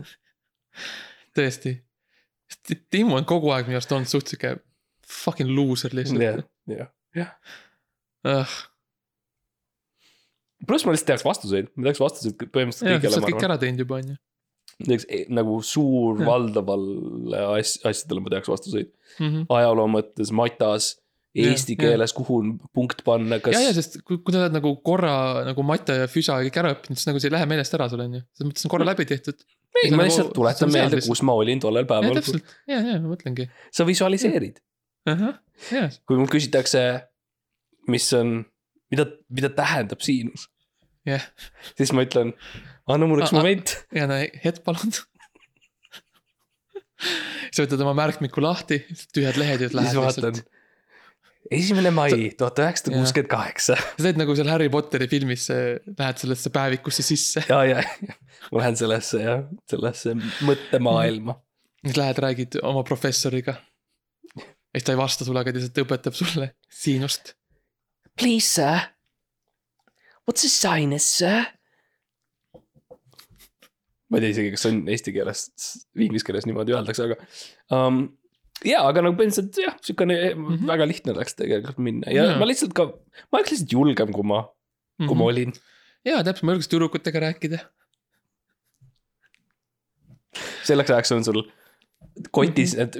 tõesti. 1.38 1.76
Timo 2.92 3.16
on 3.16 3.24
kogu 3.28 3.48
aeg 3.54 3.68
minu 3.68 3.78
arust 3.80 3.92
olnud 3.96 4.10
suht 4.10 4.28
sihuke 4.32 4.56
fucking 5.08 5.50
loser 5.56 5.92
lihtsalt., 5.96 6.44
jah, 6.68 6.90
jah. 7.16 7.32
jah, 8.28 8.52
pluss 10.68 10.84
ma 10.86 10.92
lihtsalt 10.94 11.10
teaks 11.12 11.24
vastuseid, 11.26 11.70
ma 11.76 11.88
teaks 11.88 12.00
vastuseid 12.02 12.36
põhimõtteliselt 12.54 12.86
sa 12.86 12.92
kõigele, 12.98 13.18
oled 13.18 13.28
kõik 13.30 13.46
ära 13.48 13.56
teinud 13.62 13.82
juba 13.84 13.98
on 13.98 14.12
ju. 14.12 14.18
näiteks 14.82 15.06
eh, 15.08 15.24
nagu 15.32 15.56
suur 15.66 16.20
Jah. 16.20 16.26
valdavale 16.28 17.42
as-, 17.58 17.78
asjadele 17.88 18.22
ma 18.24 18.32
teaks 18.36 18.50
vastuseid. 18.52 18.92
Mhm. 19.18 19.46
ajaloo 19.52 19.88
mõttes, 19.96 20.32
matas, 20.34 20.92
eesti 21.32 21.76
jah. 21.76 21.80
keeles, 21.86 22.12
kuhu 22.16 22.38
punkt 22.76 23.00
panna, 23.06 23.38
kas 23.42 23.56
ja, 23.56 23.64
ja 23.68 23.72
sest 23.76 23.98
kui, 24.04 24.18
kui 24.20 24.34
sa 24.34 24.42
oled 24.42 24.56
nagu 24.58 24.74
korra 24.84 25.14
nagu 25.46 25.64
Mata 25.64 26.02
ja 26.02 26.08
Füsa 26.10 26.36
kõik 26.44 26.58
ära 26.60 26.74
õppinud, 26.76 27.00
siis 27.00 27.08
nagu 27.08 27.22
see 27.22 27.30
ei 27.30 27.36
lähe 27.36 27.48
meelest 27.48 27.76
ära 27.78 27.88
sul 27.92 28.02
on 28.04 28.18
ju. 28.18 28.24
selles 28.36 28.50
mõttes 28.50 28.68
on 28.68 28.72
korra 28.74 28.88
läbi 28.90 29.06
tehtud. 29.08 29.38
ma 29.72 29.84
nagu- 29.94 30.06
lihtsalt 30.08 30.32
tuletan 30.36 30.72
meelde, 30.74 31.00
kus 31.06 31.22
ma 31.24 31.36
olin 31.40 31.62
tollel 31.62 31.86
ja 31.86 31.90
päeval. 31.94 32.20
täpselt, 32.20 32.56
ja, 32.68 32.82
ja 32.84 32.98
ma 33.00 33.14
mõtlengi. 33.14 33.48
sa 33.72 33.88
visualiseerid, 33.88 34.60
ja, 35.08 35.32
kui 36.04 36.20
mul 36.20 36.28
küsitakse, 36.32 36.84
mis 37.92 38.12
on, 38.18 38.42
mida, 38.92 39.08
mida 39.32 39.52
tähendab 39.56 40.04
siinus, 40.04 40.50
jah, 41.08 41.24
siis 41.78 41.94
ma 41.96 42.04
ütlen, 42.04 42.36
anna 42.92 43.08
mulle 43.08 43.24
üks 43.24 43.32
moment. 43.36 43.78
ja 43.96 44.04
no 44.10 44.20
hetk 44.20 44.60
palun. 44.68 44.92
sa 47.52 47.64
võtad 47.64 47.80
oma 47.82 47.96
märkmiku 48.04 48.44
lahti, 48.44 48.84
tühjad 49.16 49.40
lehed 49.40 49.64
ja 49.64 49.72
lähed 49.72 49.96
lihtsalt., 49.96 50.44
esimene 51.50 51.90
mai 51.94 52.12
tuhat 52.38 52.60
üheksasada 52.62 52.94
kuuskümmend 52.96 53.30
kaheksa. 53.30 53.76
sa 53.96 54.04
teed 54.06 54.20
nagu 54.20 54.36
seal 54.38 54.50
Harry 54.52 54.70
Potteri 54.72 55.08
filmis, 55.10 55.48
lähed 55.50 56.22
sellesse 56.22 56.52
päevikusse 56.54 57.04
sisse, 57.06 57.44
ja, 57.48 57.62
ja, 57.68 57.82
ma 58.50 58.62
lähen 58.62 58.78
sellesse 58.78 59.22
jah, 59.24 59.44
sellesse 59.70 60.14
mõttemaailma. 60.46 61.36
siis 61.86 61.98
lähed, 61.98 62.22
räägid 62.26 62.60
oma 62.62 62.84
professoriga. 62.86 63.56
ja 64.38 64.44
siis 64.78 64.88
ta 64.88 64.94
ei 64.94 65.00
vasta 65.00 65.26
sulle, 65.28 65.42
aga 65.42 65.54
ta 65.54 65.60
lihtsalt 65.60 65.82
õpetab 65.86 66.18
sulle 66.18 66.52
siinust. 66.82 67.34
Please 68.18 68.46
sir, 68.46 68.88
what's 70.28 70.46
a 70.46 70.52
sinus 70.52 71.08
sir? 71.18 71.50
ma 74.12 74.20
ei 74.20 74.26
tea 74.26 74.34
isegi, 74.34 74.50
kas 74.52 74.66
on 74.68 74.82
eesti 74.92 75.14
keeles, 75.14 75.46
inglise 75.96 76.26
keeles 76.28 76.44
niimoodi 76.48 76.76
öeldakse, 76.76 77.08
aga 77.08 77.16
um,. 77.72 78.04
ja, 78.64 78.82
aga 78.88 79.02
nagu 79.02 79.16
põhimõtteliselt 79.18 79.58
jah, 79.64 79.76
siukene 79.82 80.16
mm 80.18 80.38
Mhm. 80.42 80.54
-hmm. 80.54 80.66
väga 80.72 80.86
lihtne 80.86 81.12
oleks 81.16 81.34
tegelikult 81.34 81.78
minna 81.78 82.10
ja 82.10 82.24
Jaa. 82.30 82.38
ma 82.38 82.46
lihtsalt 82.46 82.72
ka, 82.76 82.86
ma 83.32 83.38
oleks 83.40 83.50
lihtsalt 83.54 83.72
julgem, 83.72 84.12
kui 84.12 84.22
ma, 84.24 84.42
kui 84.98 85.06
Mhm. 85.08 85.18
ma 85.18 85.24
olin. 85.24 85.52
ja 86.04 86.22
täpselt, 86.22 86.42
ma 86.44 86.52
julgeks 86.52 86.68
tüdrukutega 86.72 87.20
rääkida. 87.28 87.58
selleks 90.66 90.90
ajaks 90.94 91.12
on 91.16 91.24
sul 91.26 91.42
kotis 92.34 92.74
need 92.78 92.96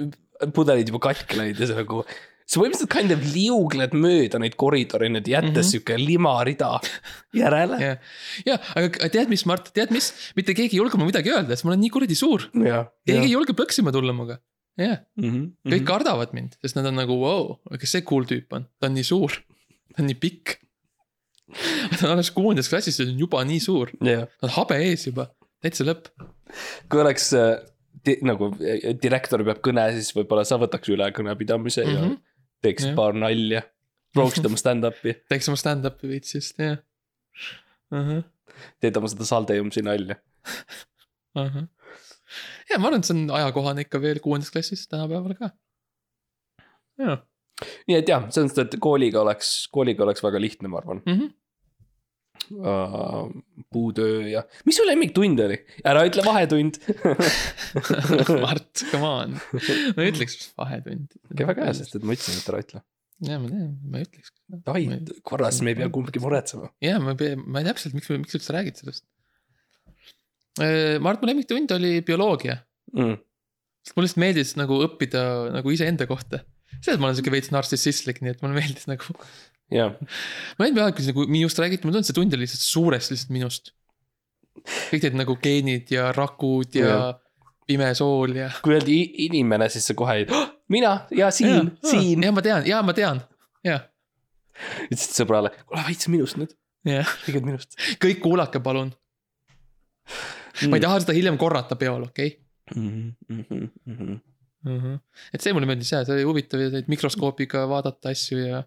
pudelid 0.55 0.89
juba 0.91 0.99
katki 1.09 1.37
läinud 1.39 1.59
ja 1.63 1.67
sa 1.69 1.77
nagu. 1.79 2.03
sa 2.45 2.59
põhimõtteliselt 2.59 2.91
kind 2.91 3.11
of 3.15 3.21
liugled 3.33 3.93
mööda 3.95 4.39
neid 4.43 4.55
koridore 4.59 5.07
nüüd 5.09 5.27
jättes 5.31 5.47
mm 5.47 5.53
Mhm. 5.53 5.59
-hmm. 5.59 5.71
sihuke 5.71 5.97
limarida 5.97 6.71
järele. 7.33 7.77
ja, 7.81 7.93
ja, 8.45 8.57
aga 8.75 9.09
tead, 9.09 9.29
mis, 9.31 9.45
Mart, 9.45 9.71
tead 9.73 9.91
mis, 9.95 10.11
mitte 10.35 10.53
keegi 10.53 10.75
ei 10.75 10.81
julge 10.83 10.97
mulle 10.99 11.11
midagi 11.13 11.31
öelda, 11.31 11.55
sest 11.55 11.63
ma 11.65 11.71
olen 11.71 11.79
nii 11.85 11.89
kuradi 11.95 12.15
suur. 12.15 12.49
ja, 12.65 12.85
keegi 13.07 13.25
ei 13.29 13.31
julge 13.37 13.53
plõksima 13.55 13.91
tulla 13.95 14.13
minuga. 14.13 14.37
jah, 14.77 14.99
Mhm, 15.21 15.43
kõik 15.69 15.85
kardavad 15.87 16.33
mind, 16.33 16.55
sest 16.61 16.75
nad 16.75 16.85
on 16.89 16.95
nagu, 16.97 17.17
vau, 17.21 17.59
kes 17.79 17.91
see 17.97 18.01
cool 18.07 18.25
tüüp 18.29 18.51
on, 18.57 18.65
ta 18.79 18.87
on 18.89 18.95
nii 18.97 19.03
suur, 19.07 19.35
ta 19.95 20.01
on 20.03 20.07
nii 20.09 20.19
pikk. 20.19 20.55
ta 21.99 22.07
on 22.07 22.13
alles 22.15 22.31
kuuendas 22.33 22.69
klassis 22.71 22.97
ja 22.99 23.05
ta 23.05 23.11
on 23.11 23.19
juba 23.19 23.43
nii 23.45 23.59
suur, 23.61 23.91
jah, 24.01 24.25
ta 24.39 24.47
on 24.47 24.55
habe 24.57 24.79
ees 24.87 25.05
juba, 25.09 25.27
täitsa 25.61 25.85
lõpp. 25.85 26.07
kui 26.89 26.99
oleks 27.03 27.27
äh, 27.37 27.59
di, 28.05 28.17
nagu 28.25 28.49
äh, 28.61 28.93
direktor 29.01 29.43
peab 29.45 29.61
kõne, 29.65 29.83
siis 29.97 30.13
võib-olla 30.15 30.45
sa 30.47 30.57
võtaks 30.61 30.89
üle 30.93 31.11
kõnepidamise 31.13 31.83
mm 31.85 31.89
-hmm. 31.89 31.97
ja 32.01 32.07
Mhm. 32.09 32.17
teeksid 32.63 32.87
Jah. 32.89 32.95
paar 32.95 33.13
nalja. 33.13 33.61
prooviksid 34.13 34.45
oma 34.49 34.57
stand-up'i, 34.57 35.13
teeks 35.29 35.47
oma 35.49 35.57
stand-up'i 35.57 36.07
veits 36.09 36.33
just, 36.35 36.57
jah. 36.59 36.77
ahah, 37.91 38.23
teed 38.81 38.97
oma 38.97 39.07
seda 39.07 39.25
Saldeumsi 39.25 39.81
nalja. 39.81 40.15
ahah. 41.35 41.67
Ja 42.69 42.79
ma 42.79 42.89
arvan, 42.89 43.03
et 43.03 43.09
see 43.09 43.17
on 43.17 43.29
ajakohane 43.39 43.85
ikka 43.87 44.01
veel 44.03 44.19
kuuendas 44.23 44.51
klassis 44.53 44.87
tänapäeval 44.91 45.37
ka. 45.39 45.53
jaa, 47.01 47.21
nii 47.89 47.99
et 47.99 48.11
jah, 48.11 48.27
selles 48.33 48.51
mõttes, 48.51 48.67
et 48.67 48.83
kooliga 48.83 49.23
oleks, 49.23 49.53
kooliga 49.73 50.05
oleks 50.07 50.23
väga 50.25 50.41
lihtne, 50.41 50.71
ma 50.71 50.81
arvan 50.81 51.01
mm. 51.05 51.19
-hmm. 51.19 51.33
uh,. 52.59 53.27
puutöö 53.73 54.29
ja, 54.29 54.43
mis 54.65 54.79
su 54.79 54.87
lemmiktund 54.87 55.43
oli? 55.45 55.59
ära 55.83 56.05
ütle 56.09 56.25
vahetund. 56.25 56.79
Mart, 58.43 58.85
come 58.91 59.07
on, 59.09 59.37
ma 59.95 60.05
ei 60.05 60.11
ütleks 60.13 60.51
vahetund. 60.57 61.13
väga 61.39 61.69
hea, 61.69 61.77
sest 61.81 61.99
et 61.99 62.03
ma 62.03 62.17
ütlesin, 62.17 62.41
et 62.41 62.51
ära 62.53 62.63
ütle. 62.65 62.83
ja 63.29 63.39
ma 63.39 63.51
tean, 63.51 63.73
ma 63.89 64.01
ei 64.01 64.09
ütleks. 64.09 64.35
davai, 64.53 64.85
korras, 65.23 65.61
me 65.61 65.73
ei 65.73 65.81
pea 65.81 65.91
kumbki 65.93 66.23
muretsema. 66.23 66.71
ja 66.83 66.99
ma 67.03 67.15
ei 67.15 67.21
pea, 67.23 67.41
ma 67.43 67.63
ei 67.63 67.71
täpselt, 67.71 67.97
miks, 67.97 68.11
miks 68.17 68.41
üldse 68.41 68.55
räägid 68.57 68.81
sellest. 68.81 69.07
Mart, 71.03 71.21
mu 71.23 71.27
lemmiktund 71.31 71.71
oli 71.75 72.01
bioloogia, 72.05 72.59
Mm. 72.93 73.15
mulle 73.95 74.05
lihtsalt 74.05 74.19
meeldis 74.21 74.51
nagu 74.59 74.75
õppida 74.85 75.21
nagu 75.55 75.71
iseenda 75.73 76.05
kohta. 76.05 76.43
see, 76.81 76.93
et 76.93 76.99
ma 77.01 77.07
olen 77.07 77.15
siuke 77.17 77.31
veits 77.33 77.49
narcissistlik, 77.49 78.19
nii 78.21 78.35
et 78.35 78.41
mulle 78.43 78.53
meeldis 78.59 78.85
nagu, 78.85 79.15
jah, 79.73 79.95
ma 80.59 80.67
ei 80.67 80.75
tea, 80.75 80.91
kui 80.93 81.07
nagu 81.09 81.25
minust 81.31 81.57
räägiti, 81.57 81.87
mulle 81.87 81.97
tundus, 81.97 82.11
see 82.11 82.17
tund 82.19 82.35
oli 82.37 82.45
lihtsalt 82.45 82.67
suuresti 82.67 83.15
lihtsalt 83.15 83.33
minust. 83.33 83.73
kõik 84.91 85.07
need 85.07 85.17
nagu 85.23 85.35
geenid 85.41 85.89
ja 85.91 86.11
rakud 86.13 86.75
ja 86.77 86.85
Jah. 86.91 87.15
pime 87.65 87.89
sool 87.97 88.35
ja. 88.37 88.51
kui 88.61 88.75
öeldi 88.77 88.99
inimene, 89.25 89.69
siis 89.73 89.87
sa 89.89 89.95
kohe 89.97 90.19
ei, 90.21 90.27
mina 90.69 90.93
ja 91.17 91.31
siin, 91.33 91.71
siin. 91.81 92.21
ja 92.23 92.31
ma 92.35 92.43
tean, 92.45 92.67
ja 92.69 92.83
ma 92.85 92.93
tean, 92.93 93.23
jah, 93.65 93.87
ütlesid 94.85 95.17
sõbrale, 95.17 95.49
kuule 95.65 95.81
veits 95.89 96.07
minust 96.13 96.37
nüüd, 96.37 96.53
jah, 96.85 97.09
tegelikult 97.25 97.49
minust 97.49 97.79
kõik 98.05 98.21
kuulake, 98.21 98.61
palun. 98.61 98.93
Mm. 100.61 100.69
ma 100.69 100.79
ei 100.79 100.85
taha 100.85 101.01
seda 101.03 101.15
hiljem 101.17 101.39
korrata 101.41 101.77
peol, 101.79 102.07
okei 102.09 102.35
mm. 102.75 102.89
-hmm, 102.89 103.13
mm 103.29 103.45
-hmm. 103.49 104.19
mm. 104.65 104.79
-hmm. 104.79 104.99
et 105.33 105.41
see 105.41 105.53
mulle 105.53 105.69
meeldis 105.69 105.91
ja 105.91 106.03
see 106.05 106.15
oli 106.17 106.27
huvitav 106.29 106.61
ja 106.61 106.69
neid 106.73 106.91
mikroskoobiga 106.91 107.67
vaadata 107.69 108.13
asju 108.15 108.39
ja. 108.39 108.63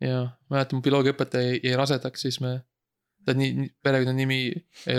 ja 0.00 0.18
mäletan, 0.50 0.78
mu 0.78 0.82
bioloogiaõpetaja 0.82 1.56
jäi- 1.56 1.76
rasedaks, 1.76 2.26
siis 2.26 2.40
me, 2.40 2.60
ta 3.24 3.34
nii, 3.34 3.70
perekonnanimi 3.82 4.40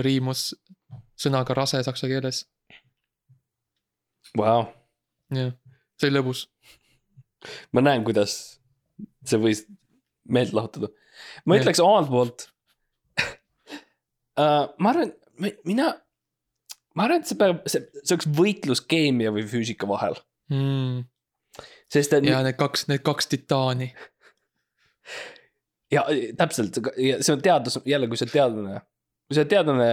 riimus 0.07 0.51
sõnaga 1.22 1.53
rase 1.57 1.84
saksa 1.84 2.07
keeles, 2.07 2.45
Vau, 4.38 4.64
jah, 5.36 5.51
see 5.99 6.07
oli 6.07 6.16
lõbus. 6.16 6.45
ma 7.76 7.82
näen, 7.84 8.03
kuidas 8.07 8.36
see 9.28 9.39
võis 9.41 9.66
meelt 10.32 10.53
lahutada. 10.55 10.91
ma 11.45 11.57
Jah. 11.57 11.64
ütleks 11.64 11.82
omalt 11.84 12.09
poolt 12.12 12.45
uh. 14.39 14.70
ma 14.82 14.93
arvan, 14.93 15.12
mina, 15.68 15.88
ma 16.96 17.06
arvan, 17.08 17.22
et 17.24 17.30
see 17.30 17.38
peab, 17.39 17.62
see, 17.72 17.84
see 18.04 18.16
oleks 18.16 18.30
võitlus 18.38 18.82
keemia 18.88 19.34
või 19.36 19.46
füüsika 19.50 19.88
vahel, 19.89 20.18
Mm. 20.52 21.06
sest 21.92 22.12
et 22.18 22.26
ja 22.28 22.42
need 22.44 22.58
kaks, 22.60 22.88
need 22.92 23.04
kaks 23.08 23.30
titaani, 23.32 23.88
ja 25.92 26.04
täpselt, 26.38 26.80
see 26.98 27.34
on 27.36 27.42
teadus, 27.44 27.80
jälle, 27.88 28.10
kui 28.12 28.20
sa 28.20 28.26
oled 28.28 28.34
teadlane, 28.36 28.82
kui 29.28 29.36
sa 29.38 29.42
oled 29.44 29.52
teadlane, 29.54 29.89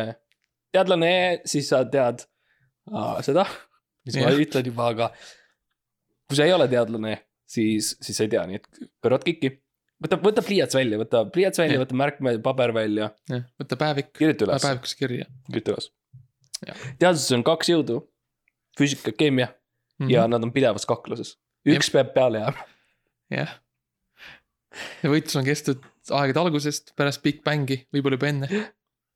teadlane, 0.74 1.12
siis 1.48 1.70
sa 1.70 1.84
tead 1.90 2.24
aa, 2.92 3.20
seda, 3.26 3.44
mis 4.06 4.18
ma 4.18 4.26
Jah. 4.32 4.42
ütlen 4.44 4.70
juba, 4.72 4.90
aga 4.94 5.10
kui 6.28 6.38
sa 6.38 6.46
ei 6.48 6.54
ole 6.56 6.66
teadlane, 6.70 7.14
siis, 7.48 7.94
siis 8.04 8.18
sa 8.18 8.26
ei 8.26 8.32
tea, 8.34 8.44
nii 8.50 8.58
et 8.60 8.68
kõrvad 9.04 9.24
kikki. 9.26 9.54
võta, 10.04 10.20
võta 10.22 10.44
pliiats 10.46 10.78
välja, 10.78 10.98
võta 11.00 11.24
pliiats 11.32 11.60
välja, 11.62 11.82
võta 11.82 11.98
märkmepaber 11.98 12.74
välja, 12.76 13.12
jah, 13.30 13.46
võta 13.60 13.80
päevik, 13.80 14.12
kirjuta 14.18 14.48
üles, 14.48 14.66
päevikusse 14.66 15.00
kirja 15.00 15.30
kirjuta 15.48 15.76
üles 15.76 15.92
teaduses 16.98 17.30
on 17.36 17.44
kaks 17.46 17.70
jõudu, 17.72 18.00
füüsika, 18.78 19.12
keemia 19.16 19.48
mm. 19.48 20.06
-hmm. 20.06 20.12
ja 20.12 20.26
nad 20.30 20.42
on 20.44 20.52
pidevas 20.52 20.86
kakluses. 20.86 21.36
üks 21.66 21.90
peab 21.92 22.12
peale 22.14 22.42
jääma. 22.42 22.66
jah. 23.30 23.54
ja 25.02 25.12
võitlus 25.12 25.38
on 25.38 25.46
kestnud 25.46 25.86
aegade 26.10 26.40
algusest, 26.40 26.94
pärast 26.96 27.22
Big 27.22 27.42
Bangi, 27.44 27.82
võib-olla 27.94 28.18
juba 28.18 28.30
enne. 28.32 28.48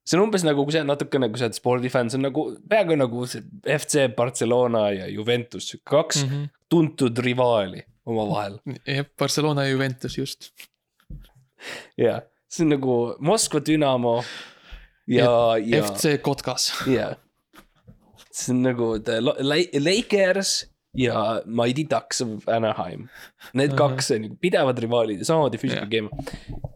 see 0.07 0.18
on 0.18 0.26
umbes 0.26 0.45
nagu, 0.47 0.64
kui 0.64 0.74
sa 0.74 0.85
natukene, 0.85 1.30
kui 1.30 1.41
sa 1.41 1.49
oled 1.49 1.59
spordifänn, 1.59 2.11
see 2.11 2.20
on 2.20 2.28
nagu 2.28 2.49
peaaegu 2.68 2.99
nagu 2.99 3.26
see 3.30 3.45
FC 3.78 4.09
Barcelona 4.16 4.91
ja 4.91 5.09
Juventus, 5.09 5.76
kaks 5.85 6.24
mm. 6.24 6.28
-hmm. 6.30 6.51
tuntud 6.68 7.18
rivaali 7.18 7.85
omavahel. 8.07 8.61
jah, 8.87 9.07
Barcelona 9.18 9.64
ja 9.64 9.76
Juventus 9.76 10.18
just. 10.18 10.53
ja 12.04 12.20
see 12.48 12.64
on 12.66 12.74
nagu 12.76 12.96
Moskva 13.20 13.60
Dünamo 13.60 14.18
ja, 15.06 15.56
ja, 15.58 15.82
FC 15.84 16.18
Kotkas. 16.22 16.72
ja. 16.86 17.14
see 18.30 18.52
on 18.54 18.62
nagu 18.62 18.98
the 19.04 19.20
Lakers 19.80 20.66
ja 20.96 21.42
Mighty 21.46 21.86
Ducks 21.88 22.20
of 22.20 22.48
Anaheim. 22.48 23.06
Need 23.56 23.72
kaks 23.78 24.10
on 24.12 24.26
nagu 24.26 24.36
pidevad 24.40 24.78
rivaalid 24.84 25.22
ja 25.22 25.24
samamoodi 25.24 25.56
füüsika 25.60 25.86
Jah. 25.86 25.88
keemia. 25.88 26.10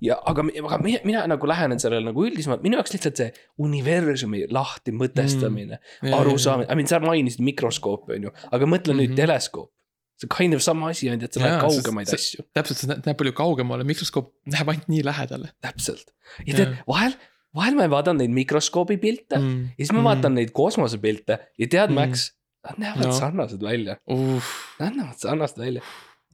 ja 0.01 0.16
aga, 0.24 0.45
aga 0.64 0.78
mina, 0.82 0.99
mina 1.05 1.26
nagu 1.28 1.49
lähenen 1.49 1.80
sellele 1.80 2.05
nagu 2.09 2.24
üldisemalt, 2.24 2.62
minu 2.64 2.78
jaoks 2.80 2.95
lihtsalt 2.97 3.20
see 3.20 3.28
universumi 3.61 4.47
lahti 4.53 4.93
mõtestamine 4.97 5.76
mm., 5.78 6.14
arusaamine, 6.16 6.68
I 6.72 6.76
mean 6.80 6.89
sa 6.89 7.01
mainisid 7.05 7.45
mikroskoopi 7.45 8.16
on 8.16 8.28
ju, 8.28 8.32
aga 8.51 8.64
mõtle 8.68 8.95
mm 8.95 8.99
-hmm. 8.99 9.01
nüüd 9.03 9.11
Mhm. 9.12 9.16
teleskoop. 9.20 9.70
See 10.17 10.29
kind 10.33 10.55
of 10.57 10.62
sama 10.64 10.89
asi 10.93 11.11
ainult, 11.11 11.27
et 11.29 11.35
sa 11.37 11.41
Jaa, 11.41 11.49
näed 11.51 11.61
sest 11.71 11.83
kaugemaid 11.85 12.09
see- 12.11 12.21
asju, 12.21 12.45
täpselt, 12.57 12.79
see 12.83 12.89
näeb 13.07 13.17
palju 13.21 13.33
kaugemale, 13.37 13.85
mikroskoop 13.89 14.31
näeb 14.53 14.71
ainult 14.73 14.89
nii 14.93 15.03
lähedale 15.05 15.51
täpselt. 15.64 16.12
ja 16.47 16.55
tead 16.57 16.77
vahel, 16.89 17.17
vahel 17.57 17.75
ma 17.79 17.89
vaatan 17.93 18.17
neid 18.23 18.33
mikroskoobi 18.37 18.97
pilte 19.03 19.39
mm. 19.39 19.45
mm. 19.51 19.67
ja 19.77 19.85
siis 19.85 19.93
ma 19.97 20.03
vaatan 20.09 20.35
neid 20.39 20.51
kosmosepilte 20.57 21.39
ja 21.59 21.67
tead 21.69 21.91
Mm. 21.93 21.99
mm., 21.99 22.14
Max, 22.17 22.31
nad 22.67 22.81
näevad 22.83 23.07
No. 23.07 23.12
sarnased 23.19 23.62
välja, 23.62 23.99
uh,. 24.11 24.43
nad 24.81 24.97
näevad 24.99 25.21
sarnased 25.23 25.59
välja 25.61 25.83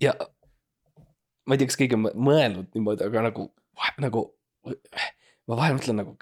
ja 0.01 0.15
ma 1.47 1.55
ei 1.55 1.59
tea, 1.59 1.67
kas 1.73 1.77
keegi 1.81 1.97
on 1.99 2.05
mõ- 2.07 2.15
mõelnud 2.31 2.69
niimoodi, 2.77 3.05
aga 3.09 3.23
nagu, 3.29 3.49
nagu 4.01 4.23
ma 5.49 5.57
vahel 5.59 5.75
mõtlen 5.77 5.99
nagu, 5.99 6.15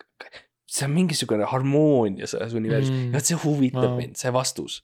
see 0.70 0.86
on 0.88 0.94
mingisugune 0.96 1.44
harmoonia 1.50 2.26
selles 2.30 2.54
universumis 2.56 2.96
Mm. 2.96 3.08
mm., 3.10 3.14
vot 3.18 3.28
see 3.28 3.36
huvitab 3.44 3.84
wow. 3.90 3.96
mind, 4.00 4.16
see 4.16 4.32
vastus, 4.34 4.80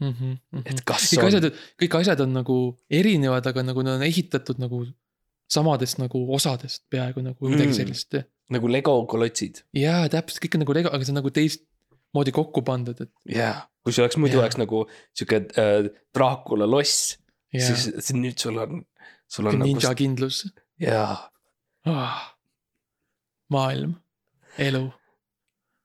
Mm 0.00 0.12
-hmm. 0.12 0.62
et 0.64 0.80
kas 0.86 1.10
kõik 1.12 1.24
on 1.24 1.30
asjad, 1.30 1.46
kõik 1.82 1.94
asjad 1.98 2.20
on 2.20 2.32
nagu 2.32 2.56
erinevad, 2.90 3.46
aga 3.46 3.62
nagu 3.62 3.82
nad 3.82 3.98
on 3.98 4.02
ehitatud 4.06 4.58
nagu 4.62 4.84
samadest 5.50 5.98
nagu 5.98 6.22
osadest 6.34 6.84
peaaegu 6.90 7.22
nagu 7.22 7.48
midagi 7.48 7.68
Mm. 7.68 7.78
sellist. 7.80 8.14
nagu 8.50 8.68
Lego 8.68 8.94
kolotsid 9.06 9.62
jaa, 9.74 10.08
täpselt, 10.08 10.40
kõik 10.44 10.54
on 10.56 10.64
nagu 10.64 10.74
lego, 10.76 10.88
aga 10.92 11.04
see 11.04 11.12
on 11.12 11.20
nagu 11.20 11.30
teistmoodi 11.30 12.32
kokku 12.32 12.62
pandud, 12.62 13.00
et 13.00 13.10
jaa, 13.36 13.66
kui 13.82 13.92
see 13.92 14.04
oleks 14.04 14.16
muidu 14.16 14.38
Jaa. 14.38 14.44
oleks 14.46 14.58
nagu 14.60 14.84
sihuke 15.14 15.42
äh, 15.58 15.90
Dracula 16.14 16.66
loss, 16.70 17.18
jaa, 17.52 17.66
siis, 17.66 17.90
siis 17.98 18.16
nüüd 18.16 18.38
sul 18.38 18.58
on, 18.58 18.84
sul 19.28 19.46
on 19.50 19.58
ninja 19.58 19.88
nagu 19.88 19.98
kindlus 19.98 20.44
jaa, 20.80 21.16
oh.. 21.86 22.22
maailm, 23.52 23.96
elu, 24.58 24.86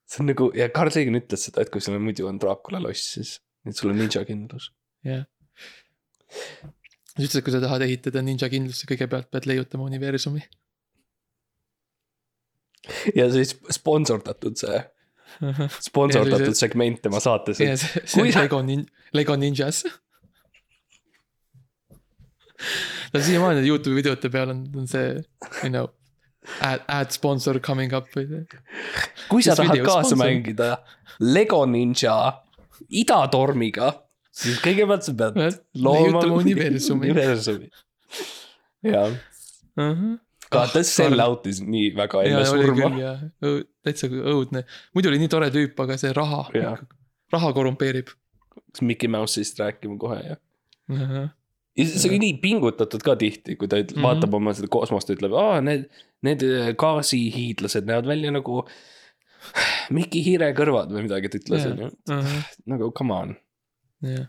see 0.07 0.23
on 0.23 0.31
nagu 0.31 0.51
ja 0.55 0.69
Carl 0.69 0.91
Sagan 0.93 1.19
ütles 1.19 1.47
seda, 1.49 1.61
et 1.61 1.69
kui 1.73 1.81
sul 1.83 1.95
on 1.97 2.03
muidu 2.07 2.27
on 2.27 2.39
Dracula 2.39 2.79
loss, 2.83 3.13
siis 3.17 3.37
nüüd 3.67 3.79
sul 3.79 3.91
on 3.93 3.99
ninja 4.01 4.23
kindlus. 4.27 4.71
jah. 5.07 5.25
sa 6.27 7.19
ütlesid, 7.19 7.39
et 7.41 7.45
kui 7.45 7.55
sa 7.55 7.63
tahad 7.63 7.85
ehitada 7.87 8.23
ninja 8.25 8.49
kindlust, 8.51 8.83
sa 8.83 8.89
kõigepealt 8.91 9.29
pead 9.33 9.49
leiutama 9.49 9.87
universumi. 9.89 10.43
ja 13.19 13.27
siis 13.33 13.55
sponsordatud 13.75 14.59
see, 14.59 14.81
sponsordatud 15.89 16.57
segment 16.57 17.01
tema 17.03 17.21
saates, 17.23 17.61
ja 17.61 17.75
et 17.75 17.83
see, 17.83 18.05
see 18.07 18.25
on 18.25 18.33
Lego 18.41 18.61
nin-, 18.65 18.87
Lego 19.17 19.35
Ninjas. 19.39 19.83
ta 23.11 23.21
siiamaani 23.21 23.67
Youtube'i 23.67 24.01
videote 24.01 24.31
peal 24.33 24.49
on, 24.55 24.65
on 24.75 24.87
see, 24.89 25.19
you 25.63 25.69
know, 25.69 25.91
ad, 26.61 26.83
ad 26.87 27.13
sponsor 27.13 27.59
coming 27.59 27.93
up 27.93 28.09
või 28.15 28.27
see. 28.31 28.43
kui 29.29 29.45
sa 29.45 29.55
tahad 29.57 29.75
video 29.75 29.87
kaasa 29.89 30.13
sponsor. 30.13 30.23
mängida 30.23 30.71
Lego 31.19 31.65
Ninja 31.69 32.17
idatormiga, 32.89 33.91
siis 34.33 34.59
kõigepealt 34.63 35.07
sa 35.07 35.15
pead 35.17 35.59
looma 35.81 36.23
universumi. 36.37 37.11
universumi. 37.11 37.69
jah, 38.87 39.15
ka 40.51 40.65
ta 40.71 40.83
sell 40.87 41.23
out'is 41.23 41.61
nii 41.63 41.89
väga 41.97 42.23
enne 42.27 42.43
surma 42.47 42.91
jah, 43.01 43.25
täitsa 43.85 44.09
õudne, 44.09 44.63
muidu 44.95 45.11
oli 45.11 45.21
nii 45.23 45.31
tore 45.31 45.49
tüüp, 45.53 45.79
aga 45.83 45.97
see 45.99 46.13
raha 46.15 46.45
Jah., 46.55 46.83
raha 47.33 47.51
korrumpeerib. 47.55 48.13
hakkas 48.57 48.85
Mickey 48.85 49.11
Mouse'ist 49.11 49.59
rääkima 49.61 49.97
kohe 50.01 50.19
ja. 50.23 50.37
ja 50.87 51.87
see 51.87 52.09
oli 52.09 52.21
nii 52.23 52.37
pingutatud 52.43 53.03
ka 53.05 53.17
tihti, 53.19 53.57
kui 53.59 53.67
ta 53.67 53.81
ütleb 53.81 53.97
mm. 53.97 54.03
-hmm. 54.03 54.07
vaatab 54.07 54.37
oma 54.39 54.53
seda 54.57 54.71
kosmost 54.71 55.11
ütleb, 55.13 55.35
aa 55.35 55.59
need, 55.61 55.89
need 56.25 56.45
äh, 56.47 56.71
gaasihiidlased 56.79 57.89
näevad 57.89 58.07
välja 58.13 58.31
nagu 58.31 58.63
Miki 59.93 60.21
Hiire 60.25 60.49
kõrvad 60.57 60.91
või 60.93 61.05
midagi 61.05 61.31
ta 61.31 61.39
ütles, 61.39 61.67
onju. 61.69 61.91
nagu 62.69 62.89
come 62.95 63.15
on. 63.15 63.35
jah. 64.05 64.27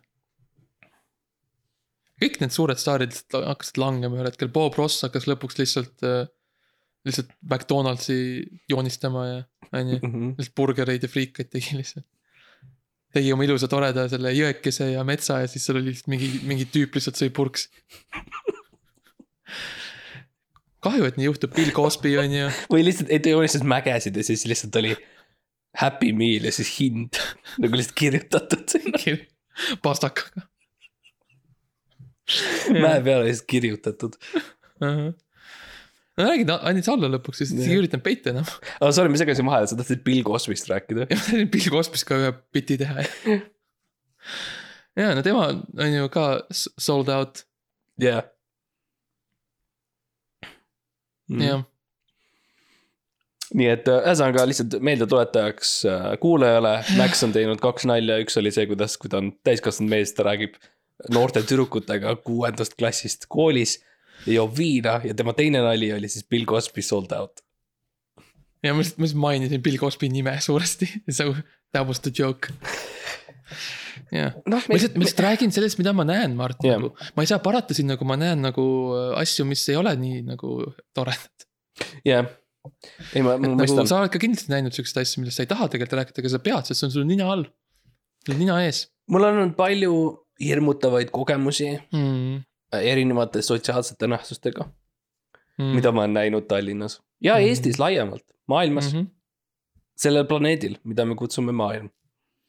kõik 2.22 2.38
need 2.42 2.54
suured 2.54 2.80
staarid 2.80 3.16
hakkasid 3.34 3.80
langema 3.82 4.18
ühel 4.18 4.30
hetkel, 4.30 4.52
Bob 4.54 4.78
Ross 4.78 5.04
hakkas 5.06 5.28
lõpuks 5.30 5.58
lihtsalt, 5.60 6.04
lihtsalt 7.08 7.32
McDonaldsi 7.46 8.20
joonistama 8.70 9.26
ja, 9.26 9.40
on 9.72 9.94
ju, 9.94 10.00
lihtsalt 10.38 10.56
burgereid 10.58 11.06
ja 11.06 11.10
friikaid 11.10 11.50
tegi 11.54 11.78
lihtsalt. 11.80 12.06
tegi 13.14 13.32
oma 13.32 13.46
ilusa 13.46 13.70
toreda 13.70 14.06
selle 14.12 14.34
jõekese 14.36 14.92
ja 14.92 15.04
metsa 15.06 15.42
ja 15.42 15.50
siis 15.50 15.64
seal 15.66 15.80
oli 15.80 15.92
lihtsalt 15.92 16.12
mingi, 16.12 16.32
mingi 16.46 16.68
tüüp 16.70 16.98
lihtsalt 16.98 17.18
sõi 17.20 17.32
purksi. 17.34 17.70
kahju, 20.84 21.06
et 21.08 21.16
nii 21.18 21.28
juhtub, 21.28 21.54
Bill 21.56 21.72
Cosby 21.74 22.14
on 22.20 22.34
ju. 22.34 22.50
või 22.72 22.84
lihtsalt, 22.86 23.10
et 23.14 23.24
ta 23.24 23.32
joonistas 23.32 23.64
mägesid 23.66 24.18
ja 24.18 24.26
siis 24.26 24.46
lihtsalt 24.48 24.76
oli 24.80 24.94
Happy 25.78 26.12
meal 26.16 26.48
ja 26.48 26.52
siis 26.54 26.70
hind 26.78 27.18
nagu 27.62 27.78
lihtsalt 27.78 27.96
kirjutatud 27.98 28.64
sinna 28.72 29.16
pastakaga. 29.84 30.46
mäe 32.74 33.00
peale 33.04 33.26
lihtsalt 33.28 33.48
kirjutatud. 33.50 34.18
no 34.82 36.24
räägid 36.26 36.50
andis 36.56 36.88
alla 36.90 37.10
lõpuks, 37.12 37.44
Jah. 37.44 37.66
ei 37.66 37.78
üritanud 37.78 38.04
peita 38.06 38.32
enam. 38.32 38.48
aga 38.80 38.90
sorry, 38.94 39.12
ma 39.12 39.20
segasin 39.20 39.48
vahele, 39.48 39.70
sa 39.70 39.78
tahtsid 39.78 40.02
Bill 40.06 40.24
Cosby'st 40.26 40.70
rääkida. 40.70 41.06
ja 41.10 41.14
ma 41.14 41.20
tahtsin 41.20 41.52
Bill 41.52 41.74
Cosby'st 41.74 42.08
ka 42.08 42.18
ühe 42.22 42.32
biti 42.54 42.78
teha. 42.80 43.06
ja 44.98 45.12
no 45.14 45.22
tema 45.26 45.50
on 45.54 45.94
ju 45.94 46.10
ka 46.14 46.26
sold 46.54 47.10
out, 47.14 47.44
jah. 48.02 48.26
jah. 51.28 51.64
nii 53.54 53.68
et 53.72 53.88
äh, 53.88 54.00
ühesõnaga 54.04 54.46
lihtsalt 54.48 54.78
meeldetuletajaks 54.84 55.74
äh, 55.88 56.08
kuulajale, 56.22 56.74
Max 56.98 57.24
on 57.26 57.34
teinud 57.36 57.60
kaks 57.62 57.88
nalja, 57.88 58.18
üks 58.24 58.38
oli 58.40 58.52
see, 58.54 58.66
kuidas, 58.70 58.96
kui 59.00 59.12
ta 59.12 59.20
on 59.22 59.32
täiskasvanud 59.46 59.92
mees, 59.92 60.14
ta 60.16 60.26
räägib 60.28 60.58
noorte 61.14 61.44
tüdrukutega 61.46 62.16
kuuendast 62.24 62.74
klassist 62.78 63.28
koolis 63.30 63.78
ja 64.26 64.40
joob 64.40 64.56
viina 64.58 64.98
ja 65.06 65.14
tema 65.14 65.34
teine 65.36 65.62
nali 65.62 65.92
oli 65.94 66.10
siis 66.10 66.26
Bill 66.26 66.48
Cosby 66.48 66.82
sold 66.82 67.12
out. 67.16 67.44
ja 68.62 68.74
ma 68.74 68.82
lihtsalt, 68.82 68.98
ma 68.98 69.06
lihtsalt 69.06 69.22
mainisin 69.26 69.62
Bill 69.62 69.78
Cosby 69.78 70.08
nime 70.12 70.38
suuresti, 70.40 70.90
so 71.18 71.34
that 71.72 71.86
was 71.86 72.00
the 72.00 72.12
joke. 72.14 72.52
jah, 74.14 74.34
noh, 74.46 74.64
ma 74.68 74.76
lihtsalt, 74.76 74.96
ma 74.98 75.04
lihtsalt 75.04 75.24
räägin 75.26 75.54
sellest, 75.54 75.78
mida 75.80 75.92
ma 75.96 76.04
näen, 76.08 76.36
Mart 76.38 76.64
yeah., 76.64 76.78
nagu. 76.80 76.92
ma 77.16 77.24
ei 77.24 77.30
saa 77.30 77.40
parata 77.44 77.76
sinna, 77.76 77.96
kui 78.00 78.08
ma 78.08 78.18
näen 78.20 78.42
nagu 78.44 78.66
äh, 78.96 79.14
asju, 79.22 79.46
mis 79.48 79.64
ei 79.72 79.78
ole 79.80 79.94
nii 80.00 80.22
nagu 80.28 80.58
toredad. 80.96 81.48
jah, 82.08 82.28
ei 83.14 83.22
ma, 83.24 83.36
ma 83.36 83.52
nagu 83.52 83.60
mõistan, 83.62 83.88
sa 83.90 84.00
oled 84.02 84.12
ka 84.14 84.20
kindlasti 84.22 84.52
näinud 84.52 84.76
siukseid 84.76 85.02
asju, 85.04 85.22
millest 85.22 85.40
sa 85.40 85.46
ei 85.46 85.50
taha 85.50 85.68
tegelikult 85.72 86.00
rääkida, 86.02 86.22
aga 86.24 86.32
sa 86.34 86.42
pead, 86.44 86.70
sest 86.70 86.82
see 86.82 86.88
on 86.90 86.94
sul 86.96 87.08
nina 87.08 87.28
all. 87.32 87.46
sul 88.24 88.34
on 88.36 88.42
nina 88.44 88.60
ees 88.66 88.86
mul 89.08 89.24
on 89.24 89.38
olnud 89.40 89.56
palju 89.58 89.92
hirmutavaid 90.42 91.10
kogemusi 91.14 91.70
mm.. 91.92 92.34
äh, 92.74 92.82
erinevate 92.92 93.42
sotsiaalsete 93.42 94.10
nähtustega, 94.10 94.68
Mm. 95.58 95.72
mida 95.74 95.90
ma 95.90 96.04
olen 96.04 96.12
näinud 96.14 96.44
Tallinnas 96.46 97.00
ja 97.18 97.34
Mhm. 97.34 97.48
Eestis 97.48 97.78
laiemalt, 97.82 98.22
maailmas 98.46 98.92
mm, 98.92 98.98
mm. 98.98 99.04
-hmm. 99.04 99.80
sellel 99.96 100.24
planeedil, 100.24 100.76
mida 100.84 101.04
me 101.04 101.16
kutsume 101.18 101.52
maailm. 101.52 101.88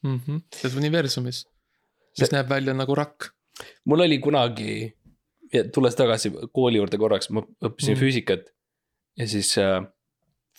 -hmm. 0.03 0.11
Mm 0.13 0.21
-hmm. 0.27 0.41
selles 0.55 0.77
universumis, 0.77 1.45
mis 2.19 2.29
See- 2.29 2.35
näeb 2.35 2.49
välja 2.49 2.73
nagu 2.73 2.95
rakk. 2.95 3.29
mul 3.85 3.99
oli 3.99 4.19
kunagi, 4.19 4.93
tulles 5.73 5.95
tagasi 5.95 6.31
kooli 6.53 6.77
juurde 6.77 6.97
korraks, 6.97 7.29
ma 7.29 7.41
õppisin 7.41 7.93
mm. 7.93 7.97
Mhm. 7.97 8.03
füüsikat 8.03 8.43
ja 9.17 9.27
siis 9.27 9.57
äh, 9.57 9.83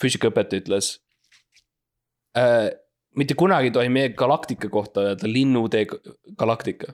füüsikaõpetaja 0.00 0.62
ütles 0.62 0.98
äh,. 2.36 2.70
mitte 3.16 3.34
kunagi 3.34 3.70
ei 3.70 3.74
tohi 3.74 3.88
meie 3.88 4.08
galaktika 4.08 4.68
kohta 4.68 5.00
öelda 5.00 5.26
linnutee 5.28 5.86
galaktika, 6.38 6.92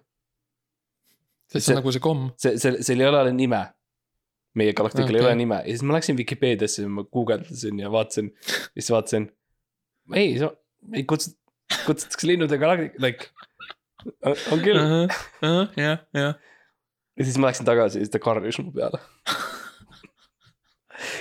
sest 1.52 1.52
see 1.52 1.60
See- 1.60 1.76
on 1.76 1.82
nagu 1.82 1.92
see 1.92 2.00
komm. 2.00 2.30
see, 2.36 2.58
see, 2.58 2.82
seal 2.82 3.00
ei 3.00 3.08
ole 3.08 3.32
nime. 3.32 3.64
meie 4.56 4.72
galaktikal 4.72 5.10
okay. 5.10 5.20
ei 5.20 5.26
ole 5.26 5.34
nime 5.36 5.56
ja 5.56 5.72
siis 5.74 5.82
ma 5.82 5.92
läksin 5.98 6.16
Vikipeediasse 6.16 6.82
ja 6.82 6.88
ma 6.88 7.02
guugeldasin 7.04 7.80
ja 7.80 7.90
vaatasin, 7.92 8.30
siis 8.72 8.90
vaatasin. 8.90 9.32
ei, 10.14 10.38
ei 10.94 11.04
kutsu-, 11.12 11.34
kutsutakse 11.86 12.28
linnude 12.28 12.58
galaktika, 12.62 13.00
like 13.02 13.30
on 14.52 14.60
küll 14.62 14.78
jah, 14.78 16.02
jah. 16.14 16.34
ja 17.16 17.24
siis 17.26 17.38
ma 17.42 17.50
läksin 17.50 17.66
tagasi 17.68 17.98
ja 18.00 18.04
siis 18.06 18.12
ta 18.14 18.20
karjus 18.22 18.58
mu 18.62 18.70
peale. 18.74 19.00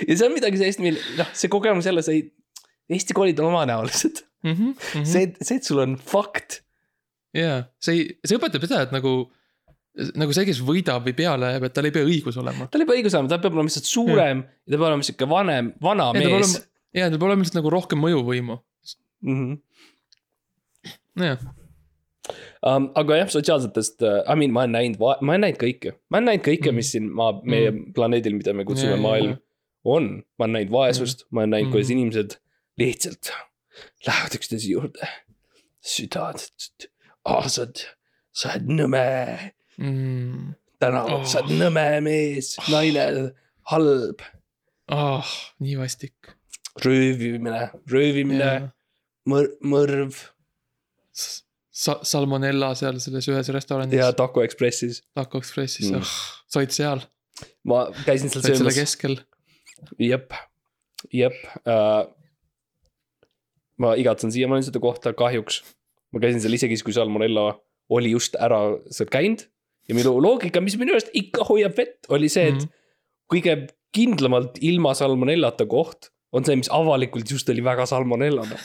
ja 0.06 0.14
see 0.16 0.26
on 0.28 0.34
midagi 0.36 0.60
sellist, 0.60 0.82
mil 0.84 0.98
noh, 1.18 1.30
see 1.36 1.50
kogemus 1.52 1.88
jälle, 1.88 2.04
sa 2.06 2.14
ei, 2.14 2.28
Eesti 2.86 3.16
koolid 3.18 3.40
on 3.42 3.48
omanäolised. 3.50 4.20
Mhm, 4.46 4.76
see, 5.02 5.24
see, 5.42 5.56
et 5.58 5.66
sul 5.66 5.80
on 5.82 5.96
fakt. 5.98 6.60
jaa, 7.34 7.64
see 7.82 7.96
ei, 7.96 8.04
see 8.22 8.38
õpetab 8.38 8.62
seda, 8.62 8.84
et 8.86 8.92
nagu, 8.94 9.14
nagu 10.14 10.36
see, 10.36 10.44
kes 10.46 10.60
võidab 10.62 11.02
või 11.08 11.16
peale 11.18 11.50
jääb, 11.56 11.66
et 11.66 11.74
tal 11.74 11.88
ei 11.88 11.94
pea 11.96 12.06
õigus 12.06 12.38
olema. 12.38 12.68
tal 12.70 12.84
ei 12.84 12.86
pea 12.86 13.00
õigus 13.00 13.16
olema, 13.18 13.32
ta 13.32 13.40
peab 13.42 13.56
olema 13.58 13.66
lihtsalt 13.66 13.90
suurem 13.90 14.44
ja 14.46 14.68
ta 14.70 14.76
peab 14.76 14.86
olema 14.92 15.08
sihuke 15.08 15.26
vanem, 15.32 15.72
vana 15.82 16.12
Ja 16.14 16.22
mees. 16.36 16.54
jaa, 16.94 17.08
tal 17.10 17.16
peab 17.18 17.26
olema 17.32 17.42
lihtsalt 17.42 17.58
nagu 17.58 17.74
rohkem 17.74 18.04
mõjuvõimu. 18.06 18.60
Mhm. 19.26 19.58
jah, 21.16 21.38
Um, 22.66 22.88
aga 22.98 23.20
jah, 23.20 23.28
sotsiaalsetest 23.30 24.00
uh,, 24.02 24.24
I 24.26 24.34
mean, 24.34 24.50
ma 24.50 24.64
olen 24.64 24.72
näinud, 24.74 24.96
ma 24.98 25.12
olen 25.30 25.44
näinud 25.44 25.60
kõike, 25.60 25.92
ma 26.10 26.18
olen 26.18 26.24
näinud 26.32 26.42
kõike, 26.48 26.72
mis 26.74 26.88
siin 26.90 27.04
maa, 27.14 27.36
meie 27.46 27.68
Mm. 27.70 27.92
planeedil, 27.94 28.34
mida 28.34 28.54
me 28.56 28.64
kutsume 28.66 28.96
jaa, 28.96 29.02
maailm 29.04 29.28
jaa., 29.36 29.42
on. 29.84 30.08
ma 30.38 30.44
olen 30.48 30.56
näinud 30.56 30.72
vaesust, 30.74 31.22
ma 31.30 31.44
olen 31.44 31.52
näinud, 31.54 31.70
kuidas 31.70 31.92
Mhm. 31.92 31.98
inimesed 32.00 32.34
lihtsalt 32.82 33.30
lähevad 34.08 34.34
üksteise 34.40 34.72
juurde. 34.72 35.06
südad, 35.86 36.42
aa, 37.24 37.46
sa 37.48 37.62
oled, 37.62 38.66
nõme 38.66 39.04
mm.. 39.78 40.54
tänaval 40.82 41.20
oh., 41.20 41.24
sa 41.24 41.44
oled 41.44 41.52
Oh. 41.52 41.58
nõme 41.62 41.86
mees, 42.02 42.56
naine, 42.72 43.06
halb, 43.70 44.24
ah, 44.88 45.30
nii 45.62 45.76
vastik. 45.78 46.34
röövimine, 46.82 47.70
röövimine, 47.86 48.72
mõr-, 49.30 49.54
mõrv 49.62 50.18
Sa-, 51.76 51.98
salmonella 52.08 52.70
seal 52.78 52.96
selles 53.04 53.26
ühes 53.28 53.48
restoranis 53.52 53.98
ja 53.98 54.10
Taco 54.16 54.40
Ekspressis. 54.44 55.02
Taco 55.16 55.38
Expressis 55.42 55.90
Mm. 55.90 55.98
mm., 56.00 56.12
sa 56.48 56.60
olid 56.62 56.72
seal, 56.76 57.02
ma 57.68 57.82
käisin 58.06 58.30
seal 58.32 58.40
olid 58.44 58.46
selle 58.56 58.72
söömas, 58.72 58.78
keskel. 58.80 59.16
jep, 60.00 60.32
jep 61.12 61.36
uh,. 61.66 62.06
ma 63.82 63.92
igatsen 64.00 64.32
siiamaani 64.32 64.64
seda 64.68 64.80
kohta, 64.80 65.12
kahjuks. 65.16 65.60
ma 66.14 66.22
käisin 66.22 66.40
seal 66.40 66.56
isegi 66.56 66.78
siis, 66.78 66.84
kui 66.86 66.94
Salmonella 66.96 67.50
oli 67.92 68.10
just 68.14 68.38
ära 68.40 68.60
seal 68.90 69.10
käinud 69.12 69.44
ja 69.88 69.94
minu 69.98 70.14
loogika, 70.22 70.62
mis 70.64 70.78
minu 70.80 70.94
arust 70.96 71.12
ikka 71.14 71.44
hoiab 71.50 71.76
vett, 71.76 72.08
oli 72.08 72.28
see, 72.32 72.48
et 72.54 72.62
Mhm. 72.62 72.72
kõige 73.32 73.56
kindlamalt 73.94 74.56
ilma 74.64 74.94
salmonellata 74.96 75.66
koht 75.68 76.08
on 76.32 76.44
see, 76.44 76.56
mis 76.56 76.68
avalikult 76.72 77.28
just 77.30 77.48
oli 77.52 77.60
väga 77.64 77.84
salmonellane. 77.86 78.56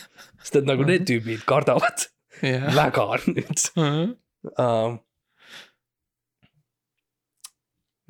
sest 0.41 0.55
et 0.61 0.65
nagu 0.65 0.83
need 0.87 1.03
tüübid 1.09 1.43
kardavad 1.45 2.07
jah. 2.41 2.67
väga 2.75 3.07
nüüd 3.27 3.63
uh,. 3.77 4.97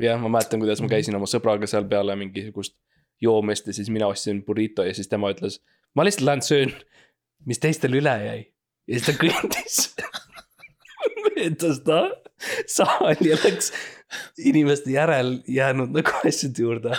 jah, 0.02 0.22
ma 0.22 0.32
mäletan, 0.32 0.62
kuidas 0.64 0.82
ma 0.82 0.90
käisin 0.92 1.18
oma 1.18 1.30
sõbraga 1.30 1.70
seal 1.70 1.88
peale 1.90 2.16
mingisugust 2.20 2.78
joomist 3.22 3.68
ja 3.70 3.76
siis 3.78 3.92
mina 3.94 4.10
ostsin 4.10 4.42
burrito 4.46 4.86
ja 4.86 4.94
siis 4.98 5.10
tema 5.12 5.32
ütles. 5.34 5.60
ma 5.96 6.06
lihtsalt 6.08 6.26
lähen 6.26 6.42
söön, 6.46 6.74
mis 7.46 7.62
teistel 7.62 7.98
üle 8.00 8.16
jäi. 8.26 8.42
ja 8.88 9.00
siis 9.00 9.10
ta 9.10 9.18
kõndis 9.22 9.82
möödas 11.26 11.82
ta 11.86 12.02
saali 12.70 13.32
ja 13.32 13.38
läks 13.44 13.72
inimeste 14.38 14.92
järel 14.92 15.40
jäänud 15.48 15.94
nagu 15.96 16.18
asjade 16.28 16.64
juurde. 16.64 16.98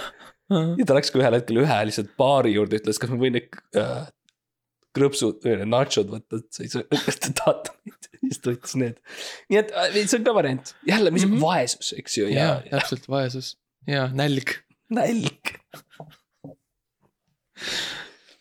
ja 0.50 0.86
ta 0.86 0.96
läks 0.96 1.12
ka 1.12 1.22
ühel 1.22 1.38
hetkel 1.38 1.62
ühe 1.64 1.78
lihtsalt 1.88 2.14
baari 2.18 2.54
juurde, 2.56 2.80
ütles, 2.82 3.00
kas 3.00 3.12
ma 3.12 3.20
võin 3.20 3.38
need 3.38 3.62
äh, 3.78 4.06
krõpsud 4.96 5.46
nachod 5.68 6.10
võtta, 6.12 6.42
et 6.42 6.48
sa 6.52 6.64
ei 6.66 6.72
saa, 6.72 6.84
kas 7.06 7.20
te 7.22 7.32
tahate 7.38 7.76
neid. 7.84 8.10
siis 8.22 8.42
ta 8.42 8.52
võttis 8.52 8.76
need. 8.80 9.00
nii 9.52 9.62
et 9.62 9.72
äh, 9.72 9.96
see 10.02 10.18
on 10.20 10.28
ka 10.28 10.36
variant, 10.36 10.74
jälle, 10.88 11.14
mis 11.14 11.26
mm. 11.26 11.36
-hmm. 11.36 11.46
vaesus, 11.46 11.94
eks 11.98 12.18
ju, 12.18 12.28
ja, 12.32 12.44
jaa, 12.44 12.60
ja 12.68 12.82
täpselt, 12.82 13.08
vaesus 13.12 13.56
ja 13.88 14.06
nälg 14.14 14.56
nälg. 14.92 15.52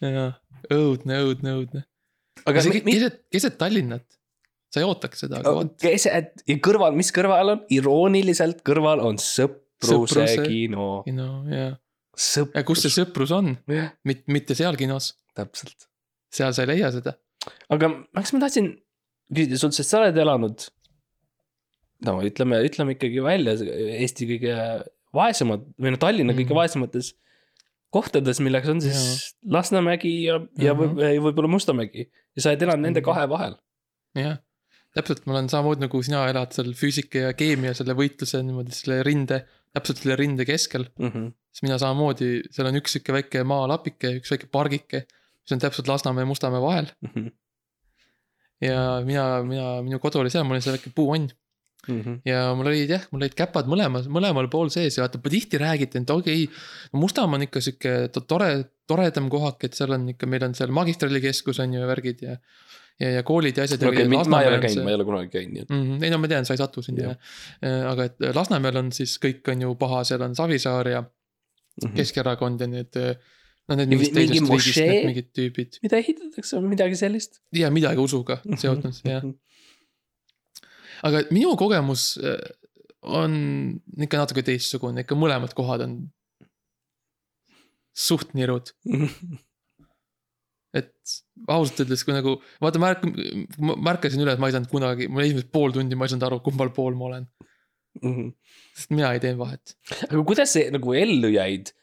ja 0.02 0.32
õudne, 0.72 1.20
õudne, 1.26 1.54
õudne. 1.60 1.84
aga 2.48 2.64
see 2.64 2.82
keset, 2.86 3.22
keset 3.32 3.58
Tallinnat, 3.62 4.08
sa 4.72 4.82
ei 4.82 4.88
ootaks 4.88 5.26
seda, 5.26 5.42
aga 5.42 5.54
vot. 5.60 5.76
keset 5.82 6.44
ja 6.48 6.58
kõrval, 6.64 6.98
mis 6.98 7.12
kõrval 7.16 7.56
on, 7.56 7.64
irooniliselt 7.74 8.64
kõrval 8.68 9.04
on 9.06 9.22
sõpruse 9.22 9.62
Sõpruse- 9.82 10.46
kino. 10.46 10.90
no 11.10 11.30
ja, 11.50 11.72
sõprus. 12.14 12.58
ja 12.58 12.66
kus 12.68 12.84
see 12.86 12.98
sõprus 13.00 13.34
on, 13.36 13.56
mitte, 14.08 14.26
mitte 14.32 14.58
seal 14.58 14.78
kinos, 14.80 15.16
täpselt. 15.38 15.91
Seal 16.32 16.54
sa 16.56 16.64
ei 16.66 16.72
leia 16.74 16.92
seda. 16.96 17.16
aga 17.74 17.90
miks 18.16 18.34
ma 18.36 18.40
tahtsin 18.46 18.72
küsida 19.34 19.58
sult, 19.62 19.74
sest 19.78 19.90
sa 19.94 20.02
oled 20.02 20.18
elanud. 20.18 20.68
no 22.06 22.18
ütleme, 22.26 22.60
ütleme 22.66 22.96
ikkagi 22.98 23.22
välja 23.24 23.54
Eesti 24.02 24.28
kõige 24.30 24.56
vaesemad 25.16 25.66
või 25.78 25.94
no 25.94 26.00
Tallinna 26.02 26.34
kõige 26.34 26.50
Mhm. 26.54 26.60
vaesemates 26.62 27.12
kohtades, 27.92 28.40
milleks 28.40 28.70
on 28.72 28.80
siis 28.82 29.36
Lasnamägi 29.46 30.14
ja, 30.24 30.40
ja 30.58 30.74
Mhm. 30.74 30.96
võib- 30.98 31.26
võib-olla 31.28 31.50
Mustamägi 31.52 32.08
ja 32.08 32.42
sa 32.42 32.50
oled 32.54 32.62
elanud 32.64 32.86
nende 32.88 33.02
kahe 33.04 33.28
vahel. 33.30 33.58
jah, 34.16 34.38
täpselt, 34.96 35.26
ma 35.26 35.34
olen 35.34 35.48
samamoodi 35.50 35.82
nagu 35.86 36.02
sina 36.04 36.26
elad 36.30 36.52
seal 36.54 36.74
füüsika 36.74 37.28
ja 37.28 37.34
keemia 37.34 37.74
selle 37.74 37.94
võitluse 37.94 38.42
niimoodi 38.44 38.72
selle 38.76 39.04
rinde, 39.08 39.46
täpselt 39.76 39.98
selle 40.02 40.16
rinde 40.20 40.46
keskel. 40.46 40.88
siis 41.52 41.64
mina 41.64 41.78
samamoodi, 41.78 42.42
seal 42.52 42.68
on 42.68 42.76
üks 42.80 42.92
sihuke 42.96 43.14
väike 43.14 43.44
maalapike, 43.46 44.18
üks 44.20 44.32
väike 44.32 44.48
pargike, 44.52 45.06
mis 45.42 45.56
on 45.56 45.62
täpselt 45.64 45.88
Lasnamäe 45.90 46.26
ja 46.26 46.30
Mustamäe 46.30 46.62
vahel 46.62 46.92
ja 48.62 48.82
mina, 49.06 49.44
mina, 49.44 49.70
minu 49.86 50.00
kodu 50.02 50.22
oli 50.22 50.32
seal, 50.34 50.46
mul 50.48 50.60
oli 50.60 50.66
seal 50.66 50.78
väike 50.78 50.94
puuonn. 50.96 51.32
Mhm. 51.90 52.20
ja 52.30 52.44
mul 52.54 52.68
olid 52.70 52.92
jah, 52.94 53.08
mul 53.10 53.24
olid 53.24 53.34
käpad 53.34 53.66
mõlemas, 53.66 54.06
mõlemal 54.06 54.46
pool 54.54 54.70
sees 54.70 55.00
ja 55.00 55.02
vaata, 55.02 55.18
tihti 55.18 55.58
räägiti, 55.58 55.98
et 55.98 56.12
okei 56.14 56.44
okay,, 56.44 56.60
Mustamäe 56.94 57.40
on 57.40 57.46
ikka 57.48 57.64
sihuke 57.66 57.94
to- 58.14 58.22
tore, 58.30 58.52
toredam 58.86 59.32
kohak, 59.34 59.66
et 59.66 59.74
seal 59.74 59.96
on 59.98 60.06
ikka, 60.14 60.30
meil 60.30 60.46
on 60.46 60.54
seal 60.54 60.70
magistralikeskus 60.78 61.58
on 61.64 61.74
ju 61.74 61.82
ja 61.82 61.88
värgid 61.90 62.22
ja. 62.22 62.36
ja, 63.02 63.10
ja 63.16 63.24
koolid 63.26 63.58
ja 63.58 63.66
asjad. 63.66 63.88
okei, 63.90 64.06
ma 64.06 64.44
ei 64.44 64.52
ole 64.52 64.62
käinud, 64.62 64.84
ma 64.86 64.94
ei 64.94 65.00
ole 65.00 65.08
kunagi 65.10 65.34
käinud, 65.34 65.56
nii 65.56 65.64
et. 65.66 65.74
mm. 65.74 65.82
-hmm. 65.88 66.06
ei 66.06 66.14
no 66.14 66.22
ma 66.22 66.30
tean, 66.30 66.46
sa 66.46 66.54
ei 66.54 66.62
sattu 66.62 66.86
sinna 66.86 67.08
Jah. 67.08 67.18
ja. 67.66 67.82
aga 67.96 68.06
et 68.12 68.30
Lasnamäel 68.38 68.78
on 68.84 68.94
siis 68.94 69.18
kõik 69.26 69.50
on 69.50 69.66
ju 69.66 69.74
paha, 69.82 70.04
seal 70.12 70.22
on 70.22 70.38
Savisaar 70.38 70.92
ja 70.94 71.04
Keskerakond 71.98 72.62
ja 72.62 72.68
need. 72.68 72.98
noh, 73.72 73.80
need 73.80 73.94
mingid 73.94 74.12
mingi 74.12 74.16
teisest 74.18 74.36
riigist 74.36 74.52
mošee? 74.52 74.88
need 74.92 75.10
mingid 75.10 75.30
tüübid 75.38 75.80
mida 75.86 76.02
ehitatakse, 76.04 76.62
midagi 76.68 77.00
sellist? 77.00 77.42
ja 77.56 77.72
midagi 77.74 78.04
usuga 78.04 78.42
seotud 78.46 79.02
jah. 79.08 79.28
aga 81.08 81.24
minu 81.34 81.56
kogemus 81.60 82.16
äh, 82.22 82.42
on 83.02 83.34
ikka 83.98 84.22
natuke 84.22 84.44
teistsugune, 84.46 85.06
ikka 85.06 85.18
mõlemad 85.18 85.56
kohad 85.58 85.86
on 85.86 85.96
suht 87.98 88.36
nirud, 88.38 88.72
et 90.80 90.94
ausalt 91.52 91.82
öeldes, 91.84 92.06
kui 92.08 92.16
nagu 92.16 92.38
vaata, 92.64 92.82
ma 92.82 92.94
ärk-, 92.94 93.10
ma 93.60 93.76
märkasin 93.90 94.24
üle, 94.24 94.36
et 94.36 94.42
ma 94.42 94.50
ei 94.50 94.56
saanud 94.56 94.72
kunagi, 94.72 95.10
mul 95.12 95.26
esimesed 95.26 95.52
pool 95.54 95.76
tundi 95.76 95.98
ma 95.98 96.08
ei 96.08 96.14
saanud 96.14 96.30
aru, 96.30 96.40
kumbal 96.46 96.72
pool 96.76 96.96
ma 97.00 97.10
olen, 97.10 97.28
sest 98.78 98.94
mina 98.94 99.12
ei 99.12 99.24
tee 99.24 99.34
vahet. 99.40 99.76
aga 100.08 100.24
kuidas 100.28 100.54
see 100.56 100.70
nagu 100.74 100.96
ellu 100.98 101.34
jäid? 101.34 101.74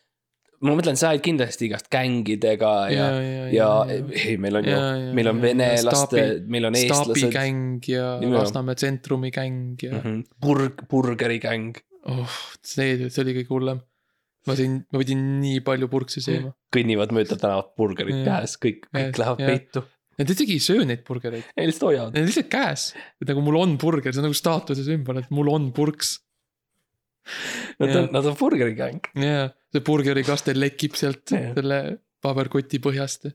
Ma 0.64 0.74
mõtlen, 0.74 0.96
sa 0.98 1.12
olid 1.14 1.22
kindlasti 1.22 1.68
igast 1.68 1.86
gängidega 1.92 2.72
ja, 2.90 3.09
ja 3.54 3.68
ei, 3.88 4.36
meil 4.40 4.59
on 4.61 4.66
ju 4.66 4.72
Ja, 4.74 4.86
ja,, 4.98 5.12
meil 5.14 5.30
on 5.30 5.38
ja, 5.38 5.44
venelaste 5.48 6.22
Staabi-, 6.22 6.46
meil 6.54 6.68
on 6.70 6.78
eestlased. 6.78 7.28
gäng 7.34 7.86
ja. 7.90 8.09
Lasnamäe 8.22 8.78
tsentrumi 8.78 9.30
gäng 9.34 9.84
ja 9.86 10.00
Burg, 10.42 10.82
burgeri 10.90 11.38
gäng, 11.42 11.78
oh, 12.11 12.38
see, 12.64 13.09
see 13.09 13.22
oli 13.24 13.36
kõige 13.40 13.54
hullem. 13.54 13.84
ma 14.48 14.54
sain, 14.56 14.78
ma 14.92 15.02
pidin 15.02 15.22
nii 15.42 15.61
palju 15.66 15.90
purksi 15.92 16.22
sööma. 16.24 16.54
kõnnivad 16.74 17.11
mööda 17.12 17.36
tänavat 17.36 17.74
burgerit 17.76 18.22
Jah. 18.22 18.40
käes, 18.40 18.56
kõik, 18.62 18.86
kõik 18.94 19.18
jah. 19.20 19.34
peitu. 19.36 19.82
Nad 20.18 20.30
isegi 20.34 20.56
ei 20.56 20.62
söö 20.62 20.86
neid 20.88 21.04
burgereid, 21.06 21.44
Neil 21.54 21.68
lihtsalt 21.70 21.92
hoiavad. 21.92 22.14
need 22.16 22.24
on 22.24 22.30
lihtsalt 22.32 22.48
käes. 22.50 22.86
nagu 23.28 23.44
mul 23.44 23.59
on 23.61 23.76
burger, 23.78 24.11
see 24.11 24.22
on 24.22 24.26
nagu 24.30 24.38
staatuse 24.38 24.82
sümbol, 24.86 25.20
et 25.20 25.30
mul 25.30 25.50
on 25.52 25.68
purks. 25.76 26.16
Nad 27.79 27.97
on, 27.97 28.09
nad 28.14 28.26
on 28.31 28.37
burgeri 28.39 28.74
gäng. 28.79 29.01
jaa, 29.20 29.49
see 29.74 29.85
burgerikaste 29.85 30.55
lekib 30.57 30.97
sealt 30.99 31.35
Jah. 31.35 31.53
selle 31.59 31.81
paberkoti 32.24 32.81
põhjast. 32.83 33.29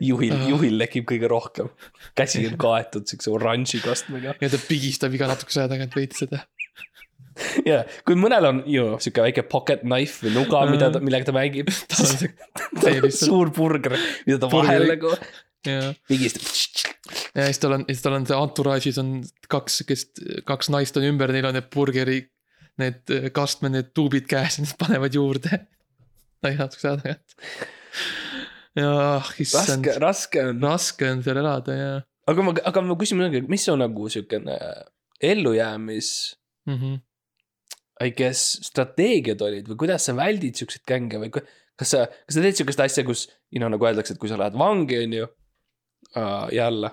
juhil 0.00 0.32
Ah., 0.32 0.46
juhil 0.48 0.78
lekib 0.80 1.04
kõige 1.10 1.28
rohkem. 1.28 1.68
käsi 2.16 2.46
on 2.48 2.56
kaetud 2.60 3.06
siukse 3.10 3.30
oranži 3.30 3.82
kastmega. 3.84 4.34
ja 4.40 4.48
ta 4.48 4.60
pigistab 4.68 5.14
iga 5.14 5.28
natukese 5.28 5.60
aja 5.64 5.68
tagant 5.74 5.94
veits 5.98 6.22
seda. 6.24 6.44
ja 7.66 7.82
kui 8.08 8.16
mõnel 8.18 8.48
on 8.48 8.62
ju 8.68 8.86
siuke 9.02 9.22
väike 9.26 9.44
pocket 9.48 9.84
knife 9.84 10.26
või 10.26 10.34
nuga, 10.38 10.64
mida 10.70 10.88
ta, 10.94 11.02
millega 11.04 11.28
ta 11.28 11.36
mängib. 11.36 11.68
tal 11.90 12.06
on 12.08 12.18
see, 12.22 13.12
suur 13.26 13.52
burger, 13.54 13.94
mida 14.26 14.40
ta 14.40 14.50
vahel 14.52 14.88
nagu 14.94 15.12
pigistab. 16.08 16.48
ja 17.36 17.46
siis 17.50 17.60
tal 17.60 17.76
on, 17.76 17.84
siis 17.90 18.02
tal 18.04 18.16
on 18.16 18.26
see 18.28 18.36
entourage'is 18.40 18.98
on 19.02 19.14
kaks, 19.52 19.82
kes, 19.88 20.06
kaks 20.48 20.72
naist 20.72 20.96
on 20.96 21.04
ümber, 21.12 21.32
neil 21.36 21.50
on 21.50 21.56
need 21.58 21.68
burgeri, 21.74 22.22
need 22.80 23.32
kastme, 23.36 23.70
need 23.72 23.92
tuubid 23.96 24.28
käes 24.30 24.58
ja 24.58 24.66
nad 24.66 24.76
panevad 24.80 25.14
juurde. 25.14 25.64
natukese 26.42 26.88
aja 26.88 27.00
tagant. 27.02 27.36
ja 28.78 28.92
issand 29.42 29.86
raske, 29.86 29.98
raske 30.00 30.46
on. 30.46 30.62
raske 30.62 31.10
on 31.10 31.22
seal 31.26 31.40
elada 31.42 31.76
ja 31.76 31.90
aga 32.30 32.44
ma, 32.46 32.54
aga 32.70 32.82
ma 32.86 32.96
küsin 32.98 33.18
midagi, 33.20 33.42
mis 33.50 33.66
on 33.72 33.80
nagu 33.82 34.08
siukene 34.12 34.56
ellujäämis, 35.30 36.10
mm. 36.66 36.76
-hmm. 36.76 36.98
I 38.00 38.10
guess, 38.16 38.56
strateegiad 38.64 39.42
olid 39.44 39.66
või 39.68 39.76
kuidas 39.82 40.06
sa 40.08 40.14
väldid 40.16 40.56
siukseid 40.56 40.86
gänge 40.88 41.18
või 41.20 41.28
kas 41.34 41.90
sa, 41.92 42.06
kas 42.06 42.36
sa 42.36 42.44
teed 42.44 42.56
siukest 42.56 42.80
asja, 42.80 43.04
kus, 43.04 43.26
you 43.52 43.60
know, 43.60 43.68
nagu 43.68 43.84
öeldakse, 43.84 44.14
et 44.14 44.20
kui 44.20 44.30
sa 44.30 44.38
lähed 44.40 44.56
vangi, 44.56 45.02
on 45.04 45.16
ju 45.18 45.26
uh,, 45.26 46.46
jälle, 46.52 46.90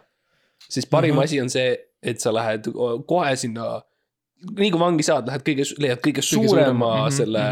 siis 0.69 0.85
parim 0.85 1.15
mm. 1.15 1.19
-hmm. 1.19 1.23
asi 1.23 1.41
on 1.41 1.49
see, 1.49 1.77
et 2.03 2.19
sa 2.19 2.33
lähed 2.33 2.67
kohe 3.07 3.35
sinna, 3.35 3.81
nii 4.45 4.69
kui 4.73 4.81
vangi 4.81 5.05
saad, 5.05 5.29
lähed 5.29 5.45
kõige, 5.45 5.65
leiad 5.81 6.03
kõige 6.03 6.23
suurema 6.25 6.91
Mhm, 7.07 7.15
selle 7.15 7.45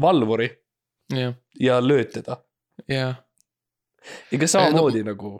valvuri 0.00 0.48
jah, 1.12 1.36
ja 1.60 1.78
lööd 1.84 2.12
teda. 2.14 2.38
jah. 2.88 3.20
ja 4.32 4.38
ka 4.40 4.48
samamoodi 4.50 5.00
no, 5.04 5.12
nagu, 5.12 5.30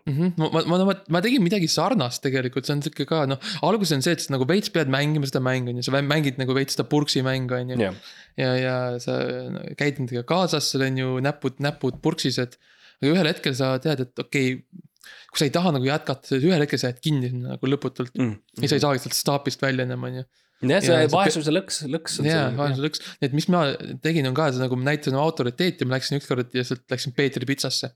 ma, 0.41 0.49
ma, 0.53 0.63
ma, 0.71 0.79
ma, 0.89 0.95
ma 1.17 1.21
tegin 1.25 1.43
midagi 1.45 1.69
sarnast 1.69 2.23
tegelikult, 2.25 2.65
see 2.65 2.77
on 2.77 2.85
sihuke 2.85 3.05
ka 3.09 3.25
noh, 3.29 3.41
alguses 3.67 3.97
on 3.97 4.05
see, 4.05 4.15
et 4.17 4.25
sa 4.25 4.33
nagu 4.33 4.47
veits 4.49 4.73
pead 4.73 4.93
mängima 4.93 5.29
seda 5.29 5.43
mängu 5.45 5.73
on 5.73 5.81
ju, 5.81 5.87
sa 5.89 6.01
mängid 6.01 6.41
nagu 6.41 6.57
veits 6.57 6.77
seda 6.77 6.87
purksi 6.89 7.25
mängu 7.27 7.59
on 7.59 7.75
ju. 7.75 7.81
jah, 7.81 7.99
ja, 8.41 8.55
ja 8.61 8.77
sa 9.05 9.19
no, 9.53 9.67
käid 9.81 10.01
nendega 10.01 10.25
kaasas, 10.29 10.71
sul 10.73 10.87
on 10.87 11.01
ju 11.01 11.19
näpud, 11.25 11.61
näpud 11.65 12.01
purksised. 12.05 12.57
aga 13.03 13.13
ühel 13.13 13.29
hetkel 13.29 13.57
sa 13.57 13.75
tead, 13.85 14.07
et 14.07 14.25
okei 14.25 14.57
okay,, 14.57 14.83
kui 15.29 15.43
sa 15.43 15.49
ei 15.49 15.53
taha 15.53 15.75
nagu 15.75 15.85
jätkata, 15.89 16.31
siis 16.31 16.47
ühel 16.47 16.63
hetkel 16.63 16.81
sa 16.81 16.89
jääd 16.93 17.03
kinni 17.05 17.29
sinna 17.33 17.57
nagu 17.57 17.69
lõputult 17.69 18.15
mm.. 18.17 18.35
ja 18.63 18.71
sa 18.71 18.79
ei 18.79 18.85
saagi 18.85 19.03
sealt 19.03 19.17
staapist 19.19 19.65
välja 19.65 19.85
enam, 19.85 20.07
on 20.09 20.21
ju. 20.23 20.27
jah, 20.73 20.85
see 20.85 21.09
vaesuse 21.13 21.55
lõks, 21.55 21.81
lõks 21.91 22.21
on 22.21 22.29
jaa, 22.29 22.45
vaesuse 22.59 22.85
lõks, 22.87 23.03
et 23.25 23.35
mis 23.37 23.49
ma 23.53 23.65
tegin, 24.05 24.29
on 24.31 24.37
ka 24.37 24.51
nagu 24.59 24.79
ma 24.79 24.91
näitasin 24.91 25.17
oma 25.17 25.27
autoriteeti, 25.29 25.89
ma 25.89 25.99
läksin 25.99 26.21
ükskord 26.21 26.55
ja 26.57 26.65
sealt 26.67 26.85
läksin 26.91 27.15
Peetri 27.17 27.49
pitsasse. 27.49 27.91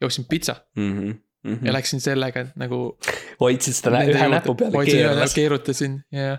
jooksin 0.00 0.24
pitsa 0.24 0.56
mm. 0.76 0.92
-hmm. 0.98 1.66
ja 1.66 1.72
läksin 1.72 2.00
sellega 2.00 2.46
nagu. 2.56 2.98
hoidsid 3.40 3.74
seda 3.76 4.04
ühe 4.04 4.28
näpu 4.28 4.54
peale 4.54 4.84
keeramas. 4.84 5.34
keerutasin 5.34 6.00
ja, 6.12 6.38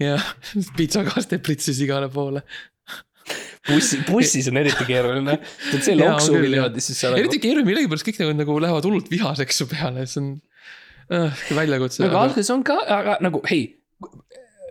ja 0.00 0.18
pitsakaste 0.76 1.38
pritsis 1.38 1.80
igale 1.80 2.08
poole. 2.08 2.42
bussi, 3.68 3.98
bussis 4.10 4.48
on 4.48 4.56
eriti 4.56 4.84
keeruline. 4.84 5.38
teed 5.70 5.84
see 5.86 5.98
loksu 6.02 6.38
niimoodi, 6.38 6.80
siis 6.80 7.00
sa 7.00 7.12
nagu 7.12 7.24
eriti. 7.24 7.42
keeruline, 7.42 7.68
millegipärast 7.70 8.08
kõik 8.08 8.22
nagu, 8.22 8.38
nagu 8.42 8.58
lähevad 8.66 8.88
hullult 8.88 9.10
vihaseks 9.12 9.62
su 9.62 9.68
peale, 9.70 10.06
see 10.10 10.22
on 10.22 10.32
äh, 11.12 11.44
väljakutse 11.56 12.04
aga. 12.06 12.26
alguses 12.26 12.50
on 12.54 12.64
ka, 12.66 12.78
aga 13.00 13.18
nagu 13.24 13.42
hei. 13.50 13.64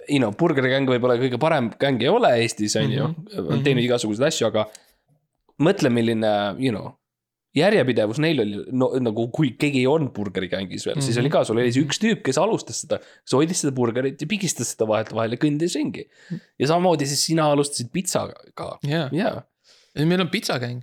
You 0.09 0.17
know, 0.19 0.31
burgerigäng 0.37 0.87
võib-olla 0.89 1.17
kõige 1.21 1.37
parem 1.39 1.69
gäng 1.79 2.01
ei 2.01 2.09
ole 2.09 2.31
Eestis, 2.41 2.75
on 2.79 2.89
ju 2.91 3.07
Mhm., 3.07 3.51
on 3.53 3.61
teinud 3.63 3.83
igasuguseid 3.83 4.27
asju, 4.27 4.47
aga. 4.47 4.65
mõtle, 5.61 5.89
milline, 5.93 6.31
you 6.57 6.71
know, 6.73 6.95
järjepidevus 7.55 8.17
neil 8.23 8.39
oli 8.41 8.61
no, 8.71 8.87
nagu, 9.03 9.27
kui 9.35 9.51
keegi 9.59 9.81
ei 9.83 9.87
olnud 9.91 10.13
burgerigängis 10.15 10.85
veel 10.87 10.95
mm, 10.95 10.99
-hmm. 11.01 11.05
siis 11.05 11.17
Mhm. 11.17 11.23
oli 11.25 11.29
ka, 11.29 11.43
sul 11.43 11.57
oli 11.59 11.71
see 11.75 11.83
üks 11.83 11.99
tüüp, 11.99 12.21
kes 12.23 12.37
alustas 12.37 12.81
seda. 12.81 12.97
kes 12.99 13.33
hoidis 13.35 13.61
seda 13.61 13.73
burgerit 13.75 14.21
ja 14.21 14.27
pigistas 14.27 14.71
seda 14.73 14.87
vahelt 14.87 15.11
vahele 15.13 15.35
ja 15.35 15.41
kõndis 15.45 15.75
ringi. 15.75 16.05
ja 16.59 16.67
samamoodi 16.67 17.05
siis 17.05 17.25
sina 17.25 17.51
alustasid 17.51 17.91
pitsaga 17.91 18.33
ka, 18.55 18.79
jaa, 18.87 19.09
jaa. 19.11 19.43
meil 20.05 20.21
on 20.21 20.29
pitsakäng 20.29 20.81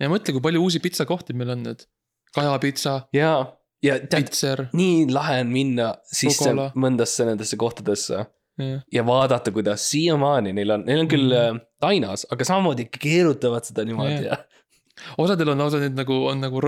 ja 0.00 0.08
mõtle, 0.10 0.32
kui 0.32 0.40
palju 0.40 0.60
uusi 0.62 0.80
pitsakohti 0.80 1.32
meil 1.32 1.50
on 1.50 1.62
nüüd. 1.62 1.86
kajapitsa, 2.34 3.06
jaa, 3.14 3.46
ja 3.84 3.98
tead, 4.10 4.32
nii 4.76 5.06
lahe 5.12 5.40
on 5.44 5.52
minna 5.52 5.92
sisse 6.04 6.50
Kokola. 6.50 6.70
mõndasse 6.86 7.28
nendesse 7.28 7.58
kohtadesse 7.60 8.16
jah. 8.16 8.82
ja 8.92 9.06
vaadata, 9.06 9.52
kuidas 9.52 9.84
siiamaani 9.90 10.54
neil 10.56 10.76
on, 10.78 10.86
neil 10.88 11.04
on 11.04 11.10
küll 11.10 11.32
mm. 11.32 11.64
tainas, 11.82 12.26
aga 12.32 12.48
samamoodi 12.48 12.88
keerutavad 12.92 13.68
seda 13.68 13.84
niimoodi 13.88 14.22
Jah. 14.26 14.40
ja 14.40 14.56
osadel 15.20 15.52
on 15.52 15.60
lausa 15.60 15.78
nüüd 15.80 15.96
nagu, 15.98 16.16
on 16.30 16.40
nagu, 16.40 16.60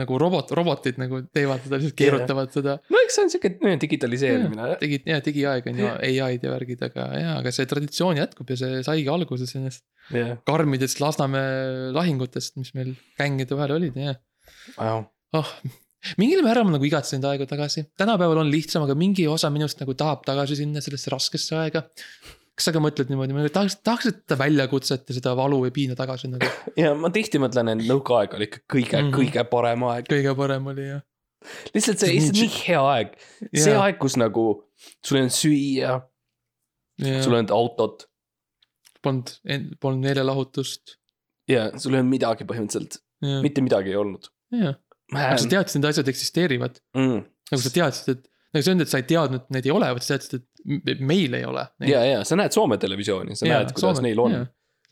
nagu 0.00 0.18
robot, 0.18 0.50
robotid 0.58 0.98
nagu 0.98 1.20
teevad 1.34 1.62
seda, 1.62 1.78
lihtsalt 1.78 1.98
keerutavad 2.00 2.52
seda. 2.54 2.76
no 2.92 3.02
eks 3.04 3.18
see 3.18 3.26
on 3.26 3.32
siuke 3.34 3.52
no, 3.62 3.74
digitaliseerimine. 3.82 4.70
digi, 4.82 5.00
jaa, 5.06 5.22
digiaeg 5.24 5.70
on 5.70 5.80
ju, 5.82 5.92
ai-d 6.26 6.48
ja 6.48 6.54
värgid, 6.54 6.82
aga 6.88 7.08
jaa, 7.14 7.38
aga 7.40 7.54
see 7.54 7.70
traditsioon 7.70 8.18
jätkub 8.18 8.50
ja 8.52 8.58
see 8.62 8.82
saigi 8.86 9.10
alguse 9.12 9.48
sellest 9.50 9.84
jah, 10.14 10.34
karmidest 10.48 11.02
Lasnamäe 11.02 11.92
lahingutest, 11.94 12.56
mis 12.60 12.74
meil 12.74 12.94
gängide 13.20 13.58
vahel 13.58 13.78
olid, 13.78 13.98
jah. 14.02 14.18
oh, 15.38 15.54
mingil 16.20 16.42
määral 16.46 16.66
ma 16.66 16.76
nagu 16.76 16.86
igatsen 16.88 17.20
neid 17.20 17.28
aegu 17.32 17.48
tagasi, 17.50 17.86
tänapäeval 17.98 18.42
on 18.42 18.50
lihtsam, 18.52 18.86
aga 18.86 18.96
mingi 18.98 19.26
osa 19.30 19.50
minust 19.54 19.80
nagu 19.82 19.94
tahab 19.98 20.24
tagasi 20.26 20.58
sinna 20.60 20.82
sellesse 20.84 21.12
raskesse 21.14 21.56
aega. 21.60 21.86
kas 22.56 22.70
sa 22.70 22.72
ka 22.72 22.80
mõtled 22.80 23.10
niimoodi, 23.12 23.36
ma 23.36 23.44
tahaks, 23.52 23.78
tahaks 23.84 24.08
seda 24.08 24.38
väljakutset 24.40 25.10
ja 25.10 25.18
seda 25.18 25.34
valu 25.36 25.58
ja 25.66 25.74
piina 25.76 25.96
tagasi 25.98 26.30
nagu 26.32 26.48
ja 26.82 26.94
ma 26.96 27.12
tihti 27.12 27.40
mõtlen, 27.42 27.74
et 27.74 27.84
nõukaaeg 27.84 28.36
oli 28.38 28.48
ikka 28.48 28.64
kõige 28.64 28.96
mm. 28.96 29.10
-hmm. 29.10 29.16
kõige 29.18 29.46
parem 29.50 29.86
aeg. 29.90 30.10
kõige 30.10 30.34
parem 30.38 30.72
oli 30.72 30.88
jah. 30.88 31.04
lihtsalt 31.74 32.00
see, 32.00 32.16
lihtsalt 32.16 32.40
nii 32.40 32.52
hea 32.62 32.82
aeg. 32.94 33.16
see 33.52 33.72
Jaa. 33.72 33.86
aeg, 33.86 34.00
kus 34.00 34.16
nagu 34.20 34.46
sul 35.04 35.18
ei 35.18 35.26
olnud 35.26 35.36
süüa, 35.36 35.96
sul 37.02 37.34
ei 37.34 37.40
olnud 37.42 37.56
autot 37.56 38.08
polnud, 39.06 39.32
polnud 39.80 40.02
meelelahutust. 40.06 40.96
ja 41.50 41.70
sul 41.78 41.94
ei 41.94 42.00
olnud 42.00 42.12
midagi 42.14 42.46
põhimõtteliselt, 42.48 43.00
mitte 43.44 43.64
midagi 43.64 43.92
ei 43.92 44.00
olnud. 44.00 44.30
jah, 44.54 44.78
aga 45.14 45.36
sa 45.38 45.50
teadsid, 45.52 45.80
need 45.80 45.90
asjad 45.90 46.10
eksisteerivad, 46.12 46.80
mm.. 46.96 47.22
nagu 47.52 47.62
sa 47.62 47.72
teadsid, 47.74 48.16
et 48.16 48.28
nagu 48.56 48.66
see 48.66 48.74
on, 48.76 48.84
et 48.84 48.92
sa 48.92 49.00
ei 49.02 49.08
teadnud, 49.08 49.44
et 49.44 49.56
neid 49.56 49.68
ei 49.68 49.74
ole, 49.74 49.90
vaid 49.98 50.06
sa 50.06 50.16
teadsid, 50.16 50.46
et 50.92 51.02
meil 51.12 51.38
ei 51.38 51.46
ole. 51.46 51.66
ja, 51.86 52.02
ja 52.06 52.22
sa 52.26 52.38
näed 52.38 52.56
Soome 52.56 52.78
televisiooni, 52.82 53.38
sa 53.38 53.48
näed, 53.50 53.74
kuidas 53.76 54.02
neil 54.04 54.22
on. 54.22 54.38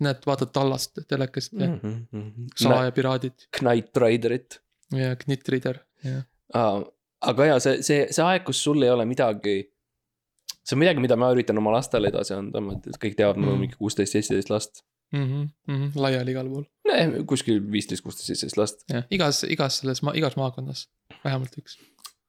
näed, 0.04 0.24
vaatad 0.26 0.52
tallast 0.54 1.02
telekast 1.08 1.54
ja 1.58 1.68
mm. 1.68 1.98
-hmm. 2.12 2.48
salajapiraadid 2.60 3.48
Knight 3.58 3.96
Riderit 3.96 4.60
ja 4.94 5.14
Knitrider 5.16 5.78
ja 6.04 6.22
uh,. 6.54 6.82
aga 7.20 7.46
ja 7.46 7.60
see, 7.62 7.82
see, 7.82 8.06
see 8.10 8.24
aeg, 8.24 8.44
kus 8.44 8.62
sul 8.62 8.82
ei 8.82 8.90
ole 8.90 9.06
midagi 9.08 9.62
see 10.64 10.76
on 10.76 10.80
midagi, 10.80 11.02
mida 11.04 11.16
ma 11.20 11.30
üritan 11.34 11.58
oma 11.60 11.74
lastele 11.76 12.10
edasi 12.10 12.34
anda, 12.36 12.62
et 12.74 12.98
kõik 13.00 13.16
teavad, 13.18 13.38
mul 13.40 13.52
on 13.52 13.58
Mm. 13.58 13.66
mingi 13.66 13.78
kuusteist, 13.80 14.16
seitseteist 14.16 14.50
last. 14.50 14.84
mm. 15.12 15.48
-hmm. 15.68 15.90
laiali 15.94 16.30
igal 16.30 16.48
pool. 16.48 16.64
kuskil 17.26 17.60
viisteist, 17.72 18.02
kuusteist, 18.02 18.26
seitseteist 18.26 18.60
last. 18.60 18.84
jah, 18.92 19.06
igas, 19.10 19.44
igas 19.44 19.80
selles, 19.82 20.02
igas 20.14 20.36
maakonnas 20.40 20.88
vähemalt 21.24 21.58
üks. 21.58 21.78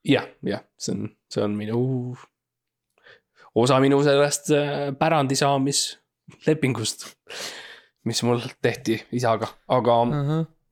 jah, 0.03 0.27
jah, 0.43 0.63
see 0.77 0.95
on, 0.95 1.09
see 1.29 1.43
on 1.43 1.55
minu 1.59 1.81
osa 3.55 3.79
minu 3.79 4.01
sellest 4.03 4.51
äh, 4.55 4.89
pärandi 4.99 5.35
saamislepingust, 5.39 7.07
mis 8.05 8.23
mul 8.27 8.43
tehti 8.61 8.99
isaga, 9.15 9.49
aga 9.71 9.99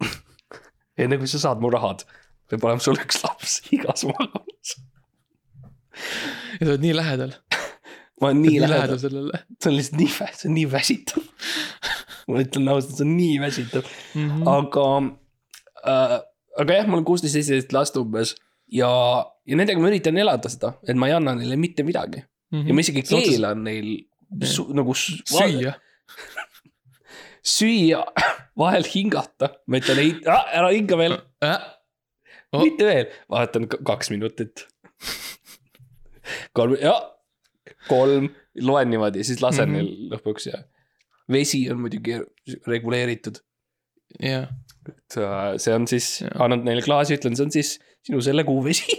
enne 1.01 1.19
kui 1.21 1.31
sa 1.31 1.41
saad 1.47 1.63
mu 1.63 1.71
rahad, 1.73 2.03
peab 2.51 2.67
olema 2.67 2.83
sul 2.83 2.99
üks 2.99 3.23
laps 3.23 3.61
igas 3.75 4.05
maakonnas. 4.09 4.75
ja 6.59 6.65
sa 6.65 6.71
oled 6.73 6.83
nii 6.85 6.95
lähedal. 6.97 7.37
ma 8.21 8.29
olen 8.29 8.43
nii 8.45 8.59
lähedal, 8.63 8.99
sellele 9.01 9.43
see 9.57 9.71
on 9.71 9.77
lihtsalt 9.79 10.01
nii, 10.01 10.11
see 10.13 10.49
on 10.49 10.57
nii 10.59 10.69
väsitav. 10.71 11.29
Ma 12.27 12.43
ütlen 12.43 12.71
ausalt, 12.71 12.97
see 12.97 13.07
on 13.07 13.15
nii 13.17 13.39
väsitav, 13.43 13.87
mm. 14.15 14.29
-hmm. 14.29 14.49
aga 14.53 14.87
äh,, 15.83 16.17
aga 16.63 16.79
jah, 16.79 16.89
mul 16.89 17.01
on 17.01 17.07
kuusteist, 17.07 17.35
seitseteist 17.35 17.75
last 17.75 17.97
umbes 17.99 18.35
ja, 18.71 18.91
ja 19.45 19.59
nendega 19.59 19.81
ma 19.81 19.91
üritan 19.91 20.19
elada 20.21 20.51
seda, 20.51 20.75
et 20.87 20.99
ma 20.99 21.09
ei 21.09 21.17
anna 21.17 21.35
neile 21.39 21.59
mitte 21.59 21.85
midagi 21.87 22.23
ja 22.53 22.75
ma 22.75 22.83
isegi 22.83 23.01
keelan 23.07 23.63
neil 23.65 23.93
su, 24.45 24.67
nagu 24.73 24.93
su, 24.97 25.17
süüa. 25.29 25.73
süüa, 27.55 28.03
vahel 28.57 28.85
hingata, 28.87 29.49
ma 29.67 29.81
ütlen 29.81 30.01
ei, 30.03 30.13
ära 30.29 30.69
hinga 30.73 30.99
veel, 30.99 31.17
Oh. 32.53 32.61
mitte 32.61 32.85
veel, 32.85 33.07
vaatan 33.33 33.65
kaks 33.65 34.11
minutit. 34.13 34.67
kolm, 36.53 36.75
ja 36.77 36.93
kolm, 37.87 38.29
loen 38.61 38.91
niimoodi, 38.93 39.23
siis 39.25 39.41
lasen 39.41 39.71
mm. 39.71 39.75
-hmm. 39.75 39.87
neil 39.89 40.11
lõpuks 40.13 40.45
ja. 40.51 40.61
Vesi 41.31 41.63
on 41.71 41.79
muidugi 41.83 42.17
reguleeritud, 42.67 43.39
jah, 44.19 44.49
et 44.89 45.17
äh, 45.19 45.53
see 45.61 45.75
on 45.75 45.87
siis 45.89 46.07
annan 46.35 46.65
neile 46.67 46.83
klaasi, 46.85 47.17
ütlen, 47.19 47.37
see 47.39 47.47
on 47.47 47.53
siis 47.55 47.75
sinu 48.03 48.19
selle 48.25 48.43
kuu 48.47 48.59
vesi. 48.65 48.97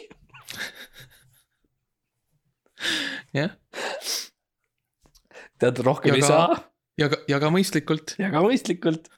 jah, 3.34 3.52
tead, 5.60 5.82
rohkem 5.86 6.16
ei 6.18 6.24
saa 6.24 6.48
ja 7.00 7.10
ka, 7.12 7.20
ja 7.30 7.40
ka 7.42 7.52
mõistlikult. 7.54 8.16
ja 8.20 8.30
ka 8.32 8.42
mõistlikult. 8.44 9.10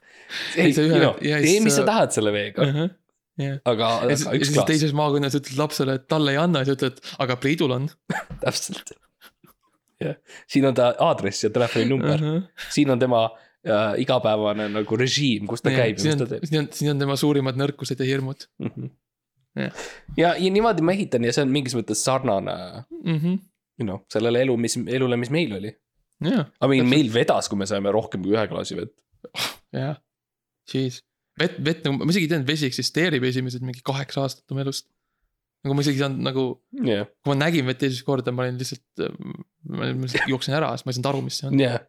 Ei, 0.59 0.73
ja 0.75 1.39
tee, 1.39 1.59
mis 1.63 1.71
sa 1.77 1.83
sa- 1.83 1.87
tahad 1.87 2.15
selle 2.15 2.33
veega, 2.35 2.65
aga 2.67 3.89
ja 4.09 4.15
siis, 4.15 4.25
aga 4.27 4.35
ja 4.35 4.39
üks 4.41 4.51
klaas, 4.51 4.67
teises 4.67 4.95
maakonnas 4.97 5.37
ütled 5.39 5.59
lapsele, 5.61 5.95
et 6.01 6.07
talle 6.11 6.33
ei 6.33 6.39
anna 6.41 6.65
siis 6.67 6.75
ütled, 6.75 6.99
aga 7.23 7.37
Priidul 7.39 7.75
on. 7.77 7.85
täpselt. 8.43 8.91
jah, 10.03 10.15
siin 10.49 10.65
on 10.69 10.77
ta 10.77 10.91
aadress 11.07 11.43
ja 11.47 11.49
telefoninumber, 11.53 12.21
Uh-huh. 12.21 12.69
siin 12.73 12.89
on 12.93 12.99
tema 13.01 13.25
äh, 13.67 13.97
igapäevane 14.03 14.69
nagu 14.73 14.99
režiim, 14.99 15.47
kus 15.49 15.61
ta 15.65 15.73
käib 15.73 15.97
ja 15.97 16.03
siin 16.03 16.15
mis 16.15 16.21
ta 16.21 16.27
on, 16.27 16.31
teeb. 16.35 16.47
siin 16.49 16.61
on, 16.61 16.71
siin 16.79 16.93
on 16.93 17.03
tema 17.03 17.17
suurimad 17.19 17.59
nõrkused 17.59 17.99
ja 17.99 18.07
hirmud 18.09 18.47
Jah. 19.57 19.73
ja, 20.17 20.35
ja 20.37 20.49
niimoodi 20.53 20.85
ma 20.85 20.93
ehitan 20.93 21.25
ja 21.25 21.33
see 21.33 21.41
on 21.41 21.53
mingis 21.53 21.73
mõttes 21.77 22.03
sarnane, 22.05 22.53
mm. 22.93 23.15
-hmm. 23.17 23.39
you 23.81 23.87
know, 23.87 24.03
sellele 24.13 24.43
elu, 24.45 24.57
mis, 24.61 24.77
elule, 24.85 25.17
mis 25.17 25.31
meil 25.33 25.55
oli. 25.57 25.71
mean, 26.67 26.83
Täpselt. 26.83 26.93
meil 26.93 27.09
vedas, 27.13 27.49
kui 27.49 27.57
me 27.57 27.65
saime 27.69 27.93
rohkem 27.93 28.21
kui 28.21 28.35
ühe 28.35 28.45
klaasi 28.51 28.77
vett. 28.77 28.93
jah, 29.73 29.97
jeez. 30.73 31.01
vett, 31.39 31.57
vett 31.63 31.85
nagu, 31.85 32.03
ma 32.03 32.13
isegi 32.13 32.27
ei 32.27 32.33
teadnud, 32.35 32.49
vesi 32.49 32.69
eksisteerib 32.69 33.25
esimesed 33.31 33.65
mingi 33.65 33.81
kaheksa 33.85 34.27
aastat 34.27 34.53
oma 34.53 34.61
elust. 34.65 34.89
Nagu 35.67 35.75
ma 35.75 35.83
isegi 35.83 35.99
ei 35.99 36.03
saanud 36.05 36.23
nagu, 36.23 36.43
jah, 36.87 37.07
kui 37.21 37.33
ma 37.33 37.37
nägin 37.43 37.67
vett 37.67 37.83
esimest 37.83 38.07
korda, 38.07 38.31
ma 38.31 38.45
olin 38.45 38.59
lihtsalt, 38.61 39.07
ma 39.73 39.89
lihtsalt 39.91 40.31
jooksin 40.31 40.55
ära, 40.57 40.71
sest 40.73 40.87
ma 40.87 40.93
ei 40.93 40.97
saanud 40.97 41.09
aru, 41.11 41.23
mis 41.27 41.39
see 41.41 41.49
on. 41.49 41.59
jah. 41.59 41.81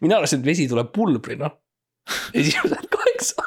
mina 0.00 0.16
arvasin, 0.16 0.40
et 0.40 0.48
vesi 0.48 0.64
tuleb 0.70 0.88
pulbrina. 0.94 1.52
esimesed 2.34 2.88
kaheksa. 2.96 3.44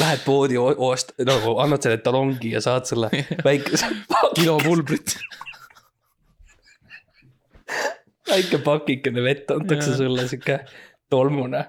Lähed 0.00 0.24
poodi, 0.24 0.56
ost-, 0.58 1.12
nagu 1.28 1.54
annad 1.62 1.84
selle 1.84 2.00
talongi 2.02 2.50
ja 2.56 2.60
saad 2.64 2.88
selle 2.88 3.10
väikese 3.46 3.92
kilo 4.34 4.56
pulbrit. 4.64 5.14
väike 8.30 8.58
pakikene 8.64 9.22
vett 9.22 9.52
antakse 9.54 9.94
sulle 10.00 10.24
sihuke 10.30 10.58
tolmune, 11.12 11.60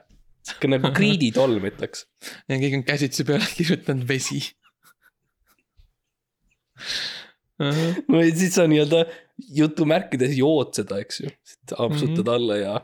sihuke 0.46 0.70
nagu 0.70 0.92
kriiditolm 0.96 1.66
ütleks. 1.70 2.06
ja 2.50 2.60
keegi 2.62 2.80
on 2.80 2.86
käsitsi 2.88 3.26
peale 3.28 3.48
kirjutanud 3.58 4.08
vesi. 4.10 4.42
no 7.60 8.22
ja 8.22 8.32
siis 8.36 8.56
sa 8.58 8.68
nii-öelda 8.70 9.06
jutumärkides 9.56 10.36
jood 10.38 10.76
seda, 10.76 11.00
eks 11.04 11.22
ju, 11.24 11.32
apsutad 11.78 12.32
alla 12.32 12.58
ja. 12.60 12.76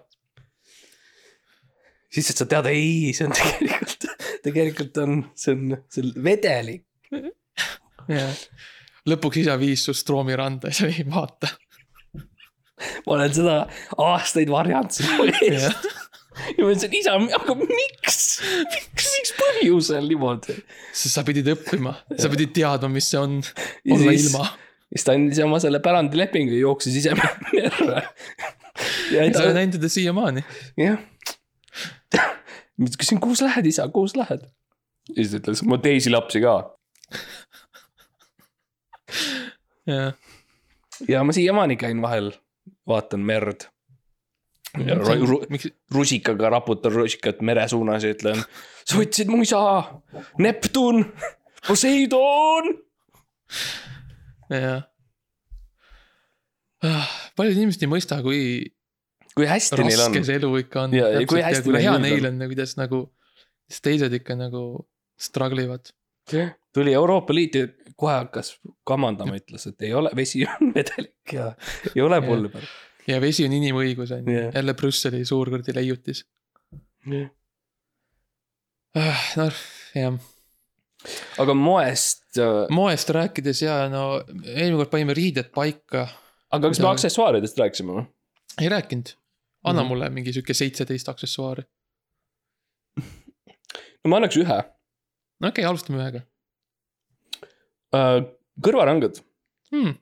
siis 2.12 2.32
sa 2.34 2.47
tead, 2.47 2.70
ei, 2.72 3.12
see 3.16 3.28
on 3.28 3.36
tegelikult, 3.38 4.07
tegelikult 4.47 5.01
on, 5.03 5.18
see 5.36 5.55
on, 5.57 5.82
see 5.91 6.05
on 6.07 6.14
vedelik. 6.24 6.86
jah, 8.12 8.45
lõpuks 9.12 9.43
isa 9.43 9.57
viis 9.59 9.84
su 9.86 9.95
Stroomi 9.97 10.38
randa 10.39 10.72
ja 10.72 10.82
sa 10.82 10.91
ei 10.91 11.05
vaata. 11.07 11.51
ma 13.05 13.18
olen 13.20 13.36
seda 13.36 13.57
aastaid 14.01 14.49
varjanud 14.49 14.95
sinu 14.95 15.28
eest. 15.30 15.91
Ja 16.32 16.63
ma 16.63 16.71
ütlesin, 16.71 16.93
isa, 16.95 17.15
aga 17.38 17.55
miks, 17.59 18.17
miks, 18.71 19.07
miks 19.17 19.34
põhjusel 19.39 20.07
niimoodi? 20.07 20.55
sest 20.93 21.17
sa 21.17 21.23
pidid 21.27 21.49
õppima, 21.53 21.95
sa 22.17 22.32
pidid 22.32 22.53
teadma, 22.55 22.89
mis 22.93 23.09
see 23.11 23.19
on 23.19 23.39
olla 23.41 24.13
siis- 24.15 24.29
ilma. 24.29 24.47
siis 24.91 25.07
ta 25.07 25.15
andis 25.17 25.41
oma 25.43 25.59
selle 25.63 25.82
pärandilepingu 25.84 26.55
ja 26.55 26.63
jooksis 26.65 26.95
ise 27.01 27.15
merre. 27.19 28.05
ja 29.11 29.27
sa 29.34 29.43
ta, 29.43 29.53
näinud 29.57 29.77
teda 29.79 29.91
siiamaani. 29.91 30.45
jah. 30.79 30.99
ma 32.82 32.89
küsisin, 32.95 33.19
kuhu 33.23 33.36
sa 33.38 33.49
lähed, 33.49 33.67
isa, 33.71 33.88
kuhu 33.93 34.07
sa 34.11 34.23
lähed? 34.23 34.47
ja 35.11 35.17
siis 35.19 35.34
ta 35.36 35.41
ütles, 35.43 35.65
mul 35.67 35.84
teisi 35.84 36.13
lapsi 36.13 36.41
ka. 36.43 36.55
jah, 39.91 40.15
ja 41.09 41.23
ma 41.27 41.36
siiamaani 41.36 41.75
käin 41.82 42.01
vahel, 42.03 42.32
vaatan 42.88 43.23
merd. 43.27 43.67
Ja 44.80 44.95
ru- 44.95 45.43
miks, 45.51 45.67
rusikaga 45.93 46.49
raputan 46.53 46.93
rusikat 46.95 47.41
mere 47.41 47.67
suunas 47.72 48.03
ja 48.07 48.13
ütlen, 48.15 48.39
sa 48.86 48.97
võtsid 48.99 49.28
mu 49.32 49.41
isa, 49.43 49.59
Neptun, 50.39 51.05
Poseidon. 51.67 52.72
jah. 54.49 54.84
paljud 57.38 57.57
inimesed 57.57 57.84
ei 57.86 57.89
mõista, 57.91 58.22
kui 58.26 58.39
kui 59.36 59.47
hästi 59.47 59.78
neil 59.86 59.99
on 60.01 60.11
raske. 60.11 60.24
see 60.28 60.39
elu 60.41 60.49
ikka 60.63 60.82
on. 60.88 60.95
Ja- 60.97 61.11
ja 61.15 61.26
kui 61.30 61.41
hästi 61.43 61.63
kui 61.69 61.80
hea 61.84 61.97
neil 62.03 62.26
on. 62.26 62.34
on 62.36 62.41
ja 62.41 62.47
kuidas 62.51 62.74
nagu, 62.80 63.01
siis 63.69 63.82
teised 63.86 64.13
ikka 64.17 64.36
nagu 64.39 64.63
struggle 65.19 65.63
ivad. 65.67 65.91
tuli 66.74 66.93
Euroopa 66.93 67.34
Liit 67.34 67.55
ja 67.55 67.67
kohe 67.95 68.13
hakkas 68.13 68.55
kamandama, 68.88 69.36
ütles, 69.39 69.67
et 69.67 69.82
ei 69.88 69.93
ole, 69.93 70.09
vesi 70.15 70.43
on 70.47 70.72
vedelik 70.76 71.34
ja 71.34 71.51
ei 71.95 72.01
ole 72.01 72.22
pulber. 72.22 72.63
Ja 73.08 73.22
vesi 73.22 73.45
on 73.47 73.56
inimõigus 73.58 74.14
on 74.16 74.28
ju 74.28 74.38
Jah., 74.38 74.52
jälle 74.56 74.76
Brüsseli 74.78 75.24
suur 75.26 75.49
kuradi 75.49 75.76
leiutis. 75.76 76.24
noh, 79.39 79.62
jah, 79.95 80.18
aga 81.41 81.56
moest, 81.58 82.26
aga 82.38 82.68
moest 82.74 83.14
rääkides 83.18 83.64
ja 83.66 83.78
no 83.91 84.04
eelmine 84.28 84.80
kord 84.82 84.91
panime 84.93 85.16
riided 85.18 85.52
paika, 85.56 86.08
kas 86.52 86.82
me 86.84 86.91
aksessuaaridest 86.91 87.58
rääkisime 87.62 87.97
või? 87.99 88.06
ei 88.62 88.70
rääkinud. 88.70 89.16
anna 89.64 89.82
Mhm. 89.82 89.88
mulle 89.89 90.10
mingi 90.10 90.34
sihuke 90.34 90.54
seitseteist 90.54 91.10
aksessuaari. 91.10 91.64
no 94.04 94.10
ma 94.10 94.22
annaks 94.22 94.38
ühe. 94.38 94.60
no 95.39 95.47
okei 95.47 95.64
okay,, 95.64 95.70
alustame 95.70 96.04
ühega 96.04 96.26
kõrvarangad, 98.62 99.20
hmm.. 99.72 99.95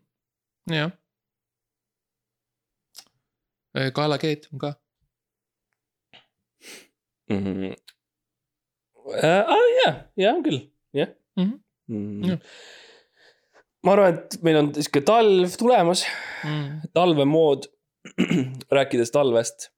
jah. 0.74 0.92
Kaelakeet 3.94 4.48
on 4.54 4.60
ka. 4.60 4.74
mm.. 7.30 7.74
aa 9.24 9.58
jaa, 9.80 9.94
jaa 10.18 10.34
on 10.36 10.44
küll, 10.46 10.62
jah 10.98 11.10
Mhm. 11.40 11.54
mm. 11.88 12.24
Jah.. 12.30 12.40
ma 13.86 13.92
arvan, 13.96 14.14
et 14.18 14.38
meil 14.44 14.58
on 14.62 14.72
sihuke 14.76 15.02
talv 15.08 15.54
tulemas, 15.62 16.06
Mm. 16.44 16.80
talvemood, 16.96 17.68
rääkides 18.78 19.12
talvest. 19.12 19.70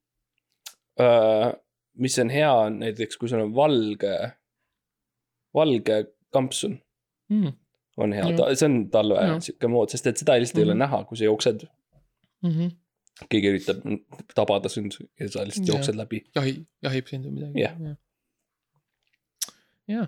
mis 2.01 2.15
on 2.21 2.29
hea, 2.29 2.51
on 2.53 2.79
näiteks 2.79 3.17
kui 3.17 3.29
sul 3.29 3.41
on 3.43 3.55
valge, 3.55 4.13
valge 5.53 5.97
kampsun 6.33 6.77
Mm. 7.31 7.51
on 7.97 8.13
hea 8.13 8.23
Jah., 8.31 8.55
see 8.55 8.65
on 8.69 8.89
talve 8.93 9.15
Jah. 9.19 9.39
sihuke 9.41 9.67
mood, 9.71 9.89
sest 9.93 10.07
et 10.07 10.17
seda 10.21 10.35
lihtsalt 10.39 10.59
ei 10.61 10.67
ole 10.69 10.73
Mhm. 10.75 10.79
näha, 10.85 11.03
kui 11.09 11.17
sa 11.17 11.23
jooksed. 11.27 11.65
Mm 12.43 12.51
-hmm. 12.51 12.71
Keegi 13.29 13.51
üritab 13.53 13.81
tabada 14.35 14.69
sind 14.71 14.95
ja 15.19 15.27
sa 15.29 15.43
lihtsalt 15.45 15.67
Jah. 15.67 15.75
jooksed 15.75 15.97
läbi. 15.99 16.23
jahi, 16.35 16.55
jahib 16.87 17.11
sind 17.11 17.27
või 17.27 17.37
midagi 17.37 17.65
Jah.. 17.65 17.75
jah, 19.91 20.07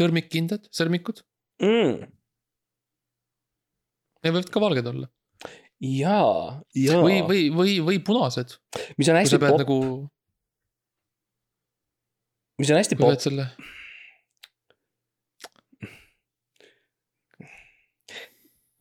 sõrmikkindad, 0.00 0.70
sõrmikud, 0.74 1.24
Mm. 1.60 2.06
Need 4.24 4.32
võivad 4.32 4.46
ka 4.52 4.60
valged 4.62 4.86
olla 4.88 5.08
jaa, 5.80 6.60
jaa. 6.76 7.00
või, 7.04 7.18
või, 7.28 7.42
või, 7.52 7.74
või 7.84 7.98
punased, 8.04 8.54
mis 9.00 9.08
on 9.12 9.16
hästi 9.16 9.38
popp, 9.40 9.60
nagu, 9.60 9.76
mis 12.60 12.72
on 12.72 12.80
hästi 12.80 12.98
popp 13.00 13.20
selle. 13.24 13.46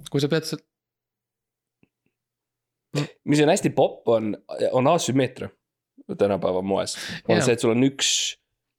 kui 0.09 0.23
sa 0.23 0.29
pead 0.31 0.47
seal, 0.49 0.61
mis 3.25 3.41
on 3.43 3.49
hästi 3.49 3.69
popp, 3.75 4.07
on, 4.07 4.35
on 4.71 4.87
asümmeetria 4.87 5.49
tänapäeva 6.17 6.61
moes. 6.61 6.95
on 7.27 7.35
Jaa. 7.35 7.45
see, 7.45 7.53
et 7.53 7.59
sul 7.61 7.71
on 7.75 7.83
üks, 7.85 8.09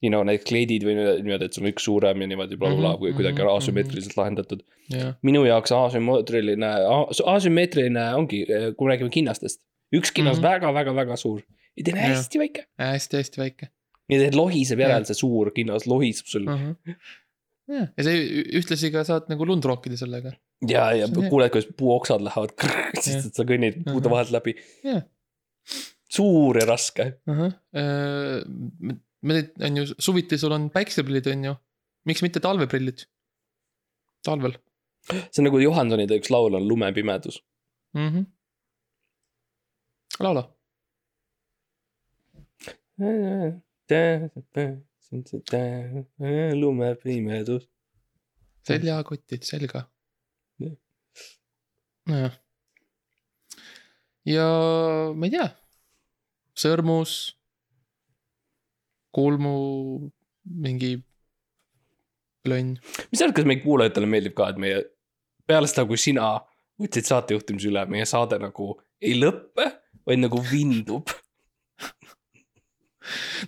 you 0.03 0.11
know, 0.11 0.25
näiteks 0.27 0.49
kleidid 0.49 0.83
või 0.89 0.97
niimoodi, 0.99 1.45
et 1.47 1.53
sul 1.55 1.65
on 1.67 1.71
üks 1.73 1.85
suurem 1.87 2.21
ja 2.25 2.27
niimoodi 2.27 2.57
blablabla, 2.59 2.93
Mhm, 2.97 2.99
kui 3.05 3.13
kuidagi 3.13 3.43
on 3.43 3.49
mhm, 3.53 3.57
asümmeetriliselt 3.63 4.17
lahendatud. 4.17 4.63
jah, 4.91 5.15
minu 5.23 5.45
jaoks 5.47 5.73
asümmeetriline, 5.77 6.71
asümmeetriline 7.35 8.05
ongi, 8.19 8.45
kui 8.77 8.87
me 8.89 8.95
räägime 8.95 9.11
kinnastest. 9.15 9.61
üks 9.95 10.13
kinnas 10.15 10.39
Mhm. 10.39 10.45
väga-väga-väga 10.47 11.17
suur 11.19 11.41
ja 11.77 11.85
teine 11.85 12.01
Jah. 12.01 12.11
hästi 12.17 12.39
väike. 12.39 12.65
hästi-hästi 12.79 13.39
väike 13.43 13.69
ja 14.11 14.19
tead 14.21 14.35
lohiseb 14.39 14.79
järel 14.79 15.05
see 15.07 15.15
suur 15.19 15.51
kinnas 15.55 15.87
lohiseb 15.87 16.27
sul. 16.27 16.45
-huh. 16.47 16.95
jah, 17.69 17.89
ja 17.97 18.05
ü- 18.05 18.47
ühtlasi 18.61 18.91
ka 18.93 19.05
saad 19.05 19.29
nagu 19.29 19.47
lund 19.47 19.65
rookida 19.65 19.97
sellega. 19.97 20.33
ja, 20.69 20.93
ja 20.93 21.09
kuuled, 21.09 21.51
kuidas 21.51 21.69
puuoksad 21.77 22.25
lähevad, 22.27 22.55
sest 23.01 23.15
Jah. 23.15 23.27
et 23.27 23.35
sa 23.35 23.45
kõnnid 23.49 23.83
puude 23.85 24.09
Mhm. 24.09 24.15
vahelt 24.15 24.31
läbi. 24.31 24.57
Jah. 24.85 25.03
suur 26.11 26.59
ja 26.59 26.67
raske. 26.67 27.05
Uh 27.29 27.37
-huh. 27.39 27.53
me 29.23 29.35
nüüd 29.35 29.51
on 29.67 29.77
ju 29.77 29.87
suviti, 29.99 30.39
sul 30.39 30.53
on 30.53 30.71
päikseprillid, 30.71 31.27
on 31.27 31.45
ju. 31.45 31.55
miks 32.05 32.23
mitte 32.23 32.41
talveprillid? 32.41 33.07
talvel 34.25 34.57
see 35.09 35.41
on 35.41 35.49
nagu 35.49 35.61
Johansonide 35.63 36.19
üks 36.21 36.31
laul 36.33 36.55
on 36.59 36.69
Lumepimedus. 36.69 37.43
mm. 37.95 38.09
-hmm. 38.09 38.25
laula. 40.21 40.45
lumepimedus. 46.55 47.69
seljakotid 48.67 49.43
selga. 49.43 49.89
nojah. 52.11 52.39
ja 54.29 54.47
ma 55.17 55.29
ei 55.29 55.35
tea, 55.35 55.49
sõrmus, 56.61 57.17
kulmu, 59.15 59.55
mingi 60.45 60.97
plönn. 62.45 62.77
mis 63.11 63.19
sa 63.21 63.27
arvad, 63.27 63.39
kas 63.41 63.49
meie 63.49 63.63
kuulajatele 63.65 64.09
meeldib 64.11 64.37
ka, 64.39 64.51
et 64.53 64.61
meie 64.63 64.85
peale 65.49 65.71
seda, 65.71 65.87
kui 65.89 66.01
sina 66.01 66.37
võtsid 66.81 67.09
saatejuhtimise 67.11 67.69
üle, 67.71 67.85
meie 67.93 68.07
saade 68.09 68.39
nagu 68.41 68.73
ei 69.03 69.17
lõppe, 69.19 69.67
vaid 70.09 70.23
nagu 70.23 70.41
vindub. 70.51 71.13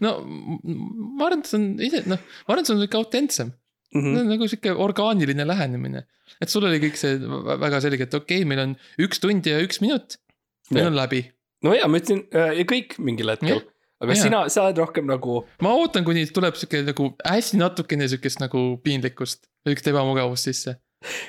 no 0.05 0.19
ma 0.27 1.29
arvan, 1.29 1.43
et 1.43 1.51
see 1.51 1.59
on 1.61 1.67
ise, 1.89 2.05
noh, 2.11 2.21
ma 2.21 2.55
arvan, 2.55 2.65
et 2.65 2.71
see 2.71 2.77
on 2.77 2.83
sihuke 2.83 3.01
autentsem. 3.01 3.53
See 3.93 4.23
on 4.23 4.31
nagu 4.33 4.49
sihuke 4.49 4.73
orgaaniline 4.73 5.45
lähenemine. 5.49 6.07
et 6.41 6.49
sul 6.49 6.65
oli 6.65 6.81
kõik 6.81 6.97
see 6.97 7.19
vä- 7.21 7.59
väga 7.61 7.81
selge, 7.85 8.09
et 8.09 8.15
okei 8.15 8.41
okay,, 8.41 8.49
meil 8.49 8.63
on 8.65 8.75
üks 9.05 9.21
tund 9.21 9.47
ja 9.47 9.61
üks 9.61 9.83
minut. 9.85 10.17
meil 10.71 10.87
Jah. 10.87 10.93
on 10.93 10.97
läbi. 10.97 11.27
no 11.65 11.75
ja 11.77 11.89
ma 11.89 12.01
ütlesin 12.01 12.25
äh, 12.33 12.57
ja 12.61 12.65
kõik 12.69 12.97
mingil 12.99 13.33
hetkel 13.35 13.61
aga 14.03 14.17
Jaa. 14.17 14.23
sina, 14.23 14.41
sa 14.53 14.67
oled 14.67 14.81
rohkem 14.83 15.07
nagu 15.11 15.43
ma 15.63 15.75
ootan, 15.79 16.07
kuni 16.07 16.25
tuleb 16.35 16.57
sihuke 16.59 16.83
nagu 16.89 17.13
hästi 17.23 17.61
natukene 17.61 18.09
sihukest 18.11 18.43
nagu 18.43 18.65
piinlikkust, 18.83 19.47
sihukest 19.67 19.93
ebamugavust 19.93 20.49
sisse. 20.51 20.77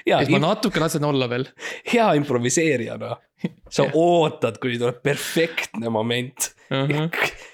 hea 0.06 0.22
et, 0.22 0.32
ma 0.34 0.40
natuke 0.42 0.82
lasen 0.82 1.06
olla 1.06 1.28
veel. 1.30 1.48
hea 1.94 2.08
improviseerijana. 2.20 3.16
sa 3.70 3.90
ootad, 3.92 4.58
kuni 4.64 4.80
tuleb 4.82 5.02
perfektne 5.04 5.92
moment 5.94 6.54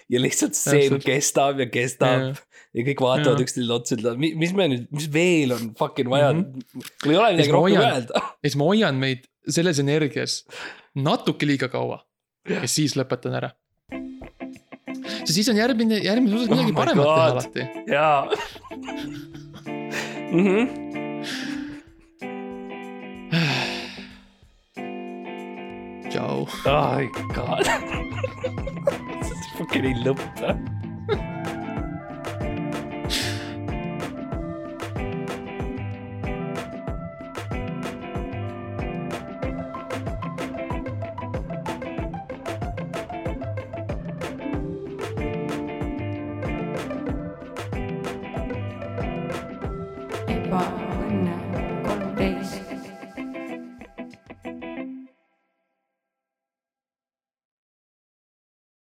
ja 0.09 0.21
lihtsalt 0.21 0.55
Täpselt. 0.55 1.03
kestab 1.03 1.59
ja 1.59 1.67
kestab. 1.71 2.39
Ja 2.75 2.85
kõik 2.85 3.01
vaatavad 3.01 3.41
üksteisele 3.43 3.73
otsa, 3.75 3.97
ütlevad, 3.97 4.19
mis 4.19 4.53
me 4.57 4.67
nüüd, 4.71 4.85
mis 4.93 5.07
veel 5.13 5.55
on 5.55 5.71
fucking 5.79 6.09
vaja 6.11 6.33
mm. 6.33 6.43
-hmm. 6.43 6.83
mul 7.05 7.13
ei 7.13 7.19
ole 7.21 7.31
midagi 7.37 7.55
rohkem 7.55 7.81
öelda. 7.81 8.13
ja 8.43 8.45
siis 8.45 8.59
ma 8.61 8.69
hoian 8.69 8.99
meid 9.01 9.25
selles 9.49 9.79
energias 9.81 10.43
natuke 10.95 11.47
liiga 11.49 11.69
kaua. 11.71 12.03
ja 12.49 12.67
siis 12.67 12.95
lõpetan 12.97 13.35
ära. 13.41 13.51
sest 15.23 15.35
siis 15.35 15.49
on 15.49 15.57
järgmine, 15.57 15.97
järgmises 16.03 16.37
osas 16.39 16.49
Oh 16.49 16.55
midagi 16.55 16.71
my 16.71 16.77
paremat 16.77 17.05
teha 17.05 17.15
God. 17.15 17.31
alati. 17.31 17.61
jaa. 17.87 18.19
Mhm. 20.29 20.89
tšau. 26.09 26.45
Oh 26.65 26.95
my 26.97 27.05
god. 27.33 27.65
see 29.25 29.57
fucking 29.57 29.85
ei 29.85 29.93